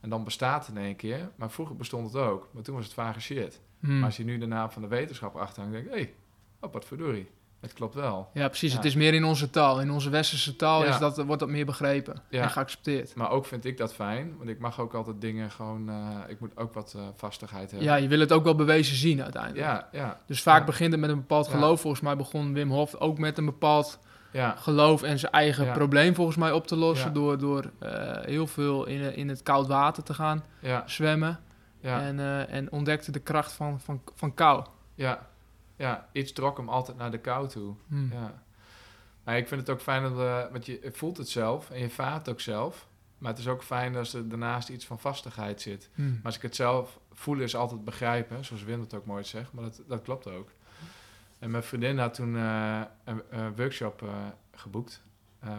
En 0.00 0.08
dan 0.10 0.24
bestaat 0.24 0.66
het 0.66 0.76
in 0.76 0.82
één 0.82 0.96
keer. 0.96 1.28
Maar 1.36 1.50
vroeger 1.50 1.76
bestond 1.76 2.12
het 2.12 2.22
ook. 2.22 2.48
Maar 2.50 2.62
toen 2.62 2.74
was 2.74 2.84
het 2.84 2.94
vage 2.94 3.20
shit. 3.20 3.60
Hmm. 3.84 3.94
Maar 3.96 4.04
als 4.04 4.16
je 4.16 4.24
nu 4.24 4.38
de 4.38 4.46
naam 4.46 4.70
van 4.70 4.82
de 4.82 4.88
wetenschap 4.88 5.36
achterhangt, 5.36 5.74
denk 5.74 5.86
je... 5.86 5.92
Hé, 5.92 5.96
hey, 6.00 6.12
oh, 6.60 6.72
wat 6.72 6.84
verdorie. 6.84 7.28
Het 7.60 7.72
klopt 7.72 7.94
wel. 7.94 8.30
Ja, 8.32 8.48
precies. 8.48 8.70
Ja. 8.70 8.76
Het 8.76 8.84
is 8.86 8.94
meer 8.94 9.14
in 9.14 9.24
onze 9.24 9.50
taal. 9.50 9.80
In 9.80 9.90
onze 9.90 10.10
westerse 10.10 10.56
taal 10.56 10.84
Ja. 10.84 10.88
is 10.88 10.98
dat, 10.98 11.16
wordt 11.24 11.40
dat 11.40 11.48
meer 11.48 11.64
begrepen 11.66 12.22
Ja. 12.28 12.42
en 12.42 12.50
geaccepteerd. 12.50 13.14
Maar 13.14 13.30
ook 13.30 13.46
vind 13.46 13.64
ik 13.64 13.76
dat 13.76 13.94
fijn, 13.94 14.34
want 14.36 14.48
ik 14.50 14.58
mag 14.58 14.80
ook 14.80 14.94
altijd 14.94 15.20
dingen 15.20 15.50
gewoon, 15.50 15.88
eh, 15.88 16.18
ik 16.28 16.40
moet 16.40 16.56
ook 16.56 16.74
wat 16.74 16.94
eh, 16.96 17.02
vastigheid 17.16 17.70
hebben. 17.70 17.88
Ja, 17.88 17.94
je 17.94 18.08
wil 18.08 18.20
het 18.20 18.32
ook 18.32 18.44
wel 18.44 18.54
bewezen 18.54 18.96
zien 18.96 19.22
uiteindelijk. 19.22 19.64
ja, 19.64 19.88
ja, 19.92 20.20
Dus 20.26 20.42
vaak 20.42 20.66
begint 20.66 20.92
het 20.92 21.00
met 21.00 21.10
een 21.10 21.16
bepaald 21.16 21.48
geloof. 21.48 21.80
Volgens 21.80 22.02
mij 22.02 22.16
begon 22.16 22.52
Wim 22.52 22.70
Hof 22.70 22.94
ook 22.94 23.18
met 23.18 23.38
een 23.38 23.44
bepaald 23.44 23.98
ja, 24.32 24.54
geloof 24.58 25.02
en 25.02 25.18
zijn 25.18 25.32
eigen 25.32 25.72
probleem 25.72 26.14
volgens 26.14 26.36
mij 26.36 26.52
op 26.52 26.66
te 26.66 26.76
lossen. 26.76 27.12
Door, 27.12 27.38
door 27.38 27.70
eh, 27.78 27.90
heel 28.24 28.46
veel 28.46 28.86
in, 28.86 29.16
in 29.16 29.28
het 29.28 29.42
koud 29.42 29.66
water 29.66 30.02
te 30.02 30.14
gaan 30.14 30.44
ja, 30.60 30.82
zwemmen. 30.86 31.38
Ja, 31.84 32.00
En, 32.00 32.18
eh, 32.18 32.52
en 32.52 32.72
ontdekte 32.72 33.12
de 33.12 33.20
kracht 33.20 33.52
van, 33.52 33.80
van, 33.80 34.02
van 34.14 34.34
kou. 34.34 34.66
ja, 34.94 35.28
ja. 35.76 36.08
Iets 36.12 36.32
trok 36.32 36.56
hem 36.56 36.68
altijd 36.68 36.96
naar 36.96 37.10
de 37.10 37.18
kou 37.18 37.48
toe. 37.48 37.74
Hmm. 37.88 38.12
Ja. 38.12 38.42
Maar 39.24 39.36
ik 39.36 39.48
vind 39.48 39.60
het 39.60 39.70
ook 39.70 39.80
fijn, 39.80 40.02
dat, 40.02 40.18
eh, 40.18 40.52
want 40.52 40.66
je 40.66 40.90
voelt 40.92 41.16
het 41.16 41.28
zelf 41.28 41.70
en 41.70 41.80
je 41.80 41.90
vaart 41.90 42.28
ook 42.28 42.40
zelf. 42.40 42.88
Maar 43.18 43.30
het 43.30 43.40
is 43.40 43.48
ook 43.48 43.62
fijn 43.62 43.96
als 43.96 44.14
er 44.14 44.28
daarnaast 44.28 44.68
iets 44.68 44.86
van 44.86 44.98
vastigheid 44.98 45.60
zit. 45.60 45.90
Hmm. 45.94 46.12
Maar 46.12 46.24
als 46.24 46.36
ik 46.36 46.42
het 46.42 46.56
zelf 46.56 46.98
voelen 47.12 47.44
is 47.44 47.56
altijd 47.56 47.84
begrijpen, 47.84 48.44
zoals 48.44 48.62
Wim 48.62 48.80
het 48.80 48.94
ook 48.94 49.06
mooi 49.06 49.24
zegt, 49.24 49.52
maar 49.52 49.64
dat, 49.64 49.82
dat 49.88 50.02
klopt 50.02 50.26
ook. 50.26 50.50
En 51.38 51.50
mijn 51.50 51.62
vriendin 51.62 51.98
had 51.98 52.14
toen 52.14 52.36
eh, 52.36 52.80
een, 53.04 53.22
een 53.30 53.56
workshop 53.56 54.02
eh, 54.02 54.08
geboekt 54.54 55.02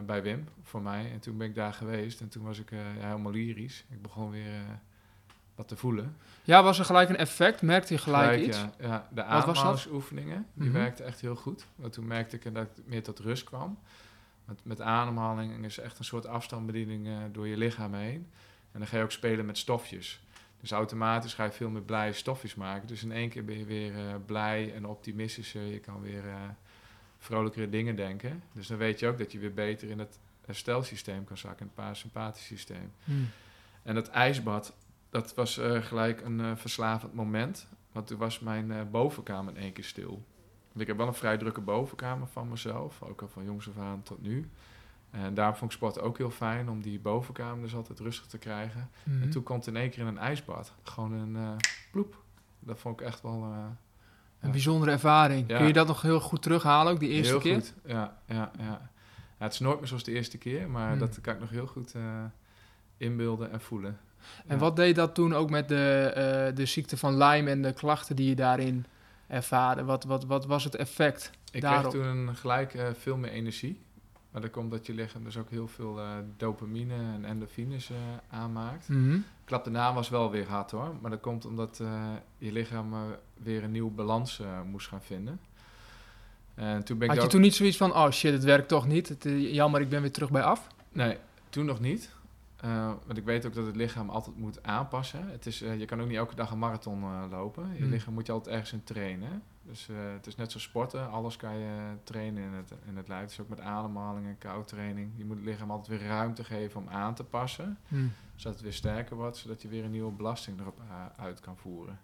bij 0.05 0.23
Wim 0.23 0.47
voor 0.63 0.81
mij. 0.81 1.11
En 1.11 1.19
toen 1.19 1.37
ben 1.37 1.47
ik 1.47 1.55
daar 1.55 1.73
geweest 1.73 2.21
en 2.21 2.29
toen 2.29 2.43
was 2.43 2.59
ik 2.59 2.69
helemaal 2.99 3.31
lyrisch. 3.31 3.85
Ik 3.89 4.01
begon 4.01 4.31
weer 4.31 4.79
wat 5.55 5.67
te 5.67 5.75
voelen. 5.75 6.17
Ja, 6.43 6.63
was 6.63 6.79
er 6.79 6.85
gelijk 6.85 7.09
een 7.09 7.17
effect? 7.17 7.61
Merkte 7.61 7.93
je 7.93 7.99
gelijk, 7.99 8.41
iets? 8.41 8.57
Ja, 8.57 8.71
ja, 8.79 9.07
de 9.11 9.23
ademhalingsoefeningen, 9.23 10.47
die 10.53 10.69
Mhm. 10.69 10.77
werkten 10.77 11.05
echt 11.05 11.21
heel 11.21 11.35
goed. 11.35 11.65
Want 11.75 11.93
toen 11.93 12.07
merkte 12.07 12.35
ik 12.35 12.53
dat 12.53 12.63
ik 12.63 12.69
meer 12.85 13.03
tot 13.03 13.19
rust 13.19 13.43
kwam. 13.43 13.79
Met, 14.45 14.59
met 14.63 14.81
ademhaling 14.81 15.65
is 15.65 15.77
echt 15.79 15.99
een 15.99 16.05
soort 16.05 16.25
afstandsbediening 16.27 17.07
eh, 17.07 17.13
door 17.31 17.47
je 17.47 17.57
lichaam 17.57 17.93
heen. 17.93 18.27
En 18.71 18.79
dan 18.79 18.87
ga 18.87 18.97
je 18.97 19.03
ook 19.03 19.11
spelen 19.11 19.45
met 19.45 19.57
stofjes. 19.57 20.23
Dus 20.61 20.71
automatisch 20.71 21.33
ga 21.33 21.43
je 21.43 21.51
veel 21.51 21.69
meer 21.69 21.81
blije 21.81 22.13
stofjes 22.13 22.55
maken. 22.55 22.87
Dus 22.87 23.03
in 23.03 23.11
één 23.11 23.29
keer 23.29 23.45
ben 23.45 23.57
je 23.57 23.65
weer 23.65 23.95
eh, 23.97 24.15
blij 24.25 24.73
en 24.75 24.85
optimistischer. 24.85 25.61
Je 25.61 25.79
kan 25.79 26.01
weer 26.01 26.27
eh, 26.27 26.33
vrolijkere 27.19 27.69
dingen 27.69 27.95
denken. 27.95 28.43
Dus 28.53 28.67
dan 28.67 28.77
weet 28.77 28.99
je 28.99 29.07
ook 29.07 29.17
dat 29.17 29.31
je 29.31 29.39
weer 29.39 29.53
beter 29.53 29.89
in 29.89 29.99
het 29.99 30.19
herstelsysteem 30.45 31.23
kan 31.23 31.37
zakken, 31.37 31.59
in 31.59 31.65
het 31.65 31.75
parasympathisch 31.75 32.45
systeem. 32.45 32.91
Hmm. 33.03 33.29
En 33.83 33.95
dat 33.95 34.07
ijsbad, 34.09 34.73
dat 35.15 35.33
was 35.33 35.57
eh, 35.57 35.81
gelijk 35.81 36.21
een 36.21 36.39
eh, 36.39 36.51
verslavend 36.55 37.13
moment. 37.13 37.67
Want 37.91 38.07
toen 38.07 38.17
was 38.17 38.39
mijn 38.39 38.71
eh, 38.71 38.81
bovenkamer 38.91 39.55
in 39.55 39.61
één 39.61 39.73
keer 39.73 39.83
stil. 39.83 40.25
Want 40.67 40.81
ik 40.81 40.87
heb 40.87 40.97
wel 40.97 41.07
een 41.07 41.13
vrij 41.13 41.37
drukke 41.37 41.61
bovenkamer 41.61 42.27
van 42.27 42.49
mezelf, 42.49 43.01
ook 43.01 43.21
al 43.21 43.27
van 43.27 43.43
jongs 43.45 43.69
af 43.69 43.77
aan 43.77 44.03
tot 44.03 44.21
nu. 44.21 44.49
En 45.11 45.33
daarom 45.33 45.55
vond 45.55 45.71
ik 45.71 45.77
sport 45.77 45.99
ook 45.99 46.17
heel 46.17 46.29
fijn, 46.29 46.69
om 46.69 46.81
die 46.81 46.99
bovenkamer 46.99 47.63
dus 47.63 47.75
altijd 47.75 47.99
rustig 47.99 48.25
te 48.25 48.37
krijgen. 48.37 48.89
Mhm. 49.03 49.21
En 49.21 49.29
toen 49.29 49.43
kwam 49.43 49.57
het 49.57 49.67
in 49.67 49.75
één 49.75 49.89
keer 49.89 49.99
in 49.99 50.07
een 50.07 50.17
ijsbad. 50.17 50.73
Gewoon 50.83 51.11
een 51.11 51.57
ploep. 51.91 52.23
Dat 52.59 52.79
vond 52.79 52.99
ik 52.99 53.05
echt 53.05 53.21
wel 53.21 53.43
Een 54.39 54.51
bijzondere 54.51 54.91
ervaring. 54.91 55.49
Ja. 55.49 55.57
Kun 55.57 55.67
je 55.67 55.73
dat 55.73 55.87
nog 55.87 56.01
heel 56.01 56.19
goed 56.19 56.41
terughalen, 56.41 56.93
ook 56.93 56.99
die 56.99 57.09
eerste 57.09 57.31
heel 57.31 57.41
keer? 57.41 57.55
goed. 57.55 57.73
Ja, 57.85 58.17
ja, 58.27 58.51
ja. 58.57 58.63
ja, 58.63 58.89
het 59.37 59.53
is 59.53 59.59
nooit 59.59 59.79
meer 59.79 59.87
zoals 59.87 60.03
de 60.03 60.11
eerste 60.11 60.37
keer, 60.37 60.69
maar 60.69 60.89
Hmm. 60.89 60.99
dat 60.99 61.21
kan 61.21 61.33
ik 61.33 61.39
nog 61.39 61.49
heel 61.49 61.67
goed 61.67 61.93
inbeelden 62.97 63.51
en 63.51 63.61
voelen. 63.61 63.99
En 64.47 64.55
Ja. 64.55 64.57
wat 64.57 64.75
deed 64.75 64.95
dat 64.95 65.15
toen 65.15 65.33
ook 65.35 65.49
met 65.49 65.67
de, 65.67 66.11
eh, 66.15 66.55
de 66.55 66.65
ziekte 66.65 66.97
van 66.97 67.17
Lyme 67.17 67.49
en 67.49 67.61
de 67.61 67.73
klachten 67.73 68.15
die 68.15 68.29
je 68.29 68.35
daarin 68.35 68.85
ervaarde? 69.27 69.83
Wat, 69.83 70.03
wat, 70.03 70.25
wat 70.25 70.45
was 70.45 70.63
het 70.63 70.75
effect 70.75 71.31
Ik 71.51 71.61
daarop? 71.61 71.91
kreeg 71.91 72.03
toen 72.03 72.35
gelijk 72.35 72.73
eh, 72.73 72.85
veel 72.99 73.17
meer 73.17 73.31
energie. 73.31 73.83
Maar 74.31 74.41
dat 74.43 74.51
komt 74.53 74.71
dat 74.71 74.85
je 74.85 74.93
lichaam 74.93 75.23
dus 75.23 75.37
ook 75.37 75.49
heel 75.49 75.67
veel 75.67 75.99
eh, 75.99 76.05
dopamine 76.37 76.93
en 76.93 77.25
endorfines 77.25 77.89
aanmaakt. 78.29 78.89
Mhm. 78.89 79.17
Klap 79.45 79.63
daarna 79.63 79.93
was 79.93 80.09
wel 80.09 80.31
weer 80.31 80.47
hard 80.47 80.71
hoor. 80.71 80.95
Maar 81.01 81.11
dat 81.11 81.19
komt 81.21 81.45
omdat 81.45 81.81
je 82.37 82.51
lichaam 82.51 82.93
weer 83.33 83.63
een 83.63 83.71
nieuwe 83.71 83.91
balans 83.91 84.41
moest 84.65 84.87
gaan 84.87 85.01
vinden. 85.01 85.39
En 86.55 86.83
toen 86.83 86.97
ben 86.97 87.03
ik 87.07 87.13
Had 87.13 87.15
je 87.17 87.23
ook- 87.25 87.29
toen 87.29 87.41
niet 87.41 87.55
zoiets 87.55 87.77
van, 87.77 87.93
oh 87.95 88.09
shit, 88.11 88.33
het 88.33 88.43
werkt 88.43 88.67
toch 88.67 88.87
niet? 88.87 89.09
Het, 89.09 89.23
jammer, 89.37 89.81
ik 89.81 89.89
ben 89.89 90.01
weer 90.01 90.11
terug 90.11 90.31
bij 90.31 90.41
af? 90.43 90.67
Nee, 90.91 91.17
toen 91.49 91.65
nog 91.65 91.79
niet. 91.79 92.09
Eh, 92.65 92.93
want 93.05 93.17
ik 93.17 93.23
weet 93.23 93.45
ook 93.45 93.53
dat 93.53 93.65
het 93.65 93.75
lichaam 93.75 94.09
altijd 94.09 94.37
moet 94.37 94.63
aanpassen. 94.63 95.29
Het 95.29 95.45
is, 95.45 95.61
eh, 95.61 95.79
je 95.79 95.85
kan 95.85 96.01
ook 96.01 96.07
niet 96.07 96.17
elke 96.17 96.35
dag 96.35 96.51
een 96.51 96.59
marathon 96.59 97.03
eh, 97.03 97.23
lopen. 97.29 97.73
Je 97.73 97.79
Hmm. 97.81 97.89
lichaam 97.89 98.13
moet 98.13 98.25
je 98.25 98.31
altijd 98.31 98.53
ergens 98.55 98.73
in 98.73 98.83
trainen. 98.83 99.43
Dus 99.61 99.89
het 100.13 100.27
is 100.27 100.35
net 100.35 100.51
zoals 100.51 100.65
sporten. 100.65 101.09
Alles 101.09 101.37
kan 101.37 101.57
je 101.57 101.95
trainen 102.03 102.43
in 102.43 102.51
het, 102.51 102.73
in 102.85 102.97
het 102.97 103.07
lijf. 103.07 103.27
Dus 103.27 103.39
ook 103.39 103.49
met 103.49 103.59
ademhaling 103.59 104.27
en 104.27 104.37
koudtraining. 104.37 105.11
Je 105.15 105.25
moet 105.25 105.35
het 105.35 105.45
lichaam 105.45 105.71
altijd 105.71 105.99
weer 105.99 106.07
ruimte 106.07 106.43
geven 106.43 106.81
om 106.81 106.89
aan 106.89 107.15
te 107.15 107.23
passen. 107.23 107.77
Hmm. 107.87 108.11
Zodat 108.35 108.53
het 108.53 108.63
weer 108.63 108.73
sterker 108.73 109.15
wordt. 109.15 109.37
Zodat 109.37 109.61
je 109.61 109.67
weer 109.67 109.83
een 109.83 109.91
nieuwe 109.91 110.11
belasting 110.11 110.59
erop 110.59 110.81
uit 111.17 111.39
kan 111.39 111.57
voeren. 111.57 111.99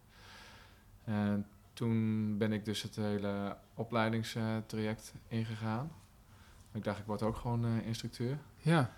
En 1.04 1.48
toen 1.74 2.38
ben 2.38 2.54
ik 2.54 2.66
dus 2.66 2.82
het 2.82 2.96
hele 2.96 3.58
opleidingstraject 3.74 5.14
ingegaan. 5.28 5.92
Ik 6.72 6.84
dacht, 6.84 7.00
ik 7.00 7.06
word 7.06 7.24
ook 7.24 7.36
gewoon 7.36 7.66
instructeur. 7.66 8.38
Ja, 8.58 8.92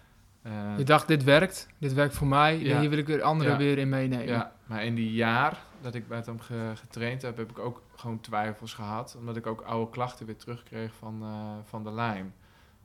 Eh, 0.43 0.77
je 0.77 0.83
dacht, 0.83 1.07
dit 1.07 1.23
werkt, 1.23 1.67
dit 1.77 1.93
werkt 1.93 2.15
voor 2.15 2.27
mij, 2.27 2.59
Ja. 2.59 2.79
hier 2.79 2.89
wil 2.89 2.97
ik 2.97 3.07
weer 3.07 3.21
anderen 3.21 3.51
Ja. 3.51 3.57
weer 3.57 3.77
in 3.77 3.89
meenemen. 3.89 4.25
Ja, 4.27 4.55
maar 4.65 4.85
in 4.85 4.95
die 4.95 5.11
jaar 5.13 5.61
dat 5.81 5.95
ik 5.95 6.07
met 6.07 6.25
hem 6.25 6.39
ge- 6.39 6.71
getraind 6.75 7.21
heb, 7.21 7.37
heb 7.37 7.49
ik 7.49 7.59
ook 7.59 7.81
gewoon 7.95 8.19
twijfels 8.19 8.73
gehad. 8.73 9.15
Omdat 9.19 9.35
ik 9.35 9.47
ook 9.47 9.61
oude 9.61 9.91
klachten 9.91 10.25
weer 10.25 10.37
terugkreeg 10.37 10.93
van, 10.93 11.21
eh, 11.23 11.51
van 11.63 11.83
de 11.83 11.91
lijm. 11.91 12.33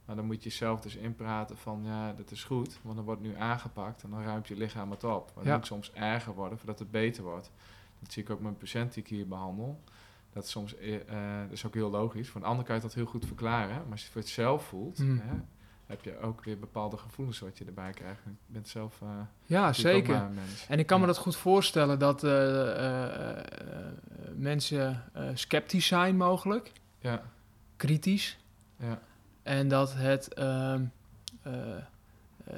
Maar 0.04 0.16
dan 0.16 0.24
moet 0.26 0.42
je 0.42 0.50
zelf 0.50 0.80
dus 0.80 0.96
inpraten 0.96 1.56
van, 1.56 1.80
ja, 1.84 2.12
dat 2.12 2.30
is 2.30 2.44
goed, 2.44 2.78
want 2.82 2.96
dan 2.96 3.04
wordt 3.04 3.20
nu 3.20 3.34
aangepakt 3.36 4.02
en 4.02 4.10
dan 4.10 4.22
ruimt 4.22 4.48
je 4.48 4.56
lichaam 4.56 4.90
het 4.90 5.04
op. 5.04 5.26
Maar 5.26 5.36
het 5.36 5.46
Ja. 5.46 5.56
moet 5.56 5.66
soms 5.66 5.92
erger 5.92 6.34
worden 6.34 6.58
voordat 6.58 6.78
het 6.78 6.90
beter 6.90 7.22
wordt. 7.22 7.50
Dat 8.00 8.12
zie 8.12 8.22
ik 8.22 8.28
ook 8.30 8.36
met 8.36 8.44
mijn 8.46 8.56
patiënt 8.58 8.94
die 8.94 9.02
ik 9.02 9.08
hier 9.08 9.28
behandel. 9.28 9.80
Dat 10.32 10.44
is 10.44 10.50
soms, 10.50 10.76
eh, 10.76 10.92
dat 11.42 11.50
is 11.52 11.66
ook 11.66 11.74
heel 11.74 11.90
logisch. 11.90 12.28
Van 12.30 12.40
de 12.40 12.46
andere 12.46 12.66
kan 12.66 12.76
je 12.76 12.82
dat 12.82 12.94
heel 12.94 13.06
goed 13.06 13.26
verklaren. 13.26 13.74
Maar 13.74 13.90
als 13.90 13.98
je 14.00 14.04
het 14.04 14.12
voor 14.12 14.20
het 14.20 14.30
zelf 14.30 14.64
voelt, 14.64 14.98
Hmm. 14.98 15.18
hè, 15.24 15.34
heb 15.88 16.04
je 16.04 16.20
ook 16.20 16.44
weer 16.44 16.58
bepaalde 16.58 16.96
gevoelens 16.96 17.38
wat 17.38 17.58
je 17.58 17.64
erbij 17.64 17.90
krijgt. 17.92 18.20
Je 18.24 18.30
bent 18.52 18.68
zelf 18.68 19.00
eh, 19.02 19.08
Ja, 19.44 19.72
zeker. 19.72 20.28
En 20.68 20.78
ik 20.78 20.86
kan 20.86 21.00
me 21.00 21.06
dat 21.06 21.16
goed 21.18 21.36
voorstellen 21.36 21.98
dat 21.98 22.24
eh, 22.24 23.30
eh, 23.30 23.44
mensen 24.36 25.02
sceptisch 25.34 25.86
zijn 25.86 26.16
mogelijk, 26.16 26.72
Ja, 27.00 27.22
kritisch. 27.76 28.38
ja. 28.76 28.98
En 29.42 29.68
dat 29.68 29.94
het, 29.94 30.34
ehm, 30.34 30.82
eh, 31.42 31.52
eh, 31.76 31.82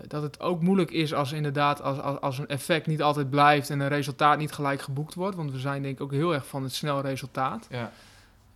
dat 0.06 0.22
het 0.22 0.40
ook 0.40 0.62
moeilijk 0.62 0.90
is 0.90 1.14
als 1.14 1.32
inderdaad 1.32 1.82
als, 1.82 1.98
als, 1.98 2.20
als 2.20 2.38
een 2.38 2.48
effect 2.48 2.86
niet 2.86 3.02
altijd 3.02 3.30
blijft 3.30 3.70
en 3.70 3.80
een 3.80 3.88
resultaat 3.88 4.38
niet 4.38 4.52
gelijk 4.52 4.80
geboekt 4.82 5.14
wordt. 5.14 5.36
Want 5.36 5.50
we 5.50 5.58
zijn 5.58 5.82
denk 5.82 5.94
ik 5.94 6.00
ook 6.02 6.12
heel 6.12 6.34
erg 6.34 6.46
van 6.46 6.62
het 6.62 6.74
snel 6.74 7.00
resultaat. 7.00 7.66
ja. 7.70 7.92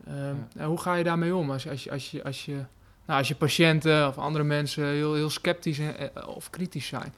Ehm, 0.06 0.16
Ja. 0.16 0.34
nou, 0.54 0.68
hoe 0.68 0.80
ga 0.80 0.94
je 0.94 1.04
daarmee 1.04 1.34
om 1.36 1.50
als, 1.50 1.68
als, 1.68 1.84
je, 1.84 1.90
als, 1.90 2.10
je, 2.10 2.24
als, 2.24 2.44
je, 2.44 2.64
nou, 3.06 3.18
als 3.18 3.28
je 3.28 3.34
patiënten 3.34 4.08
of 4.08 4.18
andere 4.18 4.44
mensen 4.44 4.86
heel, 4.86 5.14
heel 5.14 5.30
sceptisch 5.30 5.78
en, 5.78 6.14
eh, 6.14 6.28
of 6.28 6.50
kritisch 6.50 6.86
zijn? 6.86 7.14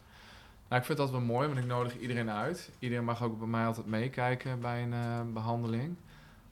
Nou, 0.69 0.81
ik 0.81 0.87
vind 0.87 0.99
dat 0.99 1.11
wel 1.11 1.21
mooi, 1.21 1.47
want 1.47 1.59
ik 1.59 1.67
nodig 1.67 1.99
iedereen 1.99 2.31
uit. 2.31 2.71
Iedereen 2.79 3.05
mag 3.05 3.23
ook 3.23 3.39
bij 3.39 3.49
mij 3.49 3.67
altijd 3.67 3.87
meekijken 3.87 4.61
bij 4.61 4.83
een 4.83 4.93
eh, 4.93 5.21
behandeling. 5.33 5.97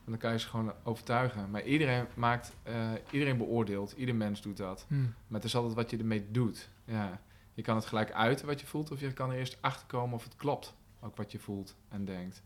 Want 0.05 0.07
dan 0.07 0.18
kan 0.18 0.33
je 0.33 0.38
ze 0.38 0.49
gewoon 0.49 0.73
overtuigen. 0.83 1.51
Maar 1.51 1.62
iedereen 1.62 2.07
maakt, 2.14 2.53
eh, 2.62 2.75
iedereen 3.11 3.37
beoordeelt, 3.37 3.94
ieder 3.97 4.14
mens 4.14 4.42
doet 4.42 4.57
dat. 4.57 4.85
Hm. 4.88 4.94
Maar 5.03 5.40
het 5.40 5.44
is 5.44 5.57
altijd 5.57 5.75
wat 5.75 5.90
je 5.90 5.99
ermee 5.99 6.31
doet. 6.31 6.68
Ja. 6.85 7.20
Je 7.55 7.62
kan 7.62 7.77
het 7.77 7.87
gelijk 7.87 8.12
uiten 8.12 8.47
wat 8.47 8.61
je 8.61 8.66
voelt, 8.66 8.90
of 8.90 9.01
je 9.01 9.12
kan 9.12 9.31
er 9.31 9.38
eerst 9.38 9.59
achter 9.61 9.87
komen 9.87 10.14
of 10.14 10.25
het 10.25 10.37
klopt. 10.37 10.75
Ook 11.01 11.16
wat 11.16 11.33
je 11.33 11.38
voelt 11.38 11.77
en 11.88 12.05
denkt. 12.05 12.42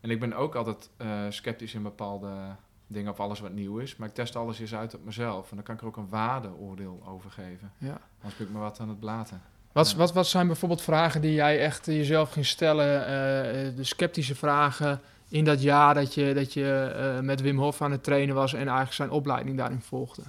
En 0.00 0.10
ik 0.10 0.20
ben 0.20 0.32
ook 0.32 0.54
altijd 0.54 0.90
eh, 0.96 1.24
sceptisch 1.28 1.74
in 1.74 1.82
bepaalde 1.82 2.56
dingen 2.90 3.12
of 3.12 3.20
alles 3.20 3.40
wat 3.40 3.52
nieuw 3.52 3.78
is. 3.78 3.96
Maar 3.96 4.08
ik 4.08 4.14
test 4.14 4.36
alles 4.36 4.58
eens 4.58 4.74
uit 4.74 4.94
op 4.94 5.04
mezelf. 5.04 5.50
En 5.50 5.56
dan 5.56 5.64
kan 5.64 5.74
ik 5.74 5.80
er 5.80 5.86
ook 5.86 5.96
een 5.96 6.08
waardeoordeel 6.08 7.02
over 7.06 7.30
geven. 7.30 7.72
Ja. 7.78 8.00
Anders 8.16 8.36
ben 8.36 8.46
ik 8.46 8.52
me 8.52 8.58
wat 8.58 8.80
aan 8.80 8.88
het 8.88 9.00
blaten. 9.00 9.42
Wat, 9.72 9.90
Ja. 9.90 9.96
wat, 9.96 10.12
wat 10.12 10.26
zijn 10.26 10.46
bijvoorbeeld 10.46 10.82
vragen 10.82 11.20
die 11.20 11.32
jij 11.34 11.60
echt 11.60 11.86
jezelf 11.86 12.30
ging 12.32 12.46
stellen? 12.46 13.00
eh, 13.06 13.76
de 13.76 13.84
sceptische 13.84 14.34
vragen 14.34 15.00
in 15.28 15.44
dat 15.44 15.62
jaar 15.62 15.94
dat 15.94 16.14
je, 16.14 16.34
dat 16.34 16.52
je 16.52 16.92
eh, 16.96 17.20
met 17.20 17.40
Wim 17.40 17.58
Hof 17.58 17.82
aan 17.82 17.90
het 17.92 18.04
trainen 18.04 18.34
was 18.34 18.52
en 18.52 18.58
eigenlijk 18.60 18.92
zijn 18.92 19.10
opleiding 19.10 19.56
daarin 19.56 19.80
volgde? 19.82 20.22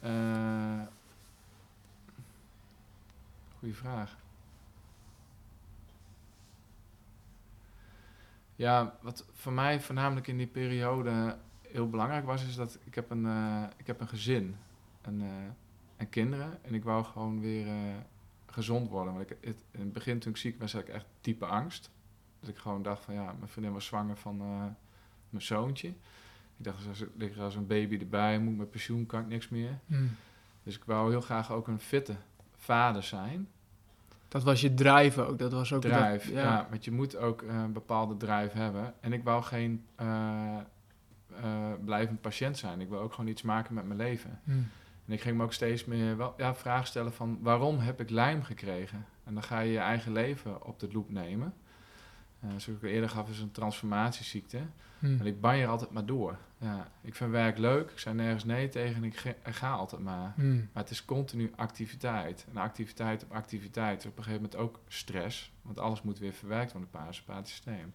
Eh 0.00 0.10
goeie 3.58 3.74
vraag. 3.74 4.16
Ja, 8.56 8.98
wat 9.00 9.26
voor 9.32 9.52
mij 9.52 9.80
voornamelijk 9.80 10.26
in 10.26 10.36
die 10.36 10.46
periode 10.46 11.36
heel 11.62 11.90
belangrijk 11.90 12.24
was, 12.24 12.46
is 12.46 12.54
dat 12.54 12.78
ik 12.84 12.94
heb 12.94 13.10
een, 13.10 13.26
eh, 13.26 13.62
ik 13.76 13.86
heb 13.86 14.00
een 14.00 14.08
gezin 14.08 14.56
en, 15.00 15.20
eh, 15.20 15.28
en 15.96 16.08
kinderen. 16.08 16.64
En 16.64 16.74
ik 16.74 16.84
wou 16.84 17.04
gewoon 17.04 17.40
weer 17.40 17.66
eh, 17.66 17.94
gezond 18.46 18.88
worden. 18.88 19.14
Want 19.14 19.30
ik, 19.30 19.36
het, 19.40 19.64
in 19.70 19.80
het 19.80 19.92
begin 19.92 20.18
toen 20.18 20.32
ik 20.32 20.36
ziek 20.36 20.60
was, 20.60 20.72
had 20.72 20.82
ik 20.82 20.88
echt 20.88 21.06
diepe 21.20 21.46
angst. 21.46 21.90
Dat 22.40 22.48
ik 22.48 22.56
gewoon 22.56 22.82
dacht 22.82 23.04
van 23.04 23.14
ja, 23.14 23.24
mijn 23.32 23.48
vriendin 23.48 23.72
was 23.72 23.86
zwanger 23.86 24.16
van 24.16 24.36
mijn 25.28 25.42
zoontje. 25.42 25.88
Ik 26.56 26.64
dacht, 26.64 26.88
als 26.88 27.00
er 27.00 27.40
als 27.40 27.54
een 27.54 27.66
baby 27.66 27.98
erbij, 27.98 28.38
moet 28.38 28.52
ik 28.52 28.58
met 28.58 28.70
pensioen, 28.70 29.06
kan 29.06 29.20
ik 29.20 29.26
niks 29.26 29.48
meer. 29.48 29.78
Dus 30.62 30.76
ik 30.76 30.84
wou 30.84 31.10
heel 31.10 31.20
graag 31.20 31.52
ook 31.52 31.68
een 31.68 31.78
fitte 31.78 32.16
vader 32.56 33.02
zijn. 33.02 33.48
Dat 34.28 34.42
was 34.42 34.60
je 34.60 34.74
drijven 34.74 35.26
ook. 35.28 35.38
Dat 35.38 35.52
was 35.52 35.72
ook 35.72 35.82
dat- 35.82 35.92
Drive, 35.92 36.32
ja. 36.32 36.40
ja. 36.42 36.66
Want 36.70 36.84
je 36.84 36.90
moet 36.92 37.16
ook 37.16 37.42
eh, 37.42 37.54
een 37.54 37.72
bepaalde 37.72 38.16
drive 38.16 38.58
hebben. 38.58 38.94
En 39.00 39.12
ik 39.12 39.24
wou 39.24 39.42
geen 39.42 39.84
eh, 39.96 41.72
blijvend 41.84 42.20
patiënt 42.20 42.58
zijn. 42.58 42.80
Ik 42.80 42.88
wil 42.88 42.98
ook 43.00 43.12
gewoon 43.12 43.30
iets 43.30 43.42
maken 43.42 43.74
met 43.74 43.84
mijn 43.84 43.98
leven. 43.98 44.40
Hm. 44.44 44.50
En 45.06 45.12
ik 45.12 45.20
ging 45.20 45.36
me 45.36 45.42
ook 45.42 45.52
steeds 45.52 45.84
meer 45.84 46.16
wel, 46.16 46.34
ja, 46.36 46.54
vragen 46.54 46.86
stellen 46.86 47.12
van... 47.12 47.38
waarom 47.42 47.78
heb 47.78 48.00
ik 48.00 48.10
lijm 48.10 48.42
gekregen? 48.42 49.06
En 49.24 49.34
dan 49.34 49.42
ga 49.42 49.60
je 49.60 49.72
je 49.72 49.78
eigen 49.78 50.12
leven 50.12 50.66
op 50.66 50.80
de 50.80 50.88
loep 50.92 51.10
nemen. 51.10 51.54
Eh 52.46 52.50
zoals 52.58 52.78
ik 52.80 52.82
al 52.82 52.88
eerder 52.88 53.08
gaf, 53.10 53.28
is 53.30 53.40
een 53.40 53.50
transformatieziekte. 53.52 54.58
Hm. 54.98 55.06
En 55.18 55.26
ik 55.26 55.40
banjer 55.40 55.68
altijd 55.68 55.90
maar 55.90 56.06
door. 56.06 56.36
Ja, 56.58 56.88
ik 57.02 57.14
vind 57.14 57.30
werk 57.30 57.58
leuk, 57.58 57.90
ik 57.90 57.98
zei 57.98 58.14
nergens 58.14 58.44
nee 58.44 58.68
tegen 58.68 58.96
en 58.96 59.04
ik 59.04 59.16
ga, 59.16 59.28
ik 59.28 59.54
ga 59.54 59.70
altijd 59.72 60.02
maar. 60.02 60.32
Hm. 60.36 60.54
Maar 60.56 60.82
het 60.82 60.90
is 60.90 61.04
continu 61.04 61.52
activiteit. 61.56 62.46
En 62.50 62.56
activiteit 62.56 63.22
op 63.22 63.32
activiteit. 63.32 64.06
Op 64.06 64.16
een 64.18 64.24
gegeven 64.24 64.42
moment 64.42 64.56
ook 64.60 64.80
stress. 64.88 65.52
Want 65.62 65.78
alles 65.80 66.02
moet 66.02 66.18
weer 66.18 66.32
verwerkt 66.32 66.72
worden, 66.72 66.88
het 66.92 67.00
parasympathisch 67.00 67.50
systeem. 67.50 67.92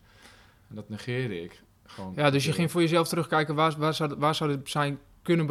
En 0.70 0.76
dat 0.76 0.90
negeerde 0.90 1.42
ik 1.42 1.64
gewoon. 1.86 2.14
Ja, 2.16 2.30
dus 2.30 2.46
je 2.46 2.54
ging 2.54 2.72
voor 2.72 2.82
jezelf 2.82 3.08
terugkijken, 3.08 3.56
waar, 3.56 3.76
waar, 3.78 3.94
zou, 3.94 4.16
waar 4.18 4.36
zou 4.36 4.56
dit 4.58 4.70
zijn 4.70 5.00
kunnen, 5.22 5.48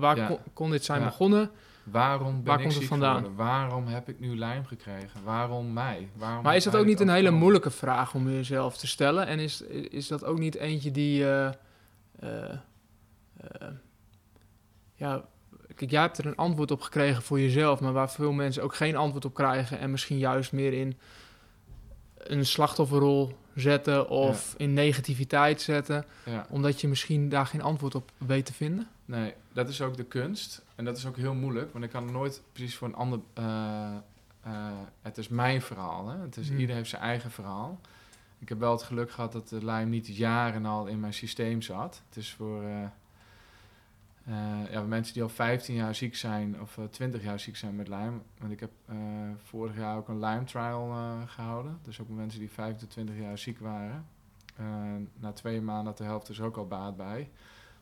waar 0.00 0.16
Ja. 0.16 0.26
kon, 0.26 0.38
kon 0.52 0.70
dit 0.70 0.84
zijn 0.84 1.00
Ja. 1.00 1.06
begonnen? 1.06 1.50
Waarom 1.84 2.34
ben 2.34 2.44
Waar 2.44 2.56
ik 2.56 2.62
komt 2.62 2.74
het 2.74 2.84
vandaan? 2.84 3.16
geworden? 3.16 3.36
Waarom 3.36 3.86
heb 3.86 4.08
ik 4.08 4.20
nu 4.20 4.36
lijm 4.36 4.64
gekregen? 4.64 5.24
Waarom 5.24 5.72
mij? 5.72 6.08
Waarom 6.14 6.42
Maar 6.42 6.56
is 6.56 6.64
dat 6.64 6.76
ook 6.76 6.86
niet 6.86 7.00
een 7.00 7.08
hele 7.08 7.30
moeilijke 7.30 7.70
vraag 7.70 8.14
om 8.14 8.30
jezelf 8.30 8.76
te 8.76 8.86
stellen? 8.86 9.26
En 9.26 9.38
is, 9.38 9.60
is 9.90 10.08
dat 10.08 10.24
ook 10.24 10.38
niet 10.38 10.54
eentje 10.54 10.90
die... 10.90 11.24
eh, 11.24 11.46
eh, 12.18 12.52
eh, 13.36 13.68
ja, 14.94 15.24
kijk, 15.74 15.90
jij 15.90 16.00
hebt 16.00 16.18
er 16.18 16.26
een 16.26 16.36
antwoord 16.36 16.70
op 16.70 16.80
gekregen 16.80 17.22
voor 17.22 17.40
jezelf... 17.40 17.80
maar 17.80 17.92
waar 17.92 18.10
veel 18.10 18.32
mensen 18.32 18.62
ook 18.62 18.74
geen 18.74 18.96
antwoord 18.96 19.24
op 19.24 19.34
krijgen... 19.34 19.78
en 19.78 19.90
misschien 19.90 20.18
juist 20.18 20.52
meer 20.52 20.72
in 20.72 20.98
een 22.16 22.46
slachtofferrol 22.46 23.38
zetten... 23.54 24.08
of 24.08 24.54
in 24.56 24.72
negativiteit 24.72 25.60
zetten... 25.60 26.04
Ja. 26.24 26.46
omdat 26.50 26.80
je 26.80 26.88
misschien 26.88 27.28
daar 27.28 27.46
geen 27.46 27.62
antwoord 27.62 27.94
op 27.94 28.10
weet 28.18 28.46
te 28.46 28.52
vinden? 28.52 28.88
Nee, 29.04 29.34
dat 29.62 29.72
is 29.72 29.82
ook 29.82 29.96
de 29.96 30.04
kunst. 30.04 30.62
En 30.74 30.84
dat 30.84 30.96
is 30.96 31.06
ook 31.06 31.16
heel 31.16 31.34
moeilijk, 31.34 31.72
want 31.72 31.84
ik 31.84 31.90
kan 31.90 32.12
nooit 32.12 32.42
precies 32.52 32.76
voor 32.76 32.88
een 32.88 32.94
ander. 32.94 33.20
eh, 33.32 33.96
eh, 34.42 34.66
het 35.02 35.18
is 35.18 35.28
mijn 35.28 35.62
verhaal. 35.62 36.08
Hè? 36.08 36.18
Het 36.18 36.36
is, 36.36 36.48
Hmm. 36.48 36.58
Ieder 36.58 36.74
heeft 36.76 36.90
zijn 36.90 37.02
eigen 37.02 37.30
verhaal. 37.30 37.80
Ik 38.38 38.48
heb 38.48 38.58
wel 38.58 38.72
het 38.72 38.82
geluk 38.82 39.10
gehad 39.10 39.32
dat 39.32 39.48
de 39.48 39.64
lijm 39.64 39.88
niet 39.88 40.06
jaren 40.06 40.66
al 40.66 40.86
in 40.86 41.00
mijn 41.00 41.14
systeem 41.14 41.62
zat. 41.62 42.02
Het 42.08 42.16
is 42.16 42.32
voor 42.32 42.62
eh, 44.24 44.70
ja, 44.70 44.82
mensen 44.82 45.14
die 45.14 45.22
al 45.22 45.28
15 45.28 45.74
jaar 45.74 45.94
ziek 45.94 46.16
zijn 46.16 46.60
of 46.60 46.78
eh 46.78 46.84
20 46.84 47.22
jaar 47.22 47.40
ziek 47.40 47.56
zijn 47.56 47.76
met 47.76 47.88
lijm. 47.88 48.22
Want 48.38 48.52
ik 48.52 48.60
heb 48.60 48.70
vorig 49.42 49.76
jaar 49.76 49.96
ook 49.96 50.08
een 50.08 50.18
Lyme 50.18 50.44
trial 50.44 50.90
eh, 50.90 51.12
gehouden. 51.26 51.78
Dus 51.82 52.00
ook 52.00 52.08
mensen 52.08 52.40
die 52.40 52.50
25 52.50 53.16
jaar 53.16 53.38
ziek 53.38 53.58
waren. 53.58 54.06
Na 55.14 55.32
twee 55.32 55.60
maanden 55.60 55.86
had 55.86 55.98
de 55.98 56.04
helft 56.04 56.26
dus 56.26 56.40
ook 56.40 56.56
al 56.56 56.66
baat 56.66 56.96
bij. 56.96 57.30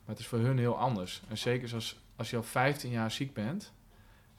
Maar 0.09 0.17
het 0.17 0.27
is 0.27 0.31
voor 0.31 0.39
hun 0.39 0.57
heel 0.57 0.77
anders. 0.77 1.21
En 1.27 1.37
zeker 1.37 1.73
als, 1.73 1.99
als 2.15 2.29
je 2.29 2.35
al 2.37 2.43
15 2.43 2.91
jaar 2.91 3.11
ziek 3.11 3.33
bent. 3.33 3.73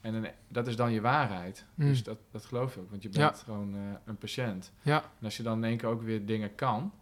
En 0.00 0.14
een- 0.14 0.30
dat 0.48 0.66
is 0.66 0.76
dan 0.76 0.92
je 0.92 1.00
waarheid. 1.00 1.64
Hmm. 1.74 1.86
Dus 1.86 2.02
dat, 2.02 2.18
dat 2.30 2.44
geloof 2.44 2.74
je 2.74 2.80
ook. 2.80 2.90
Want 2.90 3.02
je 3.02 3.08
bent 3.08 3.38
gewoon 3.38 3.74
eh, 3.74 3.80
een 4.04 4.16
patiënt. 4.16 4.72
Ja. 4.82 5.02
En 5.02 5.24
als 5.24 5.36
je 5.36 5.42
dan 5.42 5.56
in 5.58 5.64
één 5.64 5.76
keer 5.76 5.88
ook 5.88 6.02
weer 6.02 6.26
dingen 6.26 6.54
kan. 6.54 6.92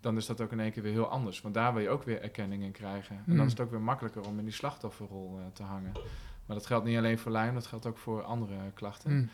Dan 0.00 0.16
is 0.16 0.26
dat 0.26 0.40
ook 0.40 0.52
in 0.52 0.60
één 0.60 0.72
keer 0.72 0.82
weer 0.82 0.92
heel 0.92 1.08
anders. 1.08 1.40
Want 1.40 1.54
daar 1.54 1.72
wil 1.74 1.82
je 1.82 1.88
ook 1.88 2.02
weer 2.02 2.22
erkenning 2.22 2.62
in 2.62 2.72
krijgen. 2.72 3.16
En 3.16 3.22
Hmm. 3.24 3.36
dan 3.36 3.44
is 3.46 3.52
het 3.52 3.60
ook 3.60 3.70
weer 3.70 3.80
makkelijker 3.80 4.26
om 4.26 4.38
in 4.38 4.44
die 4.44 4.54
slachtofferrol 4.54 5.38
eh, 5.38 5.44
te 5.52 5.62
hangen. 5.62 5.92
Maar 6.46 6.56
dat 6.56 6.66
geldt 6.66 6.84
niet 6.86 6.96
alleen 6.96 7.18
voor 7.18 7.32
Lyme. 7.32 7.52
Dat 7.52 7.66
geldt 7.66 7.86
ook 7.86 7.98
voor 7.98 8.22
andere 8.22 8.56
klachten. 8.74 9.10
Hm. 9.10 9.26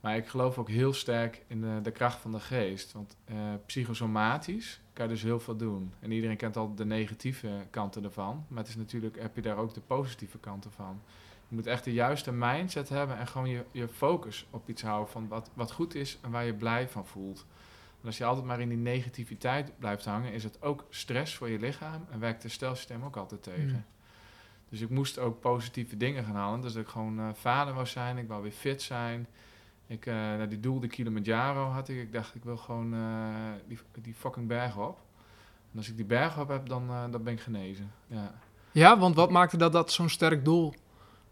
Maar 0.00 0.16
ik 0.16 0.26
geloof 0.26 0.58
ook 0.58 0.68
heel 0.68 0.92
sterk 0.92 1.42
in 1.46 1.60
de, 1.60 1.78
de 1.82 1.90
kracht 1.90 2.18
van 2.20 2.32
de 2.32 2.40
geest. 2.40 2.92
Want 2.92 3.16
eh, 3.24 3.36
psychosomatisch 3.66 4.80
kan 4.92 5.06
je 5.06 5.12
dus 5.12 5.22
heel 5.22 5.40
veel 5.40 5.56
doen. 5.56 5.92
En 6.00 6.12
iedereen 6.12 6.36
kent 6.36 6.56
al 6.56 6.74
de 6.74 6.84
negatieve 6.84 7.66
kanten 7.70 8.04
ervan. 8.04 8.44
Maar 8.48 8.58
het 8.58 8.68
is 8.68 8.76
natuurlijk, 8.76 9.20
heb 9.20 9.34
je 9.34 9.42
daar 9.42 9.56
ook 9.56 9.74
de 9.74 9.80
positieve 9.80 10.38
kanten 10.38 10.72
van. 10.72 11.00
Je 11.48 11.54
moet 11.54 11.66
echt 11.66 11.84
de 11.84 11.92
juiste 11.92 12.32
mindset 12.32 12.88
hebben 12.88 13.18
en 13.18 13.26
gewoon 13.26 13.48
je, 13.48 13.64
je 13.70 13.88
focus 13.88 14.46
op 14.50 14.68
iets 14.68 14.82
houden 14.82 15.12
van 15.12 15.28
wat, 15.28 15.50
wat 15.54 15.72
goed 15.72 15.94
is 15.94 16.18
en 16.22 16.30
waar 16.30 16.44
je 16.44 16.54
blij 16.54 16.88
van 16.88 17.06
voelt. 17.06 17.46
En 18.00 18.06
als 18.06 18.18
je 18.18 18.24
altijd 18.24 18.46
maar 18.46 18.60
in 18.60 18.68
die 18.68 18.78
negativiteit 18.78 19.72
blijft 19.78 20.04
hangen, 20.04 20.32
is 20.32 20.44
het 20.44 20.62
ook 20.62 20.86
stress 20.90 21.34
voor 21.34 21.48
je 21.48 21.58
lichaam 21.58 22.06
en 22.10 22.20
werkt 22.20 22.42
het 22.42 22.52
stelsysteem 22.52 23.04
ook 23.04 23.16
altijd 23.16 23.42
tegen. 23.42 23.66
Mm. 23.66 23.84
Dus 24.68 24.80
ik 24.80 24.90
moest 24.90 25.18
ook 25.18 25.40
positieve 25.40 25.96
dingen 25.96 26.24
gaan 26.24 26.34
halen. 26.34 26.60
Dus 26.60 26.72
dat 26.72 26.82
ik 26.82 26.88
gewoon 26.88 27.18
eh, 27.18 27.28
vader 27.32 27.74
wou 27.74 27.86
zijn, 27.86 28.18
ik 28.18 28.28
wou 28.28 28.42
weer 28.42 28.52
fit 28.52 28.82
zijn. 28.82 29.26
Ik, 29.92 30.06
nou, 30.06 30.48
die 30.48 30.60
doel 30.60 30.80
de 30.80 30.86
Kilimanjaro 30.86 31.64
had 31.64 31.88
ik. 31.88 31.96
Ik 31.96 32.12
dacht, 32.12 32.34
ik 32.34 32.44
wil 32.44 32.56
gewoon 32.56 32.94
eh, 32.94 33.52
die, 33.68 33.78
die 34.02 34.14
fucking 34.14 34.48
berg 34.48 34.76
op. 34.78 34.98
En 35.72 35.78
als 35.78 35.88
ik 35.88 35.96
die 35.96 36.04
berg 36.04 36.38
op 36.38 36.48
heb, 36.48 36.68
dan, 36.68 36.88
eh, 36.88 37.04
dan 37.10 37.22
ben 37.22 37.32
ik 37.32 37.40
genezen. 37.40 37.92
Ja. 38.06 38.34
Ja, 38.72 38.98
want 38.98 39.14
wat 39.14 39.30
maakte 39.30 39.56
dat 39.56 39.72
dat 39.72 39.92
zo'n 39.92 40.08
sterk 40.08 40.44
doel 40.44 40.74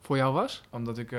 voor 0.01 0.17
jou 0.17 0.35
was? 0.35 0.63
Omdat 0.71 0.99
ik 0.99 1.17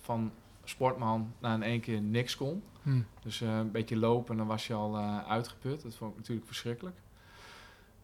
van 0.00 0.32
sportman 0.64 1.32
naar 1.38 1.54
in 1.54 1.62
één 1.62 1.80
keer 1.80 2.00
niks 2.00 2.36
kon. 2.36 2.62
Hm. 2.82 3.00
Dus 3.22 3.40
een 3.40 3.70
beetje 3.70 3.96
lopen, 3.96 4.36
dan 4.36 4.46
was 4.46 4.66
je 4.66 4.74
al 4.74 4.98
uitgeput. 5.28 5.82
Dat 5.82 5.94
vond 5.94 6.10
ik 6.10 6.16
natuurlijk 6.16 6.46
verschrikkelijk. 6.46 6.96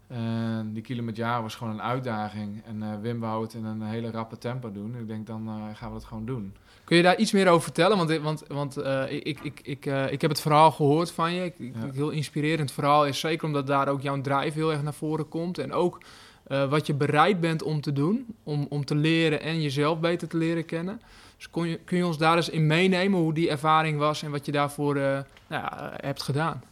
En 0.08 0.72
die 0.72 0.82
Kilimanjaro 0.82 1.42
was 1.42 1.54
gewoon 1.54 1.72
een 1.72 1.82
uitdaging. 1.82 2.62
En 2.64 2.82
eh, 2.82 3.00
Wim 3.00 3.20
wou 3.20 3.42
het 3.42 3.54
in 3.54 3.64
een 3.64 3.82
hele 3.82 4.10
rappe 4.10 4.38
tempo 4.38 4.72
doen. 4.72 4.96
Ik 4.96 5.06
denk, 5.06 5.26
dan 5.26 5.48
eh, 5.48 5.76
gaan 5.76 5.88
we 5.88 5.94
dat 5.94 6.04
gewoon 6.04 6.26
doen. 6.26 6.54
Kun 6.84 6.96
je 6.96 7.02
daar 7.02 7.16
iets 7.16 7.32
meer 7.32 7.48
over 7.48 7.62
vertellen? 7.62 7.96
Want, 7.96 8.16
want, 8.18 8.44
want 8.48 8.76
eh, 8.76 9.12
ik, 9.12 9.24
ik, 9.24 9.40
ik, 9.42 9.60
ik, 9.62 9.86
eh, 9.86 10.12
ik 10.12 10.20
heb 10.20 10.30
het 10.30 10.40
verhaal 10.40 10.70
gehoord 10.70 11.10
van 11.10 11.32
je. 11.32 11.44
Ik, 11.44 11.54
Ja. 11.58 11.82
Een 11.82 11.92
heel 11.92 12.10
inspirerend 12.10 12.72
verhaal 12.72 13.06
is 13.06 13.20
zeker 13.20 13.46
omdat 13.46 13.66
daar 13.66 13.88
ook 13.88 14.00
jouw 14.02 14.20
drive 14.20 14.58
heel 14.58 14.72
erg 14.72 14.82
naar 14.82 14.94
voren 14.94 15.28
komt. 15.28 15.58
En 15.58 15.72
ook 15.72 15.98
eh, 16.46 16.68
wat 16.68 16.86
je 16.86 16.94
bereid 16.94 17.40
bent 17.40 17.62
om 17.62 17.80
te 17.80 17.92
doen, 17.92 18.26
om, 18.42 18.66
om 18.68 18.84
te 18.84 18.94
leren 18.94 19.40
en 19.40 19.62
jezelf 19.62 20.00
beter 20.00 20.28
te 20.28 20.36
leren 20.36 20.64
kennen. 20.64 21.00
Dus 21.36 21.50
kon 21.50 21.68
je, 21.68 21.78
kun 21.84 21.96
je 21.96 22.06
ons 22.06 22.18
daar 22.18 22.36
eens 22.36 22.48
in 22.48 22.66
meenemen 22.66 23.20
hoe 23.20 23.34
die 23.34 23.50
ervaring 23.50 23.98
was 23.98 24.22
en 24.22 24.30
wat 24.30 24.46
je 24.46 24.52
daarvoor 24.52 24.96
eh, 24.96 25.02
nou 25.02 25.62
ja, 25.62 25.92
eh, 25.92 26.06
hebt 26.06 26.22
gedaan? 26.22 26.62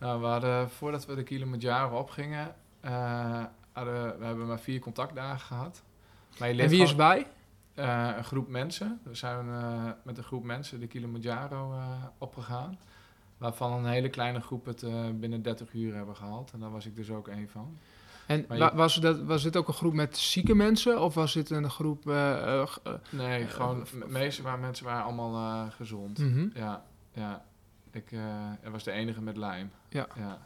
Nou, 0.00 0.20
we 0.20 0.26
hadden, 0.26 0.70
voordat 0.70 1.06
we 1.06 1.14
de 1.14 1.22
Kilimanjaro 1.22 1.98
opgingen, 1.98 2.54
eh, 2.80 3.44
hadden, 3.72 4.18
we 4.18 4.24
hebben 4.24 4.46
maar 4.46 4.60
vier 4.60 4.80
contactdagen 4.80 5.40
gehad. 5.40 5.82
Maar 6.38 6.48
je 6.52 6.62
En 6.62 6.68
wie 6.68 6.82
is 6.82 6.94
bij? 6.94 7.26
Eh, 7.74 8.10
een 8.16 8.24
groep 8.24 8.48
mensen. 8.48 9.00
We 9.02 9.14
zijn 9.14 9.48
eh, 9.48 9.84
met 10.02 10.18
een 10.18 10.24
groep 10.24 10.44
mensen 10.44 10.80
de 10.80 10.86
Kilimanjaro 10.86 11.74
opgegaan. 12.18 12.78
Waarvan 13.38 13.72
een 13.72 13.86
hele 13.86 14.08
kleine 14.08 14.40
groep 14.40 14.66
het 14.66 14.84
binnen 15.20 15.42
30 15.42 15.72
uur 15.72 15.94
hebben 15.94 16.16
gehaald. 16.16 16.52
En 16.52 16.60
daar 16.60 16.70
was 16.70 16.86
ik 16.86 16.96
dus 16.96 17.10
ook 17.10 17.28
één 17.28 17.48
van. 17.48 17.78
En 18.26 18.44
wa- 18.48 18.74
was, 18.74 18.94
dat, 18.94 19.20
was 19.22 19.42
dit 19.42 19.56
ook 19.56 19.68
een 19.68 19.74
groep 19.74 19.92
met 19.92 20.18
zieke 20.18 20.54
mensen 20.54 21.00
of 21.02 21.14
was 21.14 21.32
dit 21.32 21.50
een 21.50 21.70
groep... 21.70 22.04
Nee, 23.10 23.46
gewoon 23.46 23.86
waren, 24.42 24.60
mensen 24.60 24.84
waren 24.84 25.04
allemaal 25.04 25.70
gezond. 25.70 26.18
mhm. 26.18 26.48
Ja, 26.54 26.84
ja. 27.12 27.44
Ik 27.90 28.12
eh, 28.12 28.70
was 28.70 28.84
de 28.84 28.90
enige 28.90 29.22
met 29.22 29.36
lijm. 29.36 29.70
Ja. 29.88 30.06
ja. 30.16 30.38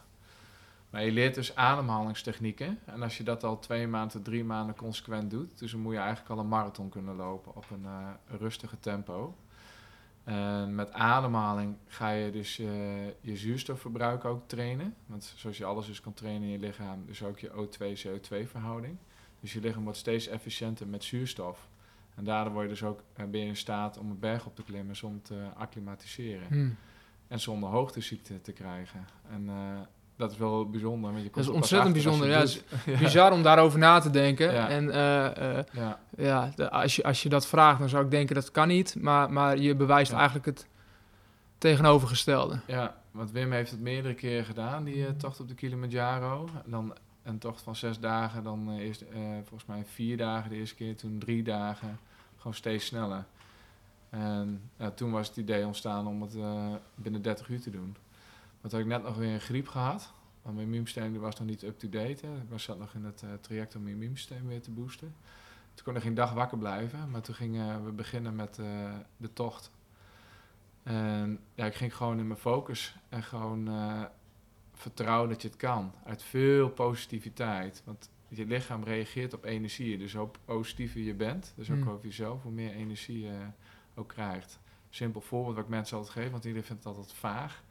Maar 0.91 1.05
je 1.05 1.13
leert 1.13 1.35
dus 1.35 1.57
ademhalingstechnieken. 1.57 2.79
En 2.85 3.03
als 3.03 3.17
je 3.17 3.25
dat 3.25 3.45
al 3.45 3.59
twee 3.59 3.87
maanden, 3.87 4.23
drie 4.23 4.45
maanden 4.45 4.77
consequent 4.77 5.31
doet, 5.31 5.59
dus 5.59 5.71
dan 5.71 5.81
moet 5.81 5.93
je 5.93 5.99
eigenlijk 5.99 6.31
al 6.31 6.39
een 6.39 6.49
marathon 6.49 6.89
kunnen 6.89 7.17
lopen 7.17 7.57
op 7.57 7.71
een 7.71 7.85
uh, 7.85 8.09
rustige 8.39 8.81
tempo. 8.81 9.37
En 10.25 10.75
met 10.75 10.93
ademhaling 10.93 11.77
ga 11.87 12.11
je 12.11 12.31
dus 12.31 12.59
uh, 12.59 12.67
je 13.21 13.37
zuurstofverbruik 13.37 14.25
ook 14.25 14.49
trainen. 14.49 14.95
Want 15.07 15.33
zoals 15.37 15.59
je 15.59 15.65
alles 15.65 15.87
dus 15.87 16.01
kan 16.01 16.15
trainen 16.15 16.43
in 16.43 16.49
je 16.49 16.59
lichaam, 16.59 17.07
dus 17.07 17.23
ook 17.23 17.39
je 17.39 17.51
O2-CO2 17.51 18.49
verhouding. 18.49 18.97
Dus 19.41 19.53
je 19.53 19.61
lichaam 19.61 19.83
wordt 19.83 19.99
steeds 19.99 20.27
efficiënter 20.27 20.87
met 20.87 21.05
zuurstof. 21.05 21.69
En 22.15 22.25
daardoor 22.25 22.53
word 22.53 22.65
je 22.65 22.71
dus 22.71 22.83
ook, 22.83 23.03
eh, 23.13 23.27
ben 23.27 23.41
je 23.41 23.47
in 23.47 23.57
staat 23.57 23.99
om 23.99 24.11
een 24.11 24.19
berg 24.19 24.47
op 24.47 24.57
te 24.57 24.63
klimmen 24.63 24.97
zonder 24.97 25.23
te 25.23 25.49
acclimatiseren. 25.57 26.47
Hmm. 26.49 26.77
En 27.35 27.41
zonder 27.41 27.68
hoogteziekte 27.68 28.41
te 28.41 28.53
krijgen. 28.53 29.07
En 29.30 29.45
uh, 29.45 29.55
dat 30.16 30.30
is 30.30 30.37
wel 30.37 30.70
bijzonder. 30.70 31.12
Want 31.12 31.24
je 31.24 31.30
dat 31.30 31.43
is 31.43 31.49
ontzettend 31.49 31.93
bijzonder. 31.93 32.28
Ja, 32.28 32.43
is 32.43 32.62
bizar 33.01 33.32
om 33.32 33.43
daarover 33.43 33.78
na 33.78 33.99
te 33.99 34.11
denken. 34.11 34.53
Ja. 34.53 34.68
En 34.68 34.85
uh, 34.85 34.93
ja, 35.72 36.01
ja 36.16 36.68
als, 36.68 36.97
je, 36.97 37.05
als 37.05 37.22
je 37.22 37.28
dat 37.28 37.47
vraagt, 37.47 37.78
dan 37.78 37.89
zou 37.89 38.05
ik 38.05 38.11
denken 38.11 38.35
dat 38.35 38.51
kan 38.51 38.68
niet. 38.68 38.97
Maar, 39.01 39.32
maar 39.32 39.59
je 39.59 39.74
bewijst 39.74 40.12
eigenlijk 40.12 40.47
het 40.47 40.66
tegenovergestelde. 41.59 42.61
Ja, 42.66 42.97
want 43.11 43.30
Wim 43.30 43.53
heeft 43.53 43.70
het 43.70 43.80
meerdere 43.80 44.14
keren 44.14 44.45
gedaan, 44.45 44.85
die 44.85 44.97
uh, 44.97 45.09
tocht 45.09 45.41
op 45.41 45.49
de 45.49 45.55
Kilimanjaro. 45.55 46.49
Dan 46.66 46.95
een 47.22 47.39
tocht 47.39 47.62
van 47.62 47.76
zes 47.76 47.99
dagen, 48.01 48.43
dan 48.43 48.76
eerst 48.78 49.05
volgens 49.39 49.66
mij 49.66 49.85
vier 49.85 50.16
dagen 50.16 50.51
de 50.51 50.57
eerste 50.57 50.74
keer, 50.74 50.97
toen 50.97 51.18
drie 51.18 51.43
dagen. 51.43 51.99
Gewoon 52.37 52.55
steeds 52.55 52.87
sneller. 52.87 53.24
En 54.15 54.71
toen 54.95 55.11
was 55.11 55.29
het 55.29 55.37
idee 55.37 55.67
ontstaan 55.67 56.07
om 56.07 56.23
het 56.23 56.37
binnen 56.95 57.23
30 57.23 57.49
uur 57.49 57.61
te 57.61 57.71
doen. 57.71 57.97
Want 58.61 58.73
had 58.73 58.83
ik 58.83 58.87
net 58.87 59.03
nog 59.03 59.17
weer 59.17 59.35
een 59.35 59.41
griep 59.41 59.69
gehad. 59.69 60.12
Maar 60.43 60.53
mijn 60.53 60.67
immuunsysteem 60.67 61.19
was 61.19 61.39
nog 61.39 61.49
niet 61.49 61.62
up-to-date. 61.62 62.27
Ik 62.27 62.49
was 62.49 62.62
zat 62.62 62.79
nog 62.79 62.95
in 62.95 63.05
het 63.05 63.23
uh, 63.25 63.31
traject 63.41 63.77
om 63.77 63.83
mijn 63.83 63.95
immuunsysteem 63.95 64.47
weer 64.47 64.62
te 64.62 64.71
boosten. 64.71 65.15
Toen 65.75 65.85
kon 65.85 65.97
ik 65.97 66.03
geen 66.03 66.15
dag 66.15 66.33
wakker 66.33 66.59
blijven. 66.59 67.11
Maar 67.11 67.21
toen 67.21 67.35
gingen 67.35 67.85
we 67.85 67.91
beginnen 67.91 68.35
met 68.35 68.59
uh, 68.59 68.95
de 69.17 69.33
tocht. 69.33 69.71
En 70.83 71.41
ja, 71.55 71.67
ik 71.67 71.75
ging 71.75 71.97
gewoon 71.97 72.19
in 72.19 72.27
mijn 72.27 72.39
focus. 72.39 72.97
En 73.09 73.23
gewoon 73.23 73.69
vertrouwen 74.73 75.29
dat 75.29 75.43
je 75.43 75.49
het 75.49 75.57
kan. 75.57 75.93
Uit 76.05 76.23
veel 76.23 76.71
positiviteit. 76.71 77.83
Want 77.85 78.11
je 78.29 78.47
lichaam 78.47 78.85
reageert 78.85 79.35
op 79.35 79.45
energie. 79.45 79.99
Dus 79.99 80.15
hoe 80.15 80.29
positiever 80.45 81.01
je 81.01 81.15
bent, 81.15 81.53
dus 81.57 81.71
ook 81.71 81.77
mm. 81.77 81.89
over 81.89 82.05
jezelf, 82.05 82.43
hoe 82.43 82.53
meer 82.53 82.73
energie 82.73 83.21
je 83.21 83.39
ook 83.95 84.09
krijgt. 84.09 84.59
Simpel 84.91 85.21
voorbeeld 85.21 85.55
wat 85.55 85.65
ik 85.65 85.71
mensen 85.71 85.97
altijd 85.97 86.15
geef, 86.15 86.31
want 86.31 86.45
iedereen 86.45 86.67
vindt 86.67 86.85
het 86.85 86.95
altijd 86.95 87.13
vaag. 87.13 87.63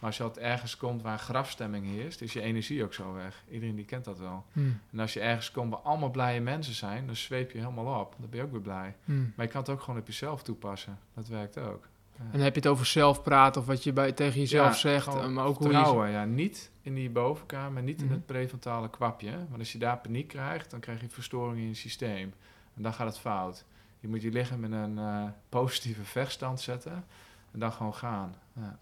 Maar 0.00 0.08
als 0.08 0.18
je 0.18 0.22
altijd 0.22 0.46
ergens 0.46 0.76
komt 0.76 1.02
waar 1.02 1.18
grafstemming 1.18 1.86
heerst, 1.86 2.20
is 2.20 2.32
je 2.32 2.40
energie 2.40 2.84
ook 2.84 2.94
zo 2.94 3.12
weg. 3.12 3.44
Iedereen 3.50 3.74
die 3.74 3.84
kent 3.84 4.04
dat 4.04 4.18
wel. 4.18 4.44
Hmm. 4.52 4.80
En 4.92 4.98
als 4.98 5.12
je 5.12 5.20
ergens 5.20 5.50
komt 5.50 5.70
waar 5.70 5.80
allemaal 5.80 6.10
blije 6.10 6.40
mensen 6.40 6.74
zijn, 6.74 7.06
dan 7.06 7.16
zweep 7.16 7.50
je 7.50 7.58
helemaal 7.58 8.00
op. 8.00 8.14
Dan 8.18 8.30
ben 8.30 8.38
je 8.38 8.44
ook 8.44 8.50
weer 8.50 8.60
blij. 8.60 8.96
Hmm. 9.04 9.32
Maar 9.36 9.46
je 9.46 9.52
kan 9.52 9.60
het 9.60 9.70
ook 9.70 9.80
gewoon 9.80 10.00
op 10.00 10.06
jezelf 10.06 10.42
toepassen. 10.42 10.98
Dat 11.14 11.28
werkt 11.28 11.58
ook. 11.58 11.88
En 12.32 12.40
heb 12.40 12.54
je 12.54 12.60
het 12.60 12.68
over 12.68 12.86
zelf 12.86 13.22
praten 13.22 13.60
of 13.60 13.66
wat 13.66 13.84
je 13.84 13.92
bij, 13.92 14.12
tegen 14.12 14.40
jezelf 14.40 14.78
zegt? 14.78 15.06
Eh, 15.06 15.28
maar 15.28 15.44
ook 15.44 15.56
vertrouwen, 15.56 15.94
hoe 15.94 16.06
je... 16.06 16.12
ja. 16.12 16.24
Niet 16.24 16.70
in 16.82 16.94
die 16.94 17.10
bovenkamer, 17.10 17.82
niet 17.82 18.00
in 18.00 18.06
hmm. 18.06 18.14
het 18.14 18.26
prefrontale 18.26 18.90
kwapje. 18.90 19.30
Want 19.30 19.58
als 19.58 19.72
je 19.72 19.78
daar 19.78 19.98
paniek 19.98 20.28
krijgt, 20.28 20.70
dan 20.70 20.80
krijg 20.80 21.00
je 21.00 21.08
verstoring 21.08 21.58
in 21.60 21.68
je 21.68 21.74
systeem. 21.74 22.34
En 22.76 22.82
dan 22.82 22.92
gaat 22.92 23.06
het 23.06 23.18
fout. 23.18 23.64
Je 24.00 24.08
moet 24.08 24.22
je 24.22 24.30
lichaam 24.30 24.64
in 24.64 24.72
een 24.72 24.98
uh, 24.98 25.24
positieve 25.48 26.04
vechtstand 26.04 26.60
zetten 26.60 27.04
en 27.52 27.60
dan 27.60 27.72
gewoon 27.72 27.94
gaan. 27.94 28.34
Ja 28.52 28.78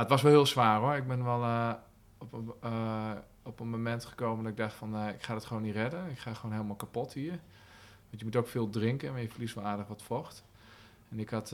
het 0.00 0.08
was 0.08 0.22
wel 0.22 0.32
heel 0.32 0.46
zwaar 0.46 0.80
hoor. 0.80 0.94
Ik 0.94 1.06
ben 1.06 1.24
wel 1.24 1.42
uh, 1.42 1.72
op, 2.18 2.56
uh, 2.64 3.10
op 3.42 3.60
een 3.60 3.68
moment 3.68 4.04
gekomen 4.04 4.42
dat 4.42 4.52
ik 4.52 4.58
dacht 4.58 4.74
van... 4.74 5.08
Ik 5.08 5.22
ga 5.22 5.34
het 5.34 5.44
gewoon 5.44 5.62
niet 5.62 5.74
redden. 5.74 6.10
Ik 6.10 6.18
ga 6.18 6.34
gewoon 6.34 6.52
helemaal 6.52 6.76
kapot 6.76 7.12
hier. 7.12 7.38
Want 8.08 8.18
je 8.18 8.24
moet 8.24 8.36
ook 8.36 8.48
veel 8.48 8.70
drinken, 8.70 9.12
maar 9.12 9.20
je 9.20 9.28
verliest 9.28 9.54
wel 9.54 9.64
aardig 9.64 9.86
wat 9.86 10.02
vocht. 10.02 10.44
En 11.10 11.18
ik 11.18 11.30
had 11.30 11.48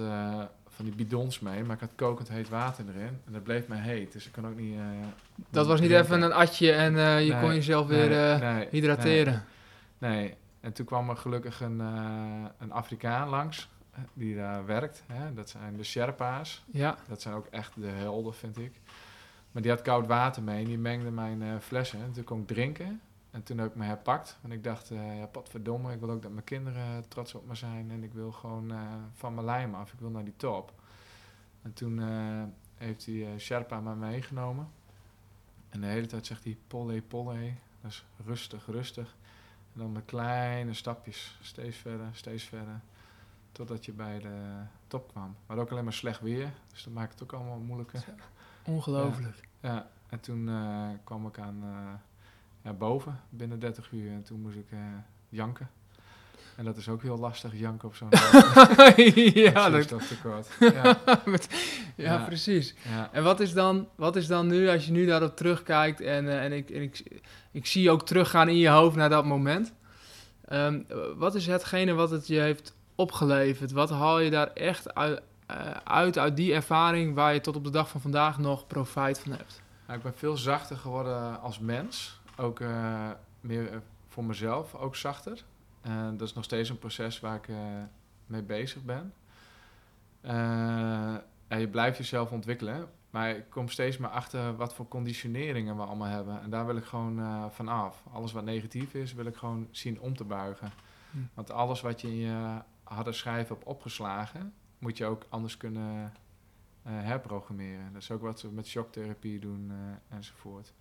van 0.69 0.85
die 0.85 0.95
bidons 0.95 1.41
mee, 1.41 1.65
maar 1.65 1.75
ik 1.75 1.81
had 1.81 1.91
kokend 1.95 2.29
heet 2.29 2.49
water 2.49 2.85
erin. 2.89 3.21
En 3.27 3.33
dat 3.33 3.43
bleef 3.43 3.69
mij 3.69 3.79
heet, 3.79 4.13
dus 4.13 4.27
ik 4.27 4.33
kon 4.33 4.47
ook 4.47 4.57
niet... 4.57 4.79
dat 5.51 5.67
was 5.67 5.81
niet 5.81 5.91
even 5.91 6.23
een 6.23 6.33
atje 6.33 6.73
en 6.73 7.25
je 7.25 7.39
kon 7.41 7.55
jezelf 7.55 7.87
weer 7.87 8.39
nee, 8.41 8.69
hydrateren? 8.71 9.45
Nee, 9.99 10.35
En 10.67 10.73
toen 10.73 10.87
kwam 10.87 11.11
er 11.11 11.17
gelukkig 11.17 11.61
een, 11.61 11.79
een 12.59 12.73
Afrikaan 12.73 13.29
langs 13.29 13.69
die 14.13 14.37
daar 14.37 14.67
werkt. 14.67 15.03
Hè? 15.07 15.35
Dat 15.35 15.49
zijn 15.49 15.77
de 15.77 15.83
Sherpa's. 15.83 16.65
Ja. 16.71 16.97
Dat 17.09 17.23
zijn 17.23 17.35
ook 17.35 17.47
echt 17.47 17.81
de 17.81 17.87
helden, 17.87 18.35
vind 18.35 18.59
ik. 18.59 18.81
Maar 19.53 19.63
die 19.63 19.71
had 19.71 19.83
koud 19.83 20.07
water 20.07 20.43
mee 20.43 20.63
en 20.63 20.65
die 20.65 20.79
mengde 20.79 21.11
mijn 21.11 21.41
uh, 21.41 21.59
flessen. 21.59 22.03
En 22.03 22.13
toen 22.13 22.25
kon 22.25 22.41
ik 22.41 22.47
drinken. 22.47 23.01
En 23.31 23.43
toen 23.43 23.59
heb 23.59 23.69
ik 23.69 23.75
me 23.75 23.85
herpakt. 23.85 24.39
Want 24.41 24.55
ik 24.55 24.65
dacht, 24.65 24.91
uh, 24.91 25.19
ja, 25.19 25.29
verdomme, 25.43 25.93
ik 25.93 26.01
wil 26.01 26.11
ook 26.11 26.23
dat 26.23 26.33
mijn 26.33 26.45
kinderen 26.45 27.09
trots 27.09 27.35
op 27.35 27.47
me 27.47 27.55
zijn. 27.55 27.91
En 27.91 28.03
ik 28.03 28.13
wil 28.13 28.33
gewoon 28.33 28.73
uh, 28.73 28.81
van 29.13 29.35
mijn 29.35 29.47
lijm 29.47 29.75
af. 29.75 29.93
Ik 29.93 29.99
wil 29.99 30.11
naar 30.11 30.25
die 30.25 30.37
top. 30.37 30.73
En 31.63 31.73
toen 31.73 32.03
heeft 32.75 33.05
die 33.05 33.39
Sherpa 33.39 33.81
me 33.81 33.95
meegenomen. 33.95 34.69
En 35.69 35.81
de 35.81 35.87
hele 35.87 36.07
tijd 36.07 36.27
zegt 36.27 36.45
hij, 36.45 36.59
polle, 36.67 37.03
polle. 37.03 37.53
Dat 37.81 37.91
is 37.91 38.05
rustig, 38.25 38.67
rustig. 38.67 39.17
En 39.77 39.83
dan 39.83 39.93
met 39.93 40.05
kleine 40.05 40.75
stapjes, 40.75 41.39
steeds 41.41 41.77
verder, 41.77 42.09
steeds 42.13 42.45
verder. 42.45 42.81
Totdat 43.53 43.85
je 43.85 43.93
bij 43.93 44.19
de 44.19 44.63
top 44.87 45.09
kwam. 45.09 45.37
Maar 45.47 45.59
ook 45.59 45.71
alleen 45.71 45.85
maar 45.85 45.93
slecht 45.93 46.21
weer. 46.21 46.53
Dus 46.73 46.85
dat 46.85 46.93
maakt 46.93 47.13
het 47.13 47.23
ook 47.23 47.33
allemaal 47.33 47.59
moeilijker. 47.59 48.05
Ongelooflijk. 48.65 49.49
Ja, 49.61 49.91
en 50.09 50.21
toen 50.21 50.49
uh, 50.49 50.89
kwam 51.05 51.27
ik 51.27 51.39
aan 51.39 51.65
uh, 51.65 51.93
ja, 52.63 52.73
boven 52.73 53.21
binnen 53.29 53.59
30 53.59 53.93
uur. 53.93 54.13
En 54.13 54.23
toen 54.23 54.41
moest 54.41 54.57
ik 54.57 54.71
uh, 54.71 54.81
janken. 55.29 55.71
En 56.57 56.65
dat 56.65 56.77
is 56.77 56.89
ook 56.89 57.03
heel 57.03 57.19
lastig, 57.19 57.59
janken 57.59 57.89
op 57.89 57.95
zo'n 57.95 58.09
ja, 59.43 59.71
dat 59.71 60.09
tekort. 60.09 60.49
Ja, 60.75 60.99
Met, 61.25 61.49
ja, 61.97 62.13
ja, 62.13 62.25
precies. 62.25 62.75
Ja. 62.89 63.09
En 63.13 63.23
wat 63.23 63.41
is, 63.41 63.53
dan, 63.53 63.89
wat 63.95 64.17
is 64.17 64.27
dan 64.27 64.47
nu, 64.47 64.69
als 64.69 64.87
je 64.87 64.93
nu 64.93 65.07
daarop 65.07 65.37
terugkijkt 65.37 66.01
en, 66.01 66.41
en, 66.41 66.53
ik, 66.53 66.71
en 66.71 66.83
ik, 66.83 67.21
ik 67.51 67.67
zie 67.67 67.83
je 67.83 67.91
ook 67.91 68.07
teruggaan 68.07 68.49
in 68.49 68.57
je 68.57 68.69
hoofd 68.69 68.97
naar 68.97 69.09
dat 69.09 69.25
moment. 69.25 69.73
Um, 70.53 70.87
wat 71.17 71.35
is 71.35 71.47
hetgene 71.47 71.93
wat 71.93 72.11
het 72.11 72.27
je 72.27 72.39
heeft 72.39 72.75
opgeleverd? 72.95 73.73
Wat 73.73 73.91
haal 73.91 74.19
je 74.19 74.31
daar 74.31 74.53
echt 74.53 74.95
uit, 74.95 75.23
uh, 75.51 75.71
uit, 75.85 76.19
uit 76.19 76.37
die 76.37 76.55
ervaring 76.55 77.15
waar 77.15 77.35
je 77.35 77.41
tot 77.41 77.57
op 77.57 77.65
de 77.65 77.71
dag 77.71 77.89
van 77.89 78.01
vandaag 78.01 78.39
nog 78.39 78.67
profijt 78.67 79.19
van 79.19 79.33
hebt? 79.33 79.63
ik 79.93 80.03
ben 80.03 80.15
veel 80.15 80.37
zachter 80.37 80.77
geworden 80.77 81.41
als 81.41 81.59
mens. 81.59 82.21
Ook 82.37 82.61
uh, 82.61 83.11
meer 83.41 83.73
eh, 83.73 83.77
voor 84.09 84.25
mezelf, 84.25 84.75
ook 84.75 84.97
zachter. 84.97 85.45
En 85.87 86.17
dat 86.17 86.29
is 86.29 86.35
nog 86.35 86.45
steeds 86.45 86.69
een 86.69 86.79
proces 86.79 87.21
waar 87.21 87.37
ik 87.37 87.49
mee 88.27 88.43
bezig 88.43 88.83
ben. 88.85 89.13
en 91.49 91.61
je 91.61 91.69
blijft 91.69 91.99
jezelf 91.99 92.31
ontwikkelen. 92.31 92.89
Maar 93.17 93.31
ik 93.31 93.51
kom 93.51 93.69
steeds 93.69 93.97
meer 93.97 94.11
achter 94.11 94.57
wat 94.57 94.75
voor 94.75 94.89
conditioneringen 94.89 95.77
we 95.77 95.83
allemaal 95.83 96.09
hebben. 96.09 96.41
En 96.43 96.51
daar 96.51 96.67
wil 96.67 96.77
ik 96.77 96.85
gewoon 96.85 97.19
uh, 97.19 97.45
van 97.51 97.69
af. 97.69 98.03
Alles 98.13 98.33
wat 98.33 98.45
negatief 98.45 98.95
is, 98.95 99.15
wil 99.15 99.27
ik 99.27 99.37
gewoon 99.37 99.69
zien 99.71 100.01
om 100.01 100.17
te 100.17 100.25
buigen. 100.25 100.73
Hm. 101.11 101.19
Want 101.35 101.51
alles 101.51 101.81
wat 101.81 102.01
je 102.01 102.09
in 102.09 102.17
je 102.17 102.63
harde 102.83 103.13
schrijven 103.13 103.57
op 103.57 103.67
opgeslagen, 103.67 104.55
moet 104.79 104.97
je 104.97 105.05
ook 105.05 105.27
anders 105.29 105.57
kunnen 105.57 106.13
herprogrammeren. 106.83 107.93
Dat 107.93 108.03
is 108.03 108.11
ook 108.11 108.23
wat 108.23 108.43
we 108.43 108.49
met 108.49 108.67
shocktherapie 108.67 109.39
doen 109.39 109.73
enzovoort. 110.09 110.73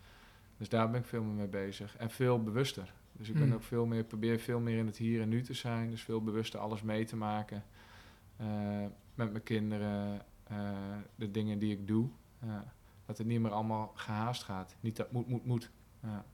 Dus 0.58 0.70
daar 0.70 0.90
ben 0.90 1.00
ik 1.00 1.06
veel 1.06 1.24
meer 1.24 1.36
mee 1.36 1.48
bezig. 1.48 1.98
En 1.98 2.10
veel 2.10 2.44
bewuster. 2.44 2.94
Dus 3.18 3.28
ik 3.28 3.34
ben 3.34 3.44
hmm. 3.44 3.54
ook 3.54 3.64
veel 3.64 3.86
meer, 3.86 4.04
probeer 4.04 4.40
veel 4.40 4.60
meer 4.60 4.78
in 4.78 4.86
het 4.86 4.98
hier 4.98 5.22
en 5.22 5.30
nu 5.30 5.42
te 5.42 5.54
zijn. 5.54 5.90
Dus 5.90 6.04
veel 6.04 6.22
bewuster 6.22 6.60
alles 6.60 6.82
mee 6.82 7.06
te 7.06 7.16
maken. 7.16 7.64
Uh, 8.42 8.48
met 9.16 9.32
mijn 9.32 9.44
kinderen, 9.44 10.22
de 11.16 11.32
dingen 11.32 11.60
die 11.60 11.72
ik 11.72 11.88
doe. 11.88 12.10
dat 13.06 13.18
het 13.18 13.28
niet 13.28 13.40
meer 13.40 13.52
allemaal 13.52 13.92
gehaast 13.96 14.44
gaat. 14.44 14.76
Niet 14.80 14.96
dat 14.96 15.12
moet, 15.12 15.28
moet, 15.28 15.46
moet. 15.46 15.70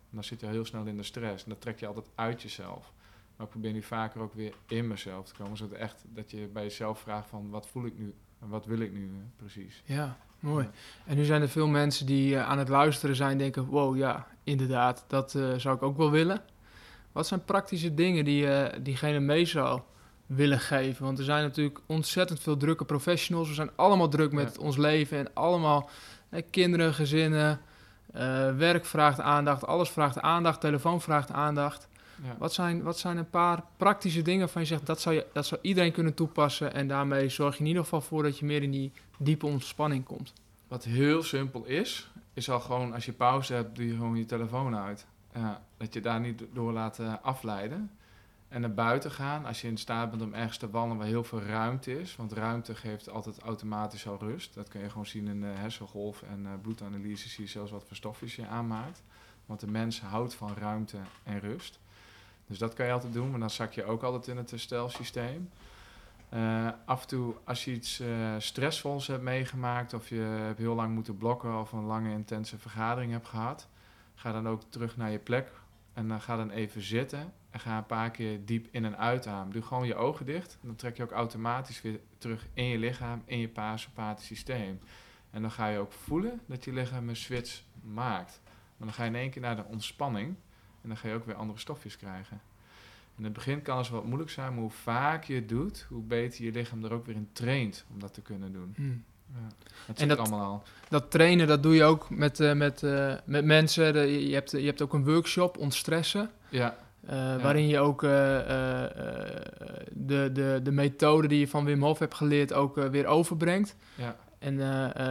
dan 0.09 0.23
zit 0.23 0.39
je 0.39 0.45
heel 0.45 0.65
snel 0.65 0.85
in 0.85 0.97
de 0.97 1.03
stress. 1.03 1.43
En 1.43 1.49
dat 1.49 1.61
trek 1.61 1.79
je 1.79 1.87
altijd 1.87 2.09
uit 2.15 2.41
jezelf. 2.41 2.93
Maar 3.35 3.45
ik 3.45 3.51
probeer 3.51 3.73
nu 3.73 3.83
vaker 3.83 4.21
ook 4.21 4.33
weer 4.33 4.53
in 4.67 4.87
mezelf 4.87 5.27
te 5.27 5.33
komen. 5.33 5.57
Zodat 5.57 5.77
echt 5.77 6.05
dat 6.13 6.31
je 6.31 6.47
bij 6.53 6.63
jezelf 6.63 6.99
vraagt 6.99 7.29
van 7.29 7.49
wat 7.49 7.67
voel 7.67 7.85
ik 7.85 7.97
nu 7.97 8.15
en 8.41 8.47
wat 8.49 8.65
wil 8.65 8.79
ik 8.79 8.93
nu 8.93 9.03
eh, 9.03 9.21
precies. 9.35 9.83
Ja, 9.85 10.17
mooi. 10.39 10.69
En 11.05 11.15
nu 11.15 11.23
zijn 11.23 11.41
er 11.41 11.49
veel 11.49 11.67
mensen 11.67 12.05
die 12.05 12.33
uh, 12.33 12.49
aan 12.49 12.57
het 12.57 12.69
luisteren 12.69 13.15
zijn 13.15 13.37
denken, 13.37 13.65
wow 13.65 13.97
ja, 13.97 14.27
inderdaad, 14.43 15.05
dat 15.07 15.33
uh, 15.33 15.53
zou 15.57 15.75
ik 15.75 15.81
ook 15.81 15.97
wel 15.97 16.11
willen. 16.11 16.41
Wat 17.11 17.27
zijn 17.27 17.45
praktische 17.45 17.93
dingen 17.93 18.25
die 18.25 18.41
je 18.41 18.79
diegene 18.81 19.19
mee 19.19 19.45
zou 19.45 19.81
willen 20.25 20.59
geven? 20.59 21.05
Want 21.05 21.17
er 21.17 21.23
zijn 21.23 21.43
natuurlijk 21.43 21.79
ontzettend 21.85 22.39
veel 22.39 22.57
drukke 22.57 22.85
professionals. 22.85 23.47
We 23.47 23.53
zijn 23.53 23.71
allemaal 23.75 24.09
druk 24.09 24.31
met 24.31 24.57
ons 24.57 24.77
leven 24.77 25.17
en 25.17 25.33
allemaal 25.33 25.89
kinderen, 26.49 26.93
gezinnen, 26.93 27.61
werk 28.57 28.85
vraagt 28.85 29.19
aandacht, 29.19 29.65
alles 29.65 29.89
vraagt 29.89 30.19
aandacht, 30.19 30.61
telefoon 30.61 31.01
vraagt 31.01 31.31
aandacht. 31.31 31.87
Ja. 32.23 32.35
Wat, 32.37 32.53
zijn, 32.53 32.83
wat 32.83 32.99
zijn 32.99 33.17
een 33.17 33.29
paar 33.29 33.63
praktische 33.77 34.21
dingen 34.21 34.49
van 34.49 34.61
je 34.61 34.67
zegt 34.67 34.85
dat 34.85 35.01
zou, 35.01 35.15
je, 35.15 35.25
dat 35.33 35.45
zou 35.45 35.61
iedereen 35.63 35.91
kunnen 35.91 36.13
toepassen 36.13 36.73
en 36.73 36.87
daarmee 36.87 37.29
zorg 37.29 37.53
je 37.53 37.59
in 37.59 37.65
ieder 37.65 37.83
geval 37.83 38.01
voor 38.01 38.23
dat 38.23 38.39
je 38.39 38.45
meer 38.45 38.63
in 38.63 38.71
die 38.71 38.91
diepe 39.17 39.45
ontspanning 39.45 40.03
komt? 40.03 40.33
Wat 40.67 40.83
heel 40.83 41.23
simpel 41.23 41.65
is, 41.65 42.09
is 42.33 42.49
al 42.49 42.59
gewoon, 42.59 42.93
als 42.93 43.05
je 43.05 43.11
pauze 43.11 43.53
hebt, 43.53 43.75
doe 43.75 43.87
je 43.87 43.91
gewoon 43.91 44.17
je 44.17 44.25
telefoon 44.25 44.75
uit. 44.75 45.05
Ja, 45.33 45.61
dat 45.77 45.93
je 45.93 46.01
daar 46.01 46.19
niet 46.19 46.43
door 46.53 46.71
laat 46.71 46.99
eh, 46.99 47.13
afleiden. 47.21 47.91
En 48.47 48.61
naar 48.61 48.73
buiten 48.73 49.11
gaan, 49.11 49.45
als 49.45 49.61
je 49.61 49.67
in 49.67 49.77
staat 49.77 50.09
bent 50.09 50.21
om 50.21 50.33
ergens 50.33 50.57
te 50.57 50.69
wandelen 50.69 50.97
waar 50.97 51.07
heel 51.07 51.23
veel 51.23 51.41
ruimte 51.41 51.99
is. 51.99 52.15
Want 52.15 52.31
ruimte 52.33 52.75
geeft 52.75 53.09
altijd 53.09 53.39
automatisch 53.39 54.07
al 54.07 54.17
rust. 54.19 54.53
Dat 54.53 54.67
kun 54.67 54.81
je 54.81 54.89
gewoon 54.89 55.05
zien 55.05 55.27
in 55.27 55.41
de 55.41 55.47
hersengolf 55.47 56.21
en 56.21 56.39
uh, 56.43 56.49
bloedanalyse. 56.61 57.29
Zie 57.29 57.43
je 57.43 57.49
zelfs 57.49 57.71
wat 57.71 57.83
voor 57.87 57.95
stofjes 57.95 58.35
je 58.35 58.47
aanmaakt. 58.47 59.03
Want 59.45 59.59
de 59.59 59.67
mens 59.67 60.01
houdt 60.01 60.33
van 60.33 60.53
ruimte 60.53 60.97
en 61.23 61.39
rust. 61.39 61.79
Dus 62.47 62.57
dat 62.57 62.73
kan 62.73 62.85
je 62.85 62.91
altijd 62.91 63.13
doen, 63.13 63.31
maar 63.31 63.39
dan 63.39 63.49
zak 63.49 63.73
je 63.73 63.83
ook 63.83 64.03
altijd 64.03 64.27
in 64.27 64.37
het 64.37 64.49
herstelsysteem. 64.49 65.49
Uh, 66.33 66.69
af 66.85 67.01
en 67.01 67.07
toe, 67.07 67.35
als 67.43 67.65
je 67.65 67.71
iets 67.71 67.99
uh, 67.99 68.35
stressvols 68.37 69.07
hebt 69.07 69.23
meegemaakt 69.23 69.93
of 69.93 70.09
je 70.09 70.19
hebt 70.19 70.57
heel 70.57 70.75
lang 70.75 70.93
moeten 70.93 71.17
blokken 71.17 71.59
of 71.59 71.71
een 71.71 71.85
lange 71.85 72.11
intense 72.11 72.57
vergadering 72.57 73.11
hebt 73.11 73.27
gehad, 73.27 73.67
ga 74.21 74.31
dan 74.31 74.47
ook 74.47 74.61
terug 74.69 74.97
naar 74.97 75.11
je 75.11 75.19
plek 75.19 75.51
en 75.93 76.07
dan 76.07 76.21
ga 76.21 76.35
dan 76.35 76.49
even 76.49 76.81
zitten 76.81 77.33
en 77.49 77.59
ga 77.59 77.77
een 77.77 77.85
paar 77.85 78.11
keer 78.11 78.45
diep 78.45 78.67
in 78.71 78.85
en 78.85 78.97
uitademen. 78.97 79.53
Doe 79.53 79.61
gewoon 79.61 79.87
je 79.87 79.95
ogen 79.95 80.25
dicht. 80.25 80.57
Dan 80.61 80.75
trek 80.75 80.97
je 80.97 81.03
ook 81.03 81.11
automatisch 81.11 81.81
weer 81.81 81.99
terug 82.17 82.47
in 82.53 82.63
je 82.63 82.77
lichaam, 82.77 83.21
in 83.25 83.39
je 83.39 83.47
parasympathisch 83.47 84.27
systeem. 84.27 84.79
En 85.31 85.41
dan 85.41 85.51
ga 85.51 85.67
je 85.67 85.77
ook 85.77 85.91
voelen 85.91 86.41
dat 86.45 86.63
je 86.63 86.73
lichaam 86.73 87.09
een 87.09 87.15
switch 87.15 87.63
maakt. 87.83 88.41
Maar 88.77 88.87
dan 88.87 88.93
ga 88.93 89.03
je 89.03 89.09
in 89.09 89.15
één 89.15 89.29
keer 89.29 89.41
naar 89.41 89.55
de 89.55 89.65
ontspanning 89.65 90.35
en 90.81 90.87
dan 90.89 90.97
ga 90.97 91.07
je 91.07 91.13
ook 91.13 91.25
weer 91.25 91.35
andere 91.35 91.59
stofjes 91.59 91.97
krijgen. 91.97 92.41
In 93.17 93.23
het 93.23 93.33
begin 93.33 93.61
kan 93.61 93.77
het 93.77 93.89
wat 93.89 94.05
moeilijk 94.05 94.29
zijn, 94.29 94.51
maar 94.51 94.61
hoe 94.61 94.69
vaak 94.69 95.23
je 95.23 95.35
het 95.35 95.49
doet, 95.49 95.85
hoe 95.89 96.03
beter 96.03 96.43
je 96.43 96.51
lichaam 96.51 96.83
er 96.83 96.93
ook 96.93 97.05
weer 97.05 97.15
in 97.15 97.29
traint 97.31 97.85
om 97.93 97.99
dat 97.99 98.13
te 98.13 98.21
kunnen 98.21 98.53
doen. 98.53 98.73
Hmm. 98.75 99.03
Ja, 99.33 99.39
dat 99.87 99.99
En 99.99 100.07
dat- 100.07 100.17
allemaal 100.19 100.45
al. 100.51 100.63
Dat 100.89 101.11
trainen, 101.11 101.47
dat 101.47 101.63
doe 101.63 101.75
je 101.75 101.83
ook 101.83 102.09
met, 102.09 102.39
eh, 102.39 102.53
met, 102.53 102.83
eh, 102.83 103.13
met 103.25 103.45
mensen. 103.45 103.93
De- 103.93 104.27
je, 104.27 104.33
hebt, 104.33 104.51
je 104.51 104.57
hebt 104.65 104.81
ook 104.81 104.93
een 104.93 105.05
workshop, 105.05 105.57
ontstressen. 105.57 106.29
Ja, 106.49 106.75
eh, 107.05 107.35
Waarin 107.41 107.67
je 107.67 107.79
ook 107.79 108.01
de, 109.93 110.29
de, 110.33 110.59
de 110.63 110.71
methode 110.71 111.27
die 111.27 111.39
je 111.39 111.47
van 111.47 111.65
Wim 111.65 111.81
Hof 111.83 111.99
hebt 111.99 112.13
geleerd 112.15 112.53
ook 112.53 112.75
weer 112.75 113.05
overbrengt. 113.05 113.75
ja, 113.95 114.15
En 114.39 114.59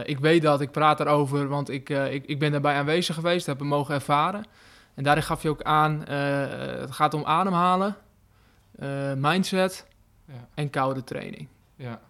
ik 0.07 0.19
weet 0.19 0.41
dat, 0.41 0.61
ik 0.61 0.71
praat 0.71 0.97
daarover, 0.97 1.47
want 1.47 1.69
ik, 1.69 1.89
ik, 1.89 2.25
ik 2.25 2.39
ben 2.39 2.51
daarbij 2.51 2.75
aanwezig 2.75 3.15
geweest, 3.15 3.45
heb 3.45 3.59
hem 3.59 3.67
mogen 3.67 3.93
ervaren. 3.95 4.43
En 4.93 5.03
daarin 5.03 5.23
gaf 5.23 5.41
je 5.41 5.49
ook 5.49 5.61
aan, 5.63 5.99
het 6.09 6.91
gaat 6.91 7.13
om 7.13 7.23
ademhalen, 7.25 7.95
mindset 9.17 9.87
ja, 10.25 10.47
en 10.53 10.69
koude 10.69 11.03
training. 11.03 11.47
ja. 11.75 12.01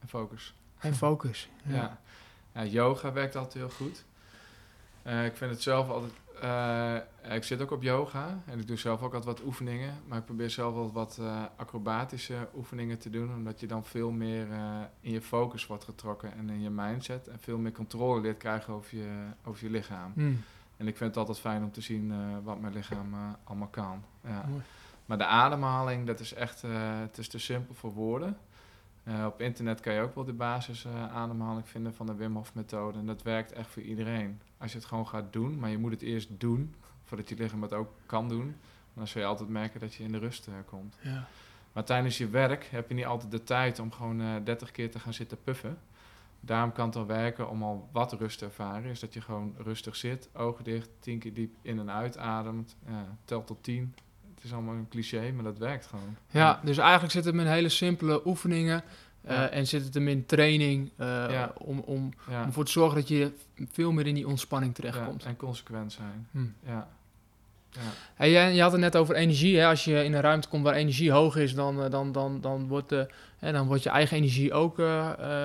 En 0.00 0.08
focus. 0.08 0.54
En 0.84 0.94
focus. 0.94 1.48
Ja. 1.62 1.98
Ja. 2.52 2.64
yoga 2.64 3.12
werkt 3.12 3.36
altijd 3.36 3.54
heel 3.54 3.70
goed. 3.70 4.04
Eh, 5.02 5.24
ik 5.24 5.36
vind 5.36 5.50
het 5.50 5.62
zelf 5.62 5.88
altijd. 5.88 6.12
eh, 6.40 7.34
ik 7.34 7.44
zit 7.44 7.62
ook 7.62 7.70
op 7.70 7.82
yoga 7.82 8.38
en 8.46 8.58
ik 8.58 8.66
doe 8.66 8.76
zelf 8.76 9.02
ook 9.02 9.14
altijd 9.14 9.36
wat 9.36 9.46
oefeningen. 9.46 9.94
Maar 10.08 10.18
ik 10.18 10.24
probeer 10.24 10.50
zelf 10.50 10.74
wel 10.74 10.92
wat 10.92 11.18
eh, 11.20 11.42
acrobatische 11.56 12.48
oefeningen 12.56 12.98
te 12.98 13.10
doen. 13.10 13.34
Omdat 13.34 13.60
je 13.60 13.66
dan 13.66 13.84
veel 13.84 14.10
meer 14.10 14.46
in 15.00 15.10
je 15.10 15.20
focus 15.22 15.66
wordt 15.66 15.84
getrokken 15.84 16.32
en 16.32 16.50
in 16.50 16.62
je 16.62 16.70
mindset. 16.70 17.28
En 17.28 17.38
veel 17.40 17.58
meer 17.58 17.72
controle 17.72 18.20
leert 18.20 18.38
krijgen 18.38 18.74
over 18.74 18.96
je, 18.96 19.10
over 19.44 19.64
je 19.64 19.70
lichaam. 19.70 20.12
Hmm. 20.14 20.42
En 20.76 20.86
ik 20.88 20.96
vind 20.96 21.10
het 21.10 21.18
altijd 21.18 21.38
fijn 21.38 21.62
om 21.62 21.72
te 21.72 21.80
zien 21.80 22.12
wat 22.42 22.60
mijn 22.60 22.72
lichaam 22.72 23.14
allemaal 23.44 23.68
kan. 23.68 24.04
Ja. 24.24 24.44
Mooi. 24.48 24.62
Maar 25.06 25.18
de 25.18 25.26
ademhaling, 25.26 26.06
dat 26.06 26.20
is 26.20 26.34
echt, 26.34 26.62
het 27.00 27.18
is 27.18 27.28
te 27.28 27.38
simpel 27.38 27.74
voor 27.74 27.92
woorden. 27.92 28.36
Eh, 29.04 29.24
op 29.26 29.40
internet 29.40 29.80
kan 29.80 29.94
je 29.94 30.00
ook 30.00 30.14
wel 30.14 30.24
de 30.24 30.32
basis 30.32 30.84
eh, 30.84 31.14
ademhaling 31.14 31.68
vinden 31.68 31.94
van 31.94 32.06
de 32.06 32.14
Wim 32.14 32.34
Hof 32.34 32.54
methode. 32.54 32.98
En 32.98 33.06
dat 33.06 33.22
werkt 33.22 33.52
echt 33.52 33.68
voor 33.68 33.82
iedereen. 33.82 34.40
Als 34.58 34.72
je 34.72 34.78
het 34.78 34.86
gewoon 34.86 35.06
gaat 35.06 35.32
doen, 35.32 35.58
maar 35.58 35.70
je 35.70 35.78
moet 35.78 35.90
het 35.90 36.02
eerst 36.02 36.28
doen, 36.40 36.74
voordat 37.04 37.28
je 37.28 37.34
lichaam 37.34 37.62
het 37.62 37.72
ook 37.72 37.90
kan 38.06 38.28
doen. 38.28 38.56
Dan 38.94 39.06
zul 39.06 39.20
je 39.20 39.26
altijd 39.26 39.48
merken 39.48 39.80
dat 39.80 39.94
je 39.94 40.04
in 40.04 40.12
de 40.12 40.18
rust 40.18 40.46
eh, 40.46 40.54
komt. 40.66 40.96
Ja. 41.00 41.26
Maar 41.72 41.84
tijdens 41.84 42.18
je 42.18 42.28
werk 42.28 42.64
heb 42.64 42.88
je 42.88 42.94
niet 42.94 43.04
altijd 43.04 43.30
de 43.30 43.44
tijd 43.44 43.78
om 43.78 43.92
gewoon 43.92 44.20
eh 44.20 44.34
30 44.44 44.70
keer 44.70 44.90
te 44.90 44.98
gaan 44.98 45.14
zitten 45.14 45.42
puffen. 45.42 45.78
Daarom 46.40 46.72
kan 46.72 46.86
het 46.86 46.94
wel 46.94 47.06
werken 47.06 47.48
om 47.48 47.62
al 47.62 47.88
wat 47.92 48.12
rust 48.12 48.38
te 48.38 48.44
ervaren. 48.44 48.90
Is 48.90 49.00
dat 49.00 49.14
je 49.14 49.20
gewoon 49.20 49.54
rustig 49.58 49.96
zit, 49.96 50.28
ogen 50.32 50.64
dicht, 50.64 50.88
10 50.98 51.18
keer 51.18 51.34
diep 51.34 51.54
in 51.62 51.78
en 51.78 51.90
uitademt. 51.90 52.76
Ja, 52.86 53.16
telt 53.24 53.46
tot 53.46 53.62
10. 53.62 53.94
Is 54.44 54.52
allemaal 54.52 54.74
een 54.74 54.88
cliché, 54.88 55.32
maar 55.32 55.44
dat 55.44 55.58
werkt 55.58 55.86
gewoon. 55.86 56.16
Ja, 56.30 56.60
dus 56.64 56.78
eigenlijk 56.78 57.12
zit 57.12 57.24
het 57.24 57.34
in 57.34 57.46
hele 57.46 57.68
simpele 57.68 58.26
oefeningen 58.26 58.82
eh, 59.22 59.56
en 59.56 59.66
zit 59.66 59.84
het 59.84 59.94
hem 59.94 60.08
in 60.08 60.26
training 60.26 60.90
eh, 60.96 61.06
Ja. 61.06 61.52
om, 61.58 61.78
om, 61.78 61.84
om 61.94 62.12
Ja, 62.30 62.44
ervoor 62.44 62.64
te 62.64 62.70
zorgen 62.70 62.98
dat 62.98 63.08
je 63.08 63.32
veel 63.72 63.92
meer 63.92 64.06
in 64.06 64.14
die 64.14 64.26
ontspanning 64.28 64.76
ja, 64.76 64.82
terechtkomt. 64.82 65.24
en 65.24 65.36
consequent 65.36 65.92
zijn. 65.92 66.28
Hm. 66.30 66.44
Ja. 66.66 66.88
Hey, 68.14 68.30
je 68.54 68.62
had 68.62 68.72
het 68.72 68.80
net 68.80 68.96
over 68.96 69.14
energie. 69.14 69.58
Hè? 69.58 69.66
Als 69.66 69.84
je 69.84 70.04
in 70.04 70.12
een 70.14 70.20
ruimte 70.20 70.48
komt 70.48 70.64
waar 70.64 70.74
energie 70.74 71.10
hoog 71.12 71.36
is, 71.36 71.54
dan, 71.54 71.82
eh, 71.84 71.90
dan, 71.90 72.12
dan, 72.12 72.40
dan, 72.40 72.68
wordt, 72.68 72.88
de, 72.88 73.08
hè, 73.38 73.52
dan 73.52 73.66
wordt 73.66 73.82
je 73.82 73.88
eigen 73.90 74.16
energie 74.16 74.52
ook 74.52 74.74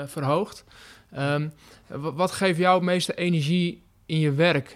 verhoogd. 0.06 0.64
Ehm, 1.12 1.50
wa- 1.88 2.14
wat 2.14 2.32
geeft 2.32 2.58
jou 2.60 2.76
het 2.76 2.84
meeste 2.84 3.14
energie 3.16 3.82
in 4.06 4.20
je 4.20 4.32
werk? 4.34 4.76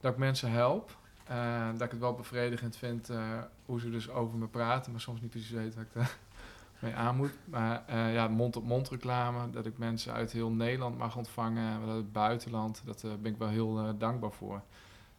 Dat 0.00 0.12
ik 0.12 0.18
mensen 0.18 0.50
help. 0.50 0.96
Eh, 1.26 1.66
dat 1.72 1.82
ik 1.82 1.90
het 1.90 2.00
wel 2.00 2.14
bevredigend 2.14 2.76
vind 2.76 3.10
eh, 3.10 3.38
hoe 3.66 3.80
ze 3.80 3.90
dus 3.90 4.10
over 4.10 4.38
me 4.38 4.46
praten, 4.46 4.92
maar 4.92 5.00
soms 5.00 5.20
niet 5.20 5.30
precies 5.30 5.50
weten 5.50 5.78
wat 5.78 5.84
ik 5.84 5.92
daar 5.92 6.16
mee 6.88 6.94
aan 6.94 7.16
moet. 7.16 7.32
Maar 7.44 7.82
eh, 7.86 8.14
ja, 8.14 8.28
mond-op-mond 8.28 8.88
reclame, 8.88 9.50
dat 9.50 9.66
ik 9.66 9.78
mensen 9.78 10.12
uit 10.12 10.32
heel 10.32 10.50
Nederland 10.50 10.98
mag 10.98 11.16
ontvangen, 11.16 11.80
uit 11.80 11.96
het 11.96 12.12
buitenland, 12.12 12.82
daar 12.84 13.18
ben 13.18 13.32
ik 13.32 13.38
wel 13.38 13.48
heel 13.48 13.98
dankbaar 13.98 14.32
voor. 14.32 14.62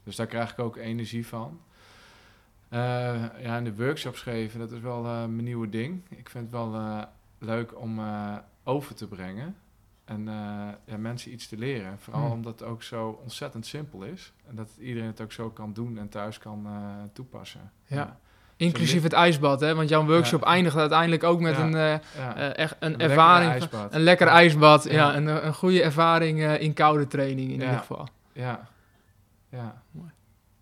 Dus 0.03 0.15
daar 0.15 0.27
krijg 0.27 0.51
ik 0.51 0.59
ook 0.59 0.77
energie 0.77 1.27
van. 1.27 1.59
Ja, 2.69 3.31
en 3.57 3.63
de 3.63 3.75
workshops 3.75 4.21
geven, 4.21 4.59
dat 4.59 4.71
is 4.71 4.79
wel 4.79 5.01
mijn 5.01 5.43
nieuwe 5.43 5.69
ding. 5.69 6.01
Ik 6.09 6.29
vind 6.29 6.43
het 6.43 6.53
wel 6.53 7.05
leuk 7.37 7.79
om 7.79 8.01
over 8.63 8.95
te 8.95 9.07
brengen. 9.07 9.55
En 10.05 10.27
eh, 10.27 10.33
ja, 10.85 10.97
mensen 10.97 11.31
iets 11.33 11.47
te 11.47 11.57
leren. 11.57 11.99
Vooral 11.99 12.23
Hmm. 12.23 12.31
omdat 12.31 12.59
het 12.59 12.69
ook 12.69 12.83
zo 12.83 13.19
ontzettend 13.21 13.65
simpel 13.65 14.03
is. 14.03 14.33
En 14.49 14.55
dat 14.55 14.69
iedereen 14.79 15.07
het 15.09 15.21
ook 15.21 15.31
zo 15.31 15.49
kan 15.49 15.73
doen 15.73 15.97
en 15.97 16.09
thuis 16.09 16.37
kan 16.37 16.65
eh, 16.65 16.71
toepassen. 17.13 17.71
Ja. 17.85 18.17
Inclusief 18.55 19.03
het 19.03 19.13
ijsbad, 19.13 19.59
hè? 19.59 19.75
want 19.75 19.89
jouw 19.89 20.05
workshop 20.05 20.41
Ja. 20.41 20.47
eindigt 20.47 20.75
uiteindelijk 20.75 21.23
ook 21.23 21.39
met 21.39 21.57
een, 21.57 21.75
eh, 21.75 22.57
echt 22.57 22.75
een, 22.79 22.99
ervaring. 22.99 23.51
ijsbad. 23.51 23.93
Een 23.93 24.01
lekker 24.01 24.27
ijsbad, 24.27 24.83
ja. 24.83 25.15
Een, 25.15 25.45
een 25.45 25.53
goede 25.53 25.83
ervaring 25.83 26.43
in 26.43 26.73
koude 26.73 27.07
training 27.07 27.47
in 27.51 27.59
ieder 27.61 27.77
geval. 27.77 28.07
Ja. 28.33 28.67
Ja. 29.49 29.81
Mooi. 29.91 30.09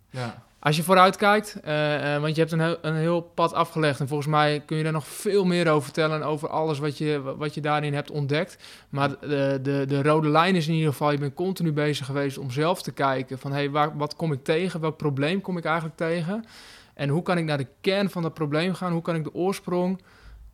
Ja. 0.10 0.44
Als 0.64 0.76
je 0.76 0.84
vooruit 0.84 1.16
kijkt, 1.16 1.60
eh, 1.64 2.16
eh, 2.16 2.22
want 2.22 2.36
je 2.36 2.42
hebt 2.42 2.54
een 2.54 2.60
heel, 2.60 2.78
een 2.82 2.96
heel 2.96 3.22
pad 3.22 3.54
afgelegd 3.54 4.00
en 4.00 4.08
volgens 4.08 4.30
mij 4.30 4.64
kun 4.66 4.78
je 4.78 4.84
daar 4.84 4.92
nog 4.92 5.08
veel 5.08 5.46
meer 5.46 5.70
over 5.70 5.84
vertellen, 5.84 6.24
over 6.24 6.50
alles 6.50 6.80
wat 6.80 6.98
je, 6.98 7.22
wat 7.38 7.54
je 7.54 7.62
daarin 7.62 7.94
hebt 7.94 8.12
ontdekt. 8.12 8.58
Maar 8.90 9.10
de, 9.20 9.60
de, 9.62 9.86
de 9.88 10.04
rode 10.04 10.30
lijn 10.30 10.56
is 10.56 10.68
in 10.68 10.74
ieder 10.74 10.92
geval, 10.92 11.12
je 11.12 11.18
bent 11.18 11.34
continu 11.34 11.72
bezig 11.72 12.06
geweest 12.06 12.38
om 12.38 12.52
zelf 12.52 12.82
te 12.82 12.92
kijken 12.92 13.40
van, 13.40 13.52
hey, 13.52 13.70
waar, 13.70 13.98
wat 13.98 14.16
kom 14.16 14.32
ik 14.32 14.44
tegen? 14.44 14.80
Welk 14.80 14.98
probleem 14.98 15.42
kom 15.42 15.58
ik 15.58 15.66
eigenlijk 15.66 15.98
tegen? 15.98 16.46
En 16.94 17.10
hoe 17.10 17.22
kan 17.24 17.38
ik 17.38 17.46
naar 17.46 17.58
de 17.58 17.68
kern 17.82 18.10
van 18.10 18.22
dat 18.22 18.34
probleem 18.34 18.74
gaan? 18.74 18.92
Hoe 18.92 19.02
kan 19.02 19.16
ik 19.16 19.24
de 19.24 19.34
oorsprong 19.34 20.02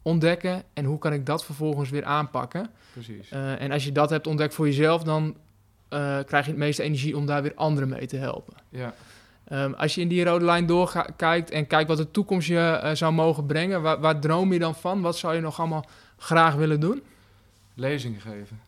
ontdekken? 0.01 0.63
En 0.73 0.85
hoe 0.85 0.97
kan 0.97 1.13
ik 1.13 1.25
dat 1.25 1.45
vervolgens 1.45 1.89
weer 1.89 2.05
aanpakken? 2.05 2.69
Precies. 2.91 3.29
Eh, 3.29 3.61
en 3.61 3.71
als 3.71 3.83
je 3.83 3.91
dat 3.91 4.09
hebt 4.09 4.27
ontdekt 4.27 4.53
voor 4.53 4.65
jezelf, 4.65 5.03
dan 5.03 5.35
krijg 6.25 6.45
je 6.45 6.51
het 6.51 6.57
meeste 6.57 6.83
energie 6.83 7.17
om 7.17 7.25
daar 7.25 7.41
weer 7.41 7.55
anderen 7.55 7.89
mee 7.89 8.05
te 8.05 8.17
helpen. 8.17 8.53
Ja. 8.69 8.93
Ehm, 9.47 9.73
als 9.73 9.95
je 9.95 10.01
in 10.01 10.07
die 10.07 10.23
rode 10.23 10.45
lijn 10.45 10.65
doorkijkt 10.65 11.51
en 11.51 11.67
kijkt 11.67 11.87
wat 11.87 11.97
de 11.97 12.11
toekomst 12.11 12.47
je 12.47 12.59
eh, 12.59 12.95
zou 12.95 13.13
mogen 13.13 13.45
brengen, 13.45 13.81
waar, 13.81 13.99
waar 13.99 14.19
droom 14.19 14.53
je 14.53 14.59
dan 14.59 14.75
van? 14.75 15.01
Wat 15.01 15.17
zou 15.17 15.35
je 15.35 15.41
nog 15.41 15.59
allemaal 15.59 15.85
graag 16.17 16.55
willen 16.55 16.79
doen? 16.79 17.03
Lezingen 17.73 18.21
geven. 18.21 18.59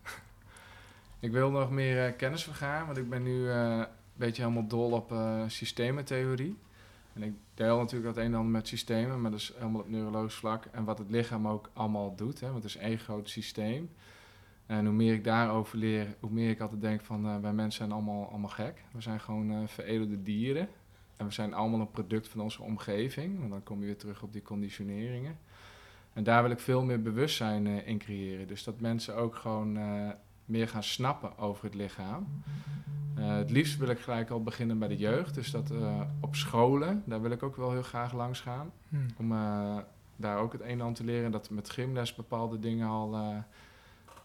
ik 1.19 1.31
wil 1.31 1.51
nog 1.51 1.71
meer 1.71 2.05
eh, 2.05 2.11
kennis 2.17 2.43
vergaren, 2.43 2.85
want 2.85 2.97
ik 2.97 3.09
ben 3.09 3.23
nu 3.23 3.49
eh, 3.49 3.77
een 3.77 3.85
beetje 4.13 4.41
helemaal 4.41 4.67
dol 4.67 4.91
op 4.91 5.13
systementheorie. 5.47 6.57
En 7.13 7.23
ik 7.23 7.33
deel 7.53 7.77
natuurlijk 7.77 8.15
het 8.15 8.25
een 8.25 8.31
en 8.31 8.37
ander 8.37 8.51
met 8.51 8.67
systemen, 8.67 9.21
maar 9.21 9.31
dat 9.31 9.39
is 9.39 9.53
helemaal 9.57 9.81
op 9.81 9.89
neurologisch 9.89 10.33
vlak. 10.33 10.65
En 10.71 10.83
wat 10.83 10.97
het 10.97 11.09
lichaam 11.09 11.47
ook 11.47 11.69
allemaal 11.73 12.15
doet, 12.15 12.39
hè, 12.39 12.51
want 12.51 12.63
het 12.63 12.75
is 12.75 12.81
één 12.81 12.99
groot 12.99 13.29
systeem. 13.29 13.89
En 14.69 14.85
hoe 14.85 14.95
meer 14.95 15.13
ik 15.13 15.23
daarover 15.23 15.77
leer, 15.77 16.15
hoe 16.19 16.29
meer 16.29 16.49
ik 16.49 16.59
altijd 16.59 16.81
denk 16.81 17.01
van, 17.01 17.25
eh, 17.25 17.37
wij 17.37 17.53
mensen 17.53 17.77
zijn 17.77 17.91
allemaal, 17.91 18.29
allemaal 18.29 18.49
gek. 18.49 18.83
We 18.91 19.01
zijn 19.01 19.19
gewoon 19.19 19.51
eh, 19.51 19.57
veredelde 19.65 20.23
dieren. 20.23 20.69
En 21.17 21.25
we 21.25 21.31
zijn 21.31 21.53
allemaal 21.53 21.79
een 21.79 21.91
product 21.91 22.27
van 22.27 22.41
onze 22.41 22.61
omgeving. 22.61 23.39
Want 23.39 23.51
dan 23.51 23.63
kom 23.63 23.79
je 23.79 23.85
weer 23.85 23.97
terug 23.97 24.21
op 24.21 24.33
die 24.33 24.41
conditioneringen. 24.41 25.37
En 26.13 26.23
daar 26.23 26.41
wil 26.41 26.51
ik 26.51 26.59
veel 26.59 26.83
meer 26.83 27.01
bewustzijn 27.01 27.67
eh, 27.67 27.87
in 27.87 27.97
creëren. 27.97 28.47
Dus 28.47 28.63
dat 28.63 28.79
mensen 28.79 29.15
ook 29.15 29.35
gewoon 29.35 29.77
meer 30.45 30.67
gaan 30.67 30.83
snappen 30.83 31.37
over 31.37 31.63
het 31.63 31.75
lichaam. 31.75 32.27
Het 33.15 33.51
liefst 33.51 33.77
wil 33.77 33.89
ik 33.89 33.99
gelijk 33.99 34.29
al 34.29 34.43
beginnen 34.43 34.79
bij 34.79 34.87
de 34.87 34.97
jeugd. 34.97 35.35
Dus 35.35 35.51
dat 35.51 35.71
op 36.19 36.35
scholen, 36.35 37.03
daar 37.05 37.21
wil 37.21 37.31
ik 37.31 37.43
ook 37.43 37.55
wel 37.55 37.71
heel 37.71 37.83
graag 37.83 38.13
langs 38.13 38.41
gaan. 38.41 38.71
Om 39.17 39.31
eh, 39.31 39.77
daar 40.15 40.37
ook 40.37 40.51
het 40.51 40.61
een 40.61 40.67
en 40.67 40.81
ander 40.81 40.95
te 40.95 41.03
leren. 41.03 41.31
Dat 41.31 41.49
met 41.49 41.69
gymles 41.69 42.15
bepaalde 42.15 42.59
dingen 42.59 42.87
al 42.87 43.15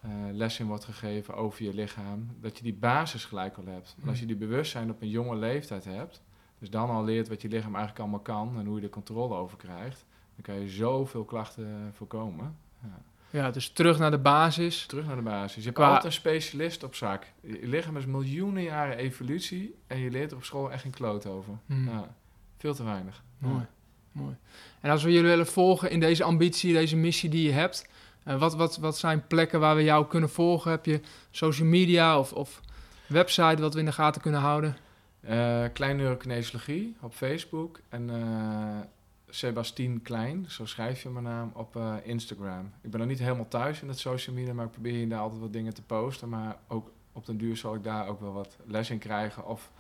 eh, 0.05 0.11
les 0.33 0.61
in 0.61 0.67
wordt 0.67 0.85
gegeven 0.85 1.35
over 1.35 1.65
je 1.65 1.75
lichaam, 1.75 2.37
dat 2.41 2.57
je 2.57 2.63
die 2.63 2.75
basis 2.75 3.25
gelijk 3.25 3.57
al 3.57 3.67
hebt. 3.67 3.97
En 4.03 4.09
als 4.09 4.21
je 4.21 4.27
die 4.27 4.37
bewustzijn 4.37 4.91
op 4.91 5.03
een 5.03 5.09
jonge 5.09 5.37
leeftijd 5.37 5.85
hebt, 5.85 6.23
dus 6.59 6.71
dan 6.71 6.91
al 6.91 7.05
leert 7.05 7.29
wat 7.29 7.43
je 7.43 7.49
lichaam 7.49 7.75
eigenlijk 7.75 7.99
allemaal 7.99 8.21
kan 8.21 8.59
en 8.59 8.67
hoe 8.67 8.77
je 8.77 8.83
er 8.85 8.91
controle 8.91 9.35
over 9.35 9.57
krijgt, 9.57 10.05
dan 10.35 10.43
kan 10.55 10.61
je 10.63 10.69
zoveel 10.69 11.25
klachten 11.25 11.65
eh, 11.67 11.97
voorkomen. 11.97 12.57
Ja. 12.83 13.03
Ja, 13.31 13.51
dus 13.51 13.69
terug 13.71 13.99
naar 13.99 14.11
de 14.11 14.19
basis. 14.19 14.87
Terug 14.87 15.07
naar 15.07 15.17
de 15.17 15.23
basis. 15.23 15.55
Je 15.57 15.63
hebt 15.63 15.75
Qua- 15.75 15.87
altijd 15.87 16.05
een 16.05 16.13
specialist 16.13 16.83
op 16.83 16.95
zak. 16.95 17.27
Je 17.41 17.69
lichaam 17.69 17.97
is 17.97 18.07
miljoenen 18.07 18.63
jaren 18.63 18.97
evolutie 18.97 19.75
en 19.87 19.99
je 19.99 20.11
leert 20.11 20.31
er 20.31 20.37
op 20.37 20.45
school 20.45 20.73
echt 20.73 20.83
geen 20.83 20.91
kloot 20.93 21.27
over. 21.27 21.55
Hmm. 21.67 21.89
Ja, 21.89 22.15
veel 22.57 22.75
te 22.75 22.85
weinig. 22.85 23.23
Ja. 23.41 23.49
Mooi, 23.49 23.67
mooi. 24.13 24.37
En 24.81 24.91
als 24.91 25.03
we 25.03 25.13
jullie 25.13 25.29
willen 25.29 25.47
volgen 25.47 25.91
in 25.91 26.01
deze 26.01 26.25
ambitie, 26.25 26.73
deze 26.73 26.97
missie 26.97 27.31
die 27.31 27.43
je 27.47 27.53
hebt, 27.53 27.89
wat, 28.25 28.55
wat, 28.55 28.77
wat 28.77 28.99
zijn 28.99 29.27
plekken 29.27 29.61
waar 29.61 29.77
we 29.77 29.83
jou 29.83 30.07
kunnen 30.07 30.31
volgen? 30.31 30.71
Heb 30.71 30.85
je 30.85 31.01
social 31.31 31.69
media 31.69 32.19
of, 32.19 32.33
of 32.33 32.61
website 33.07 33.63
wat 33.63 33.75
we 33.75 33.81
in 33.81 33.87
de 33.87 33.93
gaten 33.93 34.21
kunnen 34.21 34.41
houden? 34.41 34.77
Eh, 35.21 35.65
Klein 35.73 35.97
Neurokinesiologie 35.97 36.97
op 37.01 37.15
Facebook 37.15 37.81
en 37.89 38.11
eh 38.11 38.93
Sebastien 39.35 40.03
Klein, 40.03 40.45
zo 40.49 40.67
schrijf 40.67 41.03
je 41.03 41.09
mijn 41.09 41.25
naam, 41.25 41.51
op 41.55 41.77
eh, 41.77 41.95
Instagram. 42.03 42.73
Ik 42.81 42.91
ben 42.91 43.01
nog 43.01 43.09
niet 43.09 43.19
helemaal 43.19 43.49
thuis 43.49 43.83
in 43.83 43.89
het 43.89 43.99
social 43.99 44.37
media, 44.37 44.53
maar 44.53 44.65
ik 44.65 44.71
probeer 44.71 44.93
hier 44.93 45.09
daar 45.09 45.21
altijd 45.21 45.41
wat 45.41 45.53
dingen 45.53 45.75
te 45.75 45.83
posten. 45.83 46.29
Maar 46.29 46.57
ook 46.69 46.91
op 47.13 47.27
den 47.27 47.39
duur 47.39 47.57
zal 47.57 47.75
ik 47.75 47.85
daar 47.85 48.09
ook 48.09 48.21
wel 48.21 48.33
wat 48.33 48.57
les 48.67 48.91
in 48.91 48.99
krijgen. 48.99 49.47
Of 49.47 49.71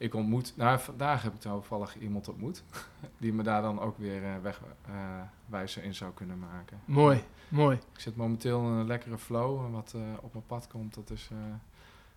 ik 0.00 0.14
ontmoet, 0.14 0.52
nou 0.56 0.80
vandaag 0.80 1.22
heb 1.22 1.34
ik 1.34 1.40
toevallig 1.40 1.98
iemand 1.98 2.28
ontmoet, 2.28 2.62
die 3.18 3.32
me 3.32 3.42
daar 3.42 3.62
dan 3.62 3.80
ook 3.80 3.98
weer 3.98 4.24
eh, 4.24 4.34
wegwijzer 4.42 5.82
in 5.82 5.94
zou 5.94 6.12
kunnen 6.14 6.38
maken. 6.38 6.80
Mooi, 6.84 7.22
mooi. 7.48 7.78
Ik 7.94 8.00
zit 8.00 8.16
momenteel 8.16 8.60
in 8.60 8.66
een 8.66 8.86
lekkere 8.86 9.18
flow 9.18 9.64
en 9.64 9.70
wat 9.70 9.92
eh, 9.96 10.00
op 10.20 10.32
mijn 10.32 10.46
pad 10.46 10.66
komt, 10.66 10.94
dat 10.94 11.10
is 11.10 11.28
eh, 11.32 11.38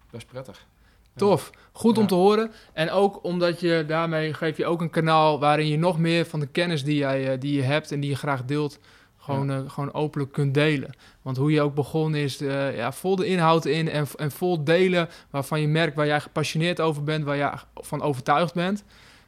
best 0.09 0.27
prettig. 0.27 0.67
Tof. 1.15 1.51
Goed 1.71 1.97
om 1.97 2.07
te 2.07 2.15
horen. 2.15 2.51
En 2.73 2.91
ook 2.91 3.23
omdat 3.23 3.59
je 3.59 3.83
daarmee 3.87 4.33
geef 4.33 4.57
je 4.57 4.65
ook 4.65 4.81
een 4.81 4.89
kanaal 4.89 5.39
waarin 5.39 5.67
je 5.67 5.77
nog 5.77 5.99
meer 5.99 6.25
van 6.25 6.39
de 6.39 6.47
kennis 6.47 6.83
die, 6.83 6.95
jij, 6.95 7.31
eh, 7.31 7.39
die 7.39 7.55
je 7.55 7.61
hebt 7.61 7.91
en 7.91 7.99
die 7.99 8.09
je 8.09 8.15
graag 8.15 8.45
deelt, 8.45 8.79
gewoon, 9.23 9.51
eh, 9.51 9.57
gewoon 9.67 9.93
openlijk 9.93 10.31
kunt 10.31 10.53
delen. 10.53 10.95
Want 11.21 11.37
hoe 11.37 11.51
je 11.51 11.61
ook 11.61 11.75
begonnen 11.75 12.19
is, 12.19 12.41
eh, 12.41 12.75
ja, 12.75 12.91
vol 12.91 13.15
de 13.15 13.25
inhoud 13.25 13.65
in 13.65 13.89
en, 13.89 14.05
en 14.15 14.31
vol 14.31 14.63
delen 14.63 15.09
waarvan 15.29 15.61
je 15.61 15.67
merkt 15.67 15.95
waar 15.95 16.05
jij 16.05 16.19
gepassioneerd 16.19 16.81
over 16.81 17.03
bent, 17.03 17.23
waar 17.23 17.37
jij 17.37 17.53
van 17.75 18.01
overtuigd 18.01 18.53
bent. 18.53 18.83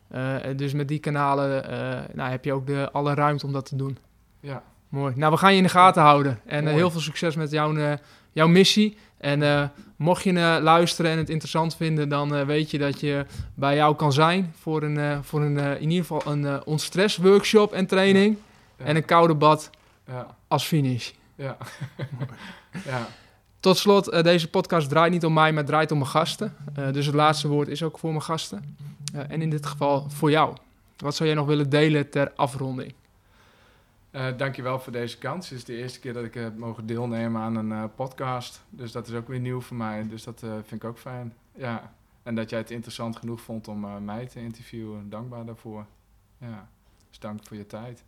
Eh, 0.08 0.36
dus 0.56 0.74
met 0.74 0.88
die 0.88 1.00
kanalen 1.00 1.64
nou, 2.14 2.30
heb 2.30 2.46
je 2.46 2.54
ook 2.54 2.68
de, 2.68 2.90
alle 2.92 3.14
ruimte 3.14 3.46
om 3.46 3.52
dat 3.54 3.66
te 3.66 3.76
doen. 3.76 3.98
Ja, 4.40 4.64
Mooi. 4.90 5.14
Nou, 5.16 5.32
we 5.32 5.38
gaan 5.38 5.52
je 5.52 5.58
in 5.58 5.64
de 5.64 5.70
gaten 5.70 6.02
houden. 6.02 6.40
En 6.46 6.68
heel 6.68 6.92
veel 6.92 7.00
succes 7.00 7.36
met 7.36 7.52
jouw, 7.52 7.98
jouw 8.32 8.48
missie. 8.48 8.98
En 9.18 9.72
mocht 9.96 10.24
je 10.24 10.60
luisteren 10.62 11.12
en 11.12 11.18
het 11.18 11.30
interessant 11.30 11.76
vinden, 11.76 12.10
dan 12.10 12.46
weet 12.46 12.72
je 12.72 12.78
dat 12.78 13.00
je 13.00 13.26
bij 13.54 13.76
jou 13.76 13.96
kan 13.96 14.14
zijn 14.14 14.54
voor 14.60 14.84
een, 14.84 15.24
voor 15.24 15.42
een 15.42 15.58
in 15.58 15.90
ieder 15.90 16.06
geval 16.06 16.32
een 16.32 16.42
uh, 16.42 16.58
ontstress 16.66 17.18
workshop 17.18 17.74
en 17.74 17.86
training. 17.86 18.38
ja, 18.78 18.86
En 18.86 18.96
een 18.96 19.06
koude 19.06 19.36
bad 19.36 19.70
ja, 20.08 20.38
als 20.48 20.66
finish. 20.66 21.12
ja. 21.36 21.58
ja. 22.86 23.08
Tot 23.66 23.78
slot, 23.78 24.08
eh, 24.08 24.24
deze 24.24 24.50
podcast 24.50 24.90
draait 24.90 25.12
niet 25.12 25.26
om 25.26 25.34
mij, 25.34 25.54
maar 25.54 25.66
draait 25.66 25.92
om 25.92 25.98
mijn 25.98 26.10
gasten. 26.10 26.56
Eh, 26.76 26.92
dus 26.92 27.06
het 27.06 27.16
laatste 27.16 27.48
woord 27.48 27.68
is 27.68 27.84
ook 27.84 28.00
voor 28.00 28.10
mijn 28.10 28.22
gasten. 28.22 28.78
Eh, 29.14 29.32
en 29.32 29.42
in 29.42 29.50
dit 29.50 29.66
geval 29.66 30.10
voor 30.10 30.32
jou. 30.32 30.58
Wat 30.98 31.16
zou 31.16 31.30
jij 31.30 31.38
nog 31.38 31.48
willen 31.48 31.70
delen 31.70 32.10
ter 32.10 32.32
afronding? 32.36 32.94
Dankjewel 34.38 34.80
voor 34.80 34.92
deze 34.92 35.18
kans. 35.18 35.50
Het 35.50 35.58
is 35.58 35.66
de 35.66 35.76
eerste 35.76 36.00
keer 36.00 36.14
dat 36.14 36.24
ik 36.24 36.34
heb 36.34 36.58
mogen 36.58 36.86
deelnemen 36.86 37.42
aan 37.42 37.56
een 37.56 37.94
podcast. 37.96 38.62
Dus 38.70 38.92
dat 38.92 39.08
is 39.08 39.14
ook 39.14 39.28
weer 39.28 39.40
nieuw 39.40 39.62
voor 39.62 39.78
mij. 39.78 40.08
Dus 40.08 40.24
dat 40.24 40.40
vind 40.40 40.84
ik 40.84 40.84
ook 40.84 41.00
fijn. 41.00 41.34
Ja. 41.56 41.94
En 42.24 42.36
dat 42.36 42.50
jij 42.50 42.60
het 42.60 42.72
interessant 42.72 43.18
genoeg 43.18 43.42
vond 43.42 43.68
om 43.68 44.04
mij 44.06 44.26
te 44.26 44.40
interviewen. 44.40 45.10
Dankbaar 45.10 45.46
daarvoor. 45.46 45.86
Ja. 46.38 46.70
Dus 47.10 47.20
dank 47.20 47.40
voor 47.44 47.58
je 47.58 47.66
tijd. 47.66 48.04